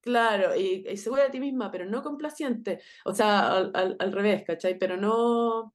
Claro, 0.00 0.54
y, 0.54 0.84
y 0.88 0.96
segura 0.96 1.24
de 1.24 1.30
ti 1.30 1.40
misma, 1.40 1.70
pero 1.70 1.84
no 1.84 2.00
complaciente. 2.02 2.80
O 3.04 3.12
sea, 3.14 3.50
al, 3.56 3.70
al- 3.74 3.96
al 3.98 4.12
revés, 4.12 4.44
¿cachai? 4.44 4.78
Pero 4.78 4.96
no 4.96 5.74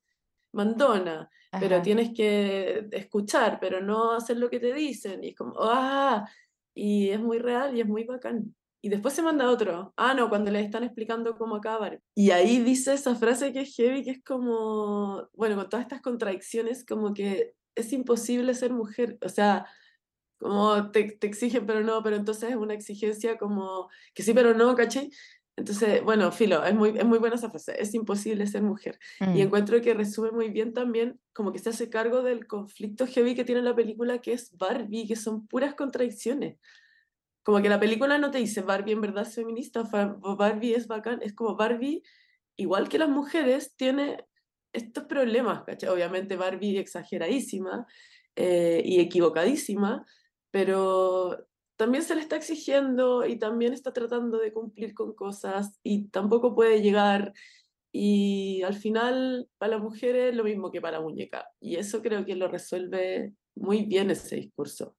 mandona, 0.54 1.30
pero 1.60 1.82
tienes 1.82 2.12
que 2.14 2.88
escuchar, 2.92 3.60
pero 3.60 3.82
no 3.82 4.14
hacer 4.14 4.38
lo 4.38 4.50
que 4.50 4.60
te 4.60 4.74
dicen. 4.74 5.22
Y 5.24 5.30
es 5.30 5.36
como, 5.36 5.54
¡ah! 5.60 6.26
Y 6.74 7.10
es 7.10 7.20
muy 7.20 7.40
real 7.40 7.76
y 7.76 7.82
es 7.82 7.88
muy 7.88 8.04
bacán. 8.04 8.56
Y 8.84 8.90
después 8.90 9.14
se 9.14 9.22
manda 9.22 9.50
otro. 9.50 9.94
Ah, 9.96 10.14
no, 10.14 10.28
cuando 10.30 10.50
les 10.50 10.66
están 10.66 10.84
explicando 10.84 11.36
cómo 11.38 11.56
acabar. 11.56 12.02
Y 12.16 12.32
ahí 12.32 12.60
dice 12.60 12.94
esa 12.94 13.16
frase 13.16 13.54
que 13.54 13.62
es 13.62 13.76
heavy, 13.76 14.04
que 14.04 14.12
es 14.12 14.24
como, 14.24 15.30
bueno, 15.34 15.56
con 15.56 15.70
todas 15.70 15.86
estas 15.86 16.02
contradicciones, 16.02 16.84
como 16.84 17.14
que 17.14 17.54
es 17.76 17.94
imposible 17.94 18.56
ser 18.56 18.74
mujer. 18.74 19.20
O 19.22 19.30
sea, 19.30 19.68
como 20.40 20.90
te, 20.90 21.12
te 21.12 21.28
exigen, 21.28 21.68
pero 21.68 21.82
no, 21.82 22.02
pero 22.02 22.16
entonces 22.16 22.50
es 22.50 22.56
una 22.56 22.74
exigencia 22.74 23.38
como 23.38 23.90
que 24.16 24.24
sí, 24.24 24.34
pero 24.34 24.56
no, 24.56 24.76
¿cachai? 24.76 25.12
Entonces, 25.58 26.04
bueno, 26.04 26.32
filo, 26.32 26.64
es 26.64 26.74
muy, 26.74 26.98
es 26.98 27.06
muy 27.06 27.20
buena 27.20 27.36
esa 27.36 27.50
frase, 27.50 27.76
es 27.80 27.94
imposible 27.94 28.48
ser 28.48 28.64
mujer. 28.64 28.98
Y 29.20 29.26
Mm. 29.26 29.38
encuentro 29.42 29.82
que 29.82 29.94
resume 29.94 30.32
muy 30.32 30.50
bien 30.50 30.74
también, 30.74 31.20
como 31.34 31.52
que 31.52 31.60
se 31.60 31.70
hace 31.70 31.90
cargo 31.90 32.24
del 32.24 32.48
conflicto 32.48 33.06
heavy 33.06 33.36
que 33.36 33.44
tiene 33.44 33.62
la 33.62 33.76
película, 33.76 34.20
que 34.20 34.34
es 34.34 34.58
Barbie, 34.58 35.08
que 35.08 35.16
son 35.16 35.48
puras 35.48 35.76
contradicciones. 35.76 36.58
Como 37.44 37.62
que 37.62 37.70
la 37.70 37.80
película 37.80 38.18
no 38.18 38.32
te 38.32 38.38
dice 38.38 38.62
Barbie 38.62 38.94
en 38.94 39.02
verdad 39.02 39.28
es 39.28 39.36
feminista, 39.36 39.84
Barbie 39.84 40.76
es 40.76 40.88
bacán, 40.88 41.20
es 41.22 41.34
como 41.34 41.56
Barbie, 41.56 42.02
igual 42.56 42.88
que 42.88 43.00
las 43.00 43.10
mujeres, 43.10 43.76
tiene 43.76 44.26
estos 44.74 45.04
problemas, 45.06 45.64
¿cachai? 45.64 45.90
Obviamente 45.90 46.38
Barbie 46.38 46.78
exageradísima 46.78 47.86
eh, 48.36 48.82
y 48.86 49.00
equivocadísima, 49.00 50.06
pero 50.50 51.46
también 51.82 52.04
se 52.04 52.14
le 52.14 52.22
está 52.22 52.36
exigiendo 52.36 53.26
y 53.26 53.40
también 53.40 53.74
está 53.74 53.92
tratando 53.92 54.38
de 54.38 54.54
cumplir 54.54 54.94
con 54.94 55.16
cosas 55.16 55.80
y 55.82 56.10
tampoco 56.10 56.54
puede 56.54 56.84
llegar 56.84 57.34
y 57.92 58.62
al 58.62 58.76
final 58.76 59.50
para 59.58 59.78
la 59.78 59.78
mujer 59.80 60.16
es 60.16 60.36
lo 60.36 60.44
mismo 60.44 60.70
que 60.70 60.80
para 60.80 61.00
la 61.00 61.04
muñeca 61.04 61.50
y 61.60 61.78
eso 61.78 62.04
creo 62.04 62.24
que 62.24 62.36
lo 62.36 62.48
resuelve 62.48 63.34
muy 63.56 63.86
bien 63.86 64.12
ese 64.12 64.36
discurso. 64.36 64.96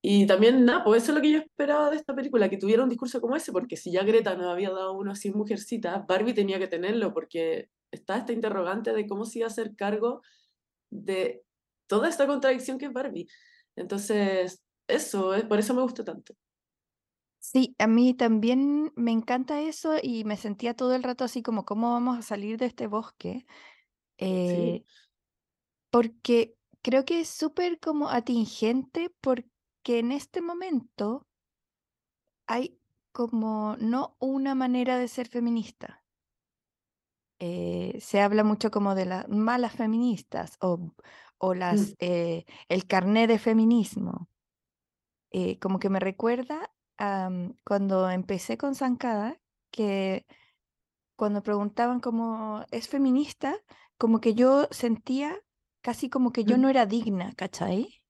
Y 0.00 0.26
también, 0.26 0.64
nada, 0.64 0.84
pues 0.84 1.02
eso 1.02 1.12
es 1.12 1.16
lo 1.16 1.20
que 1.20 1.32
yo 1.32 1.38
esperaba 1.40 1.90
de 1.90 1.96
esta 1.96 2.14
película, 2.14 2.48
que 2.48 2.56
tuviera 2.56 2.82
un 2.82 2.88
discurso 2.88 3.20
como 3.20 3.36
ese, 3.36 3.52
porque 3.52 3.76
si 3.76 3.92
ya 3.92 4.04
Greta 4.04 4.34
nos 4.36 4.46
había 4.46 4.70
dado 4.70 4.94
uno 4.94 5.12
así 5.12 5.30
Mujercita, 5.32 6.06
Barbie 6.08 6.32
tenía 6.32 6.58
que 6.58 6.66
tenerlo, 6.66 7.12
porque 7.12 7.68
está 7.90 8.16
esta 8.16 8.32
interrogante 8.32 8.94
de 8.94 9.06
cómo 9.06 9.26
se 9.26 9.40
iba 9.40 9.48
a 9.48 9.50
hacer 9.50 9.76
cargo 9.76 10.22
de 10.90 11.42
toda 11.86 12.08
esta 12.08 12.26
contradicción 12.26 12.78
que 12.78 12.86
es 12.86 12.92
Barbie. 12.92 13.28
Entonces, 13.76 14.63
eso, 14.86 15.34
es, 15.34 15.44
por 15.44 15.58
eso 15.58 15.74
me 15.74 15.82
gusta 15.82 16.04
tanto. 16.04 16.34
Sí, 17.38 17.74
a 17.78 17.86
mí 17.86 18.14
también 18.14 18.90
me 18.96 19.12
encanta 19.12 19.60
eso 19.60 19.96
y 20.02 20.24
me 20.24 20.38
sentía 20.38 20.74
todo 20.74 20.94
el 20.94 21.02
rato 21.02 21.24
así 21.24 21.42
como, 21.42 21.66
¿cómo 21.66 21.92
vamos 21.92 22.18
a 22.18 22.22
salir 22.22 22.56
de 22.56 22.66
este 22.66 22.86
bosque? 22.86 23.44
Eh, 24.16 24.82
porque 25.90 26.56
creo 26.82 27.04
que 27.04 27.20
es 27.20 27.28
súper 27.28 27.78
como 27.80 28.08
atingente 28.08 29.14
porque 29.20 29.98
en 29.98 30.10
este 30.10 30.40
momento 30.40 31.26
hay 32.46 32.78
como 33.12 33.76
no 33.78 34.16
una 34.18 34.54
manera 34.54 34.98
de 34.98 35.08
ser 35.08 35.28
feminista. 35.28 36.02
Eh, 37.40 37.98
se 38.00 38.20
habla 38.20 38.42
mucho 38.42 38.70
como 38.70 38.94
de 38.94 39.06
las 39.06 39.28
malas 39.28 39.74
feministas 39.74 40.56
o, 40.60 40.94
o 41.38 41.54
las 41.54 41.94
eh, 41.98 42.44
el 42.68 42.86
carné 42.86 43.26
de 43.26 43.38
feminismo. 43.38 44.28
Eh, 45.36 45.58
como 45.58 45.80
que 45.80 45.90
me 45.90 45.98
recuerda 45.98 46.70
mm, 47.00 47.50
cuando 47.64 48.08
empecé 48.08 48.56
con 48.56 48.76
Zancada, 48.76 49.36
que 49.72 50.26
cuando 51.16 51.42
preguntaban 51.42 51.98
como 51.98 52.64
es 52.70 52.86
feminista, 52.88 53.56
como 53.98 54.20
que 54.20 54.34
yo 54.34 54.68
sentía 54.70 55.36
casi 55.82 56.08
como 56.08 56.32
que 56.32 56.44
yo 56.44 56.56
Mm. 56.56 56.60
no 56.60 56.68
era 56.68 56.86
digna, 56.86 57.34
¿cachai? 57.36 58.00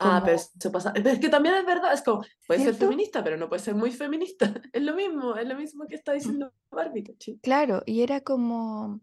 Ah, 0.00 0.20
pero 0.24 0.36
eso 0.36 0.72
pasa. 0.72 0.92
Es 0.94 1.18
que 1.20 1.28
también 1.28 1.54
es 1.54 1.66
verdad, 1.66 1.92
es 1.92 2.02
como, 2.02 2.22
puede 2.48 2.60
ser 2.60 2.74
¿Cierto? 2.74 2.86
feminista, 2.86 3.22
pero 3.22 3.36
no 3.36 3.48
puede 3.48 3.62
ser 3.62 3.74
muy 3.76 3.92
feminista. 3.92 4.46
Es 4.72 4.82
lo 4.82 4.94
mismo, 4.94 5.36
es 5.36 5.46
lo 5.46 5.56
mismo 5.56 5.86
que 5.86 5.94
está 5.94 6.14
diciendo 6.14 6.52
Barbie, 6.70 7.04
¿cachai? 7.04 7.38
Claro, 7.42 7.82
y 7.86 8.02
era 8.02 8.20
como, 8.22 9.00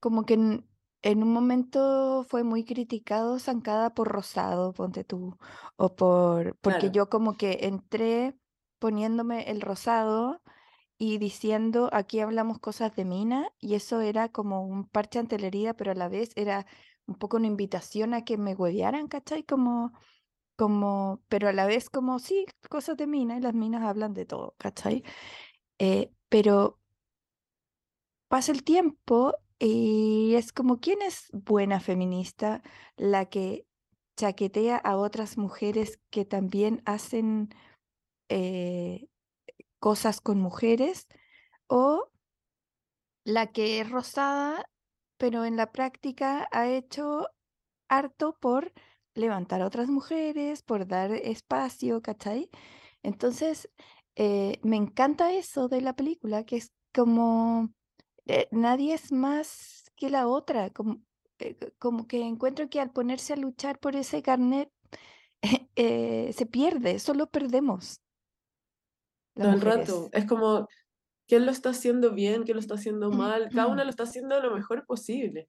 como 0.00 0.24
que 0.24 0.62
en, 1.02 1.22
un 1.22 1.32
momento 1.32 2.24
fue 2.28 2.42
muy 2.44 2.64
criticado 2.64 3.38
Zancada 3.38 3.94
por 3.94 4.08
Rosado, 4.08 4.72
ponte 4.72 5.04
tú, 5.04 5.36
o 5.76 5.94
por, 5.94 6.56
porque 6.58 6.78
Claro. 6.78 6.92
yo 6.92 7.08
como 7.08 7.36
que 7.36 7.60
entré 7.62 8.36
poniéndome 8.78 9.50
el 9.50 9.60
rosado 9.60 10.42
y 10.98 11.18
diciendo 11.18 11.90
aquí 11.92 12.20
hablamos 12.20 12.58
cosas 12.58 12.94
de 12.96 13.04
mina, 13.04 13.50
y 13.58 13.74
eso 13.74 14.00
era 14.00 14.30
como 14.30 14.66
un 14.66 14.88
parche 14.88 15.18
ante 15.18 15.38
la 15.38 15.48
herida, 15.48 15.74
pero 15.74 15.92
a 15.92 15.94
la 15.94 16.08
vez 16.08 16.32
era 16.36 16.66
un 17.06 17.16
poco 17.16 17.36
una 17.36 17.46
invitación 17.46 18.14
a 18.14 18.24
que 18.24 18.36
me 18.36 18.54
huevearan, 18.54 19.08
¿cachai? 19.08 19.44
Como, 19.44 19.92
como, 20.56 21.22
pero 21.28 21.48
a 21.48 21.52
la 21.52 21.66
vez 21.66 21.90
como, 21.90 22.18
sí, 22.18 22.46
cosas 22.70 22.96
de 22.96 23.06
mina, 23.06 23.36
y 23.36 23.40
las 23.40 23.54
minas 23.54 23.82
hablan 23.82 24.14
de 24.14 24.26
todo, 24.26 24.54
¿cachai? 24.58 25.04
Eh, 25.78 26.10
pero 26.28 26.80
pasa 28.28 28.52
el 28.52 28.64
tiempo 28.64 29.34
y 29.58 30.34
es 30.34 30.52
como, 30.52 30.80
¿quién 30.80 31.02
es 31.02 31.28
buena 31.32 31.80
feminista? 31.80 32.62
La 32.96 33.26
que 33.26 33.66
chaquetea 34.16 34.76
a 34.76 34.96
otras 34.96 35.38
mujeres 35.38 36.00
que 36.10 36.24
también 36.24 36.82
hacen 36.86 37.50
eh, 38.28 39.08
cosas 39.78 40.20
con 40.20 40.40
mujeres 40.40 41.06
o 41.68 42.10
la 43.24 43.48
que 43.48 43.80
es 43.80 43.90
rosada, 43.90 44.68
pero 45.18 45.44
en 45.44 45.56
la 45.56 45.72
práctica 45.72 46.48
ha 46.52 46.68
hecho 46.68 47.28
harto 47.88 48.36
por 48.40 48.72
levantar 49.14 49.62
a 49.62 49.66
otras 49.66 49.88
mujeres, 49.88 50.62
por 50.62 50.86
dar 50.86 51.12
espacio, 51.12 52.02
¿cachai? 52.02 52.50
Entonces, 53.02 53.70
eh, 54.16 54.58
me 54.62 54.76
encanta 54.76 55.32
eso 55.32 55.68
de 55.68 55.80
la 55.80 55.94
película, 55.94 56.44
que 56.44 56.56
es 56.56 56.72
como 56.94 57.70
eh, 58.26 58.48
nadie 58.50 58.94
es 58.94 59.12
más 59.12 59.90
que 59.96 60.10
la 60.10 60.26
otra, 60.28 60.70
como, 60.70 61.02
eh, 61.38 61.56
como 61.78 62.06
que 62.06 62.20
encuentro 62.22 62.68
que 62.68 62.80
al 62.80 62.90
ponerse 62.90 63.32
a 63.32 63.36
luchar 63.36 63.78
por 63.78 63.96
ese 63.96 64.22
carnet, 64.22 64.70
eh, 65.76 66.32
se 66.32 66.46
pierde, 66.46 66.98
solo 66.98 67.28
perdemos. 67.28 68.00
Todo 69.34 69.52
el 69.52 69.60
rato. 69.60 70.08
Es 70.12 70.24
como, 70.24 70.66
¿quién 71.28 71.44
lo 71.44 71.52
está 71.52 71.70
haciendo 71.70 72.12
bien? 72.12 72.44
¿Quién 72.44 72.56
lo 72.56 72.60
está 72.60 72.74
haciendo 72.74 73.10
mal? 73.10 73.50
Cada 73.52 73.66
una 73.66 73.84
lo 73.84 73.90
está 73.90 74.04
haciendo 74.04 74.40
lo 74.40 74.54
mejor 74.54 74.86
posible. 74.86 75.48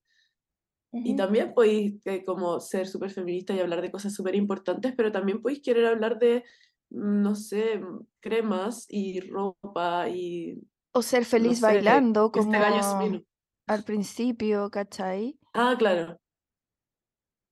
Y 0.91 1.15
también 1.15 1.53
podéis 1.53 2.05
eh, 2.05 2.23
como 2.23 2.59
ser 2.59 2.87
súper 2.87 3.11
feminista 3.11 3.53
y 3.53 3.59
hablar 3.59 3.81
de 3.81 3.91
cosas 3.91 4.13
súper 4.13 4.35
importantes, 4.35 4.93
pero 4.95 5.11
también 5.11 5.41
podéis 5.41 5.61
querer 5.61 5.85
hablar 5.85 6.17
de, 6.17 6.43
no 6.89 7.35
sé, 7.35 7.81
cremas 8.19 8.85
y 8.89 9.19
ropa 9.21 10.09
y, 10.09 10.61
O 10.97 11.01
ser 11.09 11.23
no 11.37 11.53
feliz 11.53 11.57
sé, 11.61 11.63
bailando 11.67 12.31
este 12.33 12.57
como 12.57 13.21
al 13.67 13.83
principio, 13.83 14.69
¿cachai? 14.71 15.39
Ah, 15.53 15.75
claro. 15.77 16.17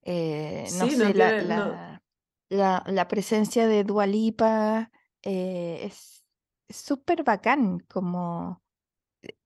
Eh, 0.02 0.70
no 0.74 0.90
Sí, 0.90 0.96
no 0.98 1.06
sé, 1.08 1.14
la, 1.14 1.36
la, 1.40 2.04
la, 2.50 2.84
la 2.88 3.08
presencia 3.08 3.68
de 3.68 3.84
Dua 3.84 4.06
Lipa 4.08 4.92
eh, 5.24 5.80
es 5.84 6.26
súper 6.70 7.24
bacán, 7.24 7.80
como 7.82 8.64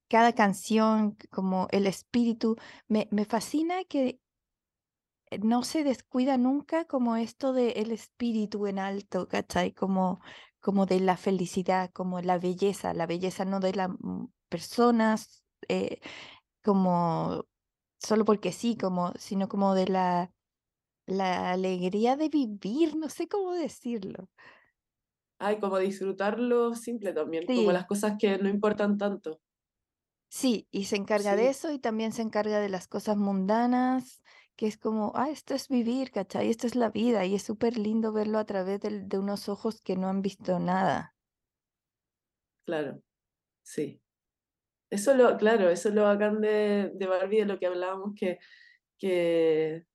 cada 0.09 0.33
canción, 0.35 1.17
como 1.31 1.67
el 1.71 1.87
espíritu. 1.87 2.57
Me, 2.87 3.07
me 3.11 3.25
fascina 3.25 3.83
que 3.85 4.21
no 5.41 5.63
se 5.63 5.83
descuida 5.83 6.37
nunca 6.37 6.85
como 6.85 7.15
esto 7.15 7.53
de 7.53 7.71
el 7.71 7.91
espíritu 7.91 8.67
en 8.67 8.79
alto, 8.79 9.27
¿cachai? 9.27 9.73
Como, 9.73 10.21
como 10.61 10.85
de 10.85 10.99
la 10.99 11.17
felicidad, 11.17 11.91
como 11.93 12.21
la 12.21 12.37
belleza, 12.39 12.93
la 12.93 13.05
belleza 13.07 13.45
no 13.45 13.59
de 13.59 13.73
las 13.75 13.89
personas, 14.49 15.43
eh, 15.69 15.99
como 16.63 17.45
solo 17.99 18.25
porque 18.25 18.51
sí, 18.53 18.77
como, 18.77 19.13
sino 19.17 19.49
como 19.49 19.75
de 19.75 19.87
la, 19.87 20.33
la 21.07 21.51
alegría 21.51 22.17
de 22.17 22.29
vivir, 22.29 22.95
no 22.97 23.09
sé 23.09 23.27
cómo 23.29 23.53
decirlo. 23.53 24.29
Ay, 25.37 25.59
como 25.59 25.77
disfrutar 25.79 26.39
lo 26.39 26.75
simple 26.75 27.11
también, 27.13 27.51
como 27.51 27.71
las 27.73 27.85
cosas 27.85 28.15
que 28.19 28.37
no 28.37 28.47
importan 28.49 28.97
tanto. 28.97 29.41
sí, 30.29 30.67
y 30.71 30.85
se 30.85 30.95
encarga 30.95 31.35
de 31.35 31.49
eso 31.49 31.71
y 31.71 31.79
también 31.79 32.11
se 32.13 32.21
encarga 32.21 32.59
de 32.59 32.69
las 32.69 32.87
cosas 32.87 33.17
mundanas, 33.17 34.21
que 34.59 34.67
es 34.67 34.77
como, 34.77 35.13
ah, 35.15 35.31
esto 35.31 35.55
es 35.55 35.69
vivir, 35.69 36.11
¿cachai? 36.11 36.49
Esto 36.51 36.67
es 36.67 36.75
la 36.75 36.91
vida 36.91 37.25
y 37.25 37.35
es 37.35 37.43
súper 37.43 37.77
lindo 37.79 38.13
verlo 38.13 38.39
a 38.39 38.45
través 38.45 38.81
del- 38.81 39.07
de 39.09 39.17
unos 39.19 39.49
ojos 39.49 39.81
que 39.81 39.95
no 39.97 40.09
han 40.09 40.21
visto 40.21 40.59
nada. 40.59 41.15
claro, 42.65 43.01
sí. 43.63 44.03
Eso 44.89 45.15
lo, 45.15 45.37
claro, 45.37 45.69
eso 45.69 45.89
es 45.89 45.95
lo 45.95 46.03
bacán 46.03 46.41
de, 46.41 46.91
de 46.95 47.07
Barbie, 47.07 47.39
de 47.41 47.45
lo 47.45 47.59
que 47.59 47.67
hablábamos, 47.67 48.13
que, 48.19 48.39
que 48.99 49.85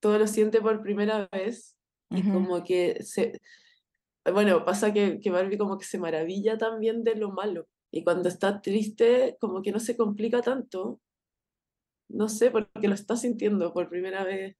todo 0.00 0.18
lo 0.18 0.26
siente 0.28 0.60
por 0.62 0.82
primera 0.82 1.28
vez 1.32 1.78
y 2.14 2.28
como 2.28 2.64
que 2.64 3.02
se, 3.04 3.40
bueno, 4.32 4.64
pasa 4.64 4.92
que, 4.92 5.20
que 5.20 5.30
Barbie 5.30 5.58
como 5.58 5.78
que 5.78 5.84
se 5.86 5.98
maravilla 5.98 6.58
también 6.58 7.04
de 7.04 7.16
lo 7.16 7.30
malo 7.32 7.68
y 7.92 8.04
cuando 8.04 8.28
está 8.28 8.60
triste 8.62 9.36
como 9.40 9.62
que 9.62 9.72
no 9.72 9.80
se 9.80 9.96
complica 9.96 10.42
tanto, 10.42 11.00
no 12.08 12.28
sé, 12.28 12.50
porque 12.50 12.88
lo 12.88 12.94
está 12.94 13.16
sintiendo 13.16 13.72
por 13.72 13.88
primera 13.88 14.24
vez, 14.24 14.56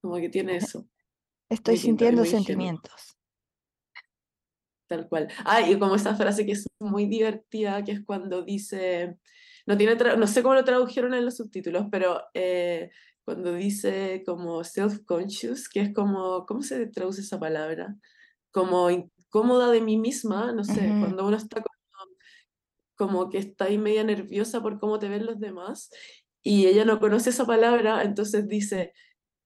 como 0.00 0.16
que 0.16 0.28
tiene 0.28 0.56
eso, 0.56 0.86
Estoy 1.48 1.76
sintiendo 1.76 2.24
sentimientos. 2.24 3.16
Tal 4.86 5.08
cual. 5.08 5.28
Ah, 5.44 5.60
y 5.62 5.78
como 5.78 5.94
esa 5.94 6.14
frase 6.14 6.44
que 6.44 6.52
es 6.52 6.66
muy 6.80 7.06
divertida, 7.06 7.84
que 7.84 7.92
es 7.92 8.04
cuando 8.04 8.42
dice, 8.42 9.18
no 9.66 9.76
tiene, 9.76 9.96
no 10.16 10.26
sé 10.26 10.42
cómo 10.42 10.54
lo 10.54 10.64
tradujeron 10.64 11.14
en 11.14 11.24
los 11.24 11.36
subtítulos, 11.36 11.86
pero 11.90 12.20
eh, 12.34 12.90
cuando 13.24 13.54
dice 13.54 14.22
como 14.26 14.62
self-conscious, 14.62 15.68
que 15.68 15.80
es 15.80 15.94
como, 15.94 16.44
¿cómo 16.46 16.62
se 16.62 16.86
traduce 16.86 17.22
esa 17.22 17.38
palabra? 17.38 17.96
Como 18.50 18.90
incómoda 18.90 19.70
de 19.70 19.80
mí 19.80 19.96
misma, 19.96 20.52
no 20.52 20.64
sé, 20.64 20.80
cuando 21.00 21.26
uno 21.26 21.36
está 21.36 21.62
como, 21.62 21.74
como 22.96 23.30
que 23.30 23.38
está 23.38 23.66
ahí 23.66 23.78
media 23.78 24.04
nerviosa 24.04 24.62
por 24.62 24.78
cómo 24.78 24.98
te 24.98 25.08
ven 25.08 25.26
los 25.26 25.40
demás, 25.40 25.90
y 26.44 26.66
ella 26.68 26.84
no 26.84 27.00
conoce 27.00 27.30
esa 27.30 27.46
palabra, 27.46 28.04
entonces 28.04 28.46
dice, 28.46 28.92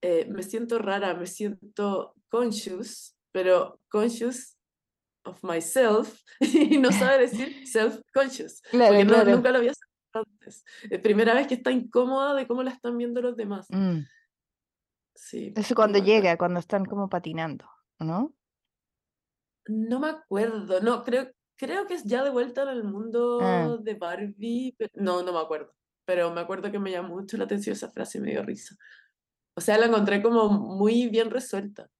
eh, 0.02 0.26
me 0.28 0.42
siento 0.42 0.78
rara, 0.78 1.14
me 1.14 1.26
siento 1.26 2.14
conscious, 2.28 3.16
pero 3.32 3.80
conscious 3.88 4.58
of 5.24 5.42
myself 5.44 6.20
y 6.40 6.78
no 6.78 6.92
sabe 6.92 7.18
decir 7.20 7.66
self-conscious, 7.66 8.60
Claro, 8.70 8.98
porque 8.98 9.04
no, 9.04 9.24
nunca 9.24 9.50
lo 9.52 9.58
había 9.58 9.72
sabido 9.74 10.28
antes. 10.32 10.64
Es 10.90 11.00
primera 11.00 11.34
vez 11.34 11.46
que 11.46 11.54
está 11.54 11.70
incómoda 11.70 12.34
de 12.34 12.46
cómo 12.46 12.62
la 12.62 12.72
están 12.72 12.98
viendo 12.98 13.22
los 13.22 13.36
demás. 13.36 13.66
Mm. 13.70 14.00
Sí, 15.14 15.52
Eso 15.56 15.74
cuando 15.74 15.98
llega, 15.98 16.36
cuando 16.38 16.60
están 16.60 16.84
como 16.84 17.08
patinando, 17.08 17.68
¿no? 17.98 18.34
No 19.68 20.00
me 20.00 20.08
acuerdo, 20.08 20.80
no, 20.80 21.04
creo, 21.04 21.30
creo 21.56 21.86
que 21.86 21.94
es 21.94 22.04
ya 22.04 22.24
de 22.24 22.30
vuelta 22.30 22.62
en 22.62 22.68
el 22.68 22.80
Ah, 22.80 22.84
mundo 22.84 23.78
de 23.78 23.94
Barbie, 23.94 24.74
pe- 24.78 24.90
no, 24.94 25.22
no 25.22 25.32
me 25.32 25.40
acuerdo, 25.40 25.74
pero 26.08 26.32
me 26.32 26.40
acuerdo 26.40 26.72
que 26.72 26.78
me 26.78 26.90
llamó 26.90 27.16
mucho 27.16 27.36
la 27.36 27.44
atención 27.44 27.74
esa 27.74 27.90
frase 27.90 28.16
y 28.16 28.22
me 28.22 28.30
dio 28.30 28.42
risa. 28.42 28.74
O 29.54 29.60
sea, 29.60 29.76
la 29.76 29.84
encontré 29.84 30.22
como 30.22 30.48
muy 30.48 31.06
bien 31.08 31.28
resuelta. 31.30 31.90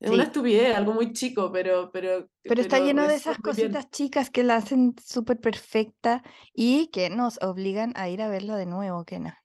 Es 0.00 0.10
una 0.10 0.22
estupidez, 0.22 0.74
algo 0.74 0.94
muy 0.94 1.12
chico, 1.12 1.52
pero, 1.52 1.90
pero, 1.92 2.30
Pero 2.42 2.62
está 2.62 2.76
pero 2.76 2.86
lleno 2.86 3.06
de 3.06 3.16
esas 3.16 3.36
bien. 3.36 3.42
cositas 3.42 3.90
chicas 3.90 4.30
que 4.30 4.42
la 4.42 4.56
hacen 4.56 4.94
súper 5.04 5.38
perfecta 5.38 6.22
y 6.54 6.86
que 6.86 7.10
nos 7.10 7.36
obligan 7.42 7.92
a 7.94 8.08
ir 8.08 8.22
a 8.22 8.28
verla 8.30 8.56
de 8.56 8.64
nuevo, 8.64 9.04
Kena. 9.04 9.44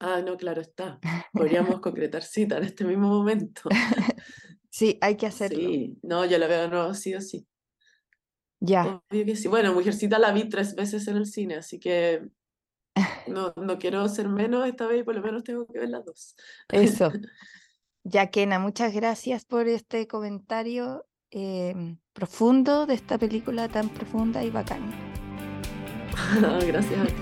Ah, 0.00 0.20
no, 0.20 0.36
claro 0.36 0.60
está. 0.60 0.98
Podríamos 1.32 1.78
concretar 1.78 2.24
cita 2.24 2.58
en 2.58 2.64
este 2.64 2.84
mismo 2.84 3.06
momento. 3.06 3.62
Sí, 4.70 4.98
hay 5.00 5.16
que 5.16 5.28
hacerlo. 5.28 5.56
Sí, 5.56 6.00
no, 6.02 6.24
yo 6.24 6.36
la 6.36 6.48
veo 6.48 6.62
de 6.62 6.68
nuevo 6.68 6.94
sí 6.94 7.14
o 7.14 7.20
sí. 7.20 7.46
Ya, 8.66 9.02
Obvio 9.10 9.26
que 9.26 9.36
sí. 9.36 9.48
Bueno, 9.48 9.74
Mujercita 9.74 10.18
la 10.18 10.32
vi 10.32 10.48
tres 10.48 10.74
veces 10.74 11.06
en 11.08 11.16
el 11.16 11.26
cine, 11.26 11.56
así 11.56 11.78
que 11.78 12.22
no, 13.26 13.52
no 13.56 13.78
quiero 13.78 14.08
ser 14.08 14.28
menos 14.28 14.66
esta 14.66 14.86
vez 14.86 15.00
y 15.00 15.02
por 15.02 15.14
lo 15.14 15.22
menos 15.22 15.44
tengo 15.44 15.66
que 15.66 15.78
ver 15.78 15.90
las 15.90 16.04
dos. 16.04 16.34
eso. 16.70 17.10
Ya, 18.06 18.26
Kena, 18.26 18.58
muchas 18.58 18.92
gracias 18.92 19.46
por 19.46 19.66
este 19.66 20.06
comentario 20.06 21.06
em, 21.30 21.96
profundo 22.12 22.84
de 22.84 22.92
esta 22.92 23.16
película 23.16 23.66
tan 23.66 23.88
profunda 23.88 24.44
y 24.44 24.50
bacana. 24.50 24.92
Gracias 26.66 27.00
a 27.00 27.06
ti. 27.06 27.12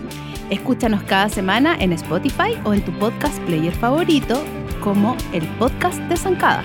Escúchanos 0.50 1.04
cada 1.04 1.28
semana 1.28 1.76
en 1.78 1.92
Spotify 1.92 2.58
o 2.64 2.74
en 2.74 2.84
tu 2.84 2.90
podcast 2.98 3.38
player 3.44 3.72
favorito 3.72 4.42
como 4.82 5.16
el 5.32 5.46
podcast 5.56 6.00
de 6.08 6.16
Zancada. 6.16 6.64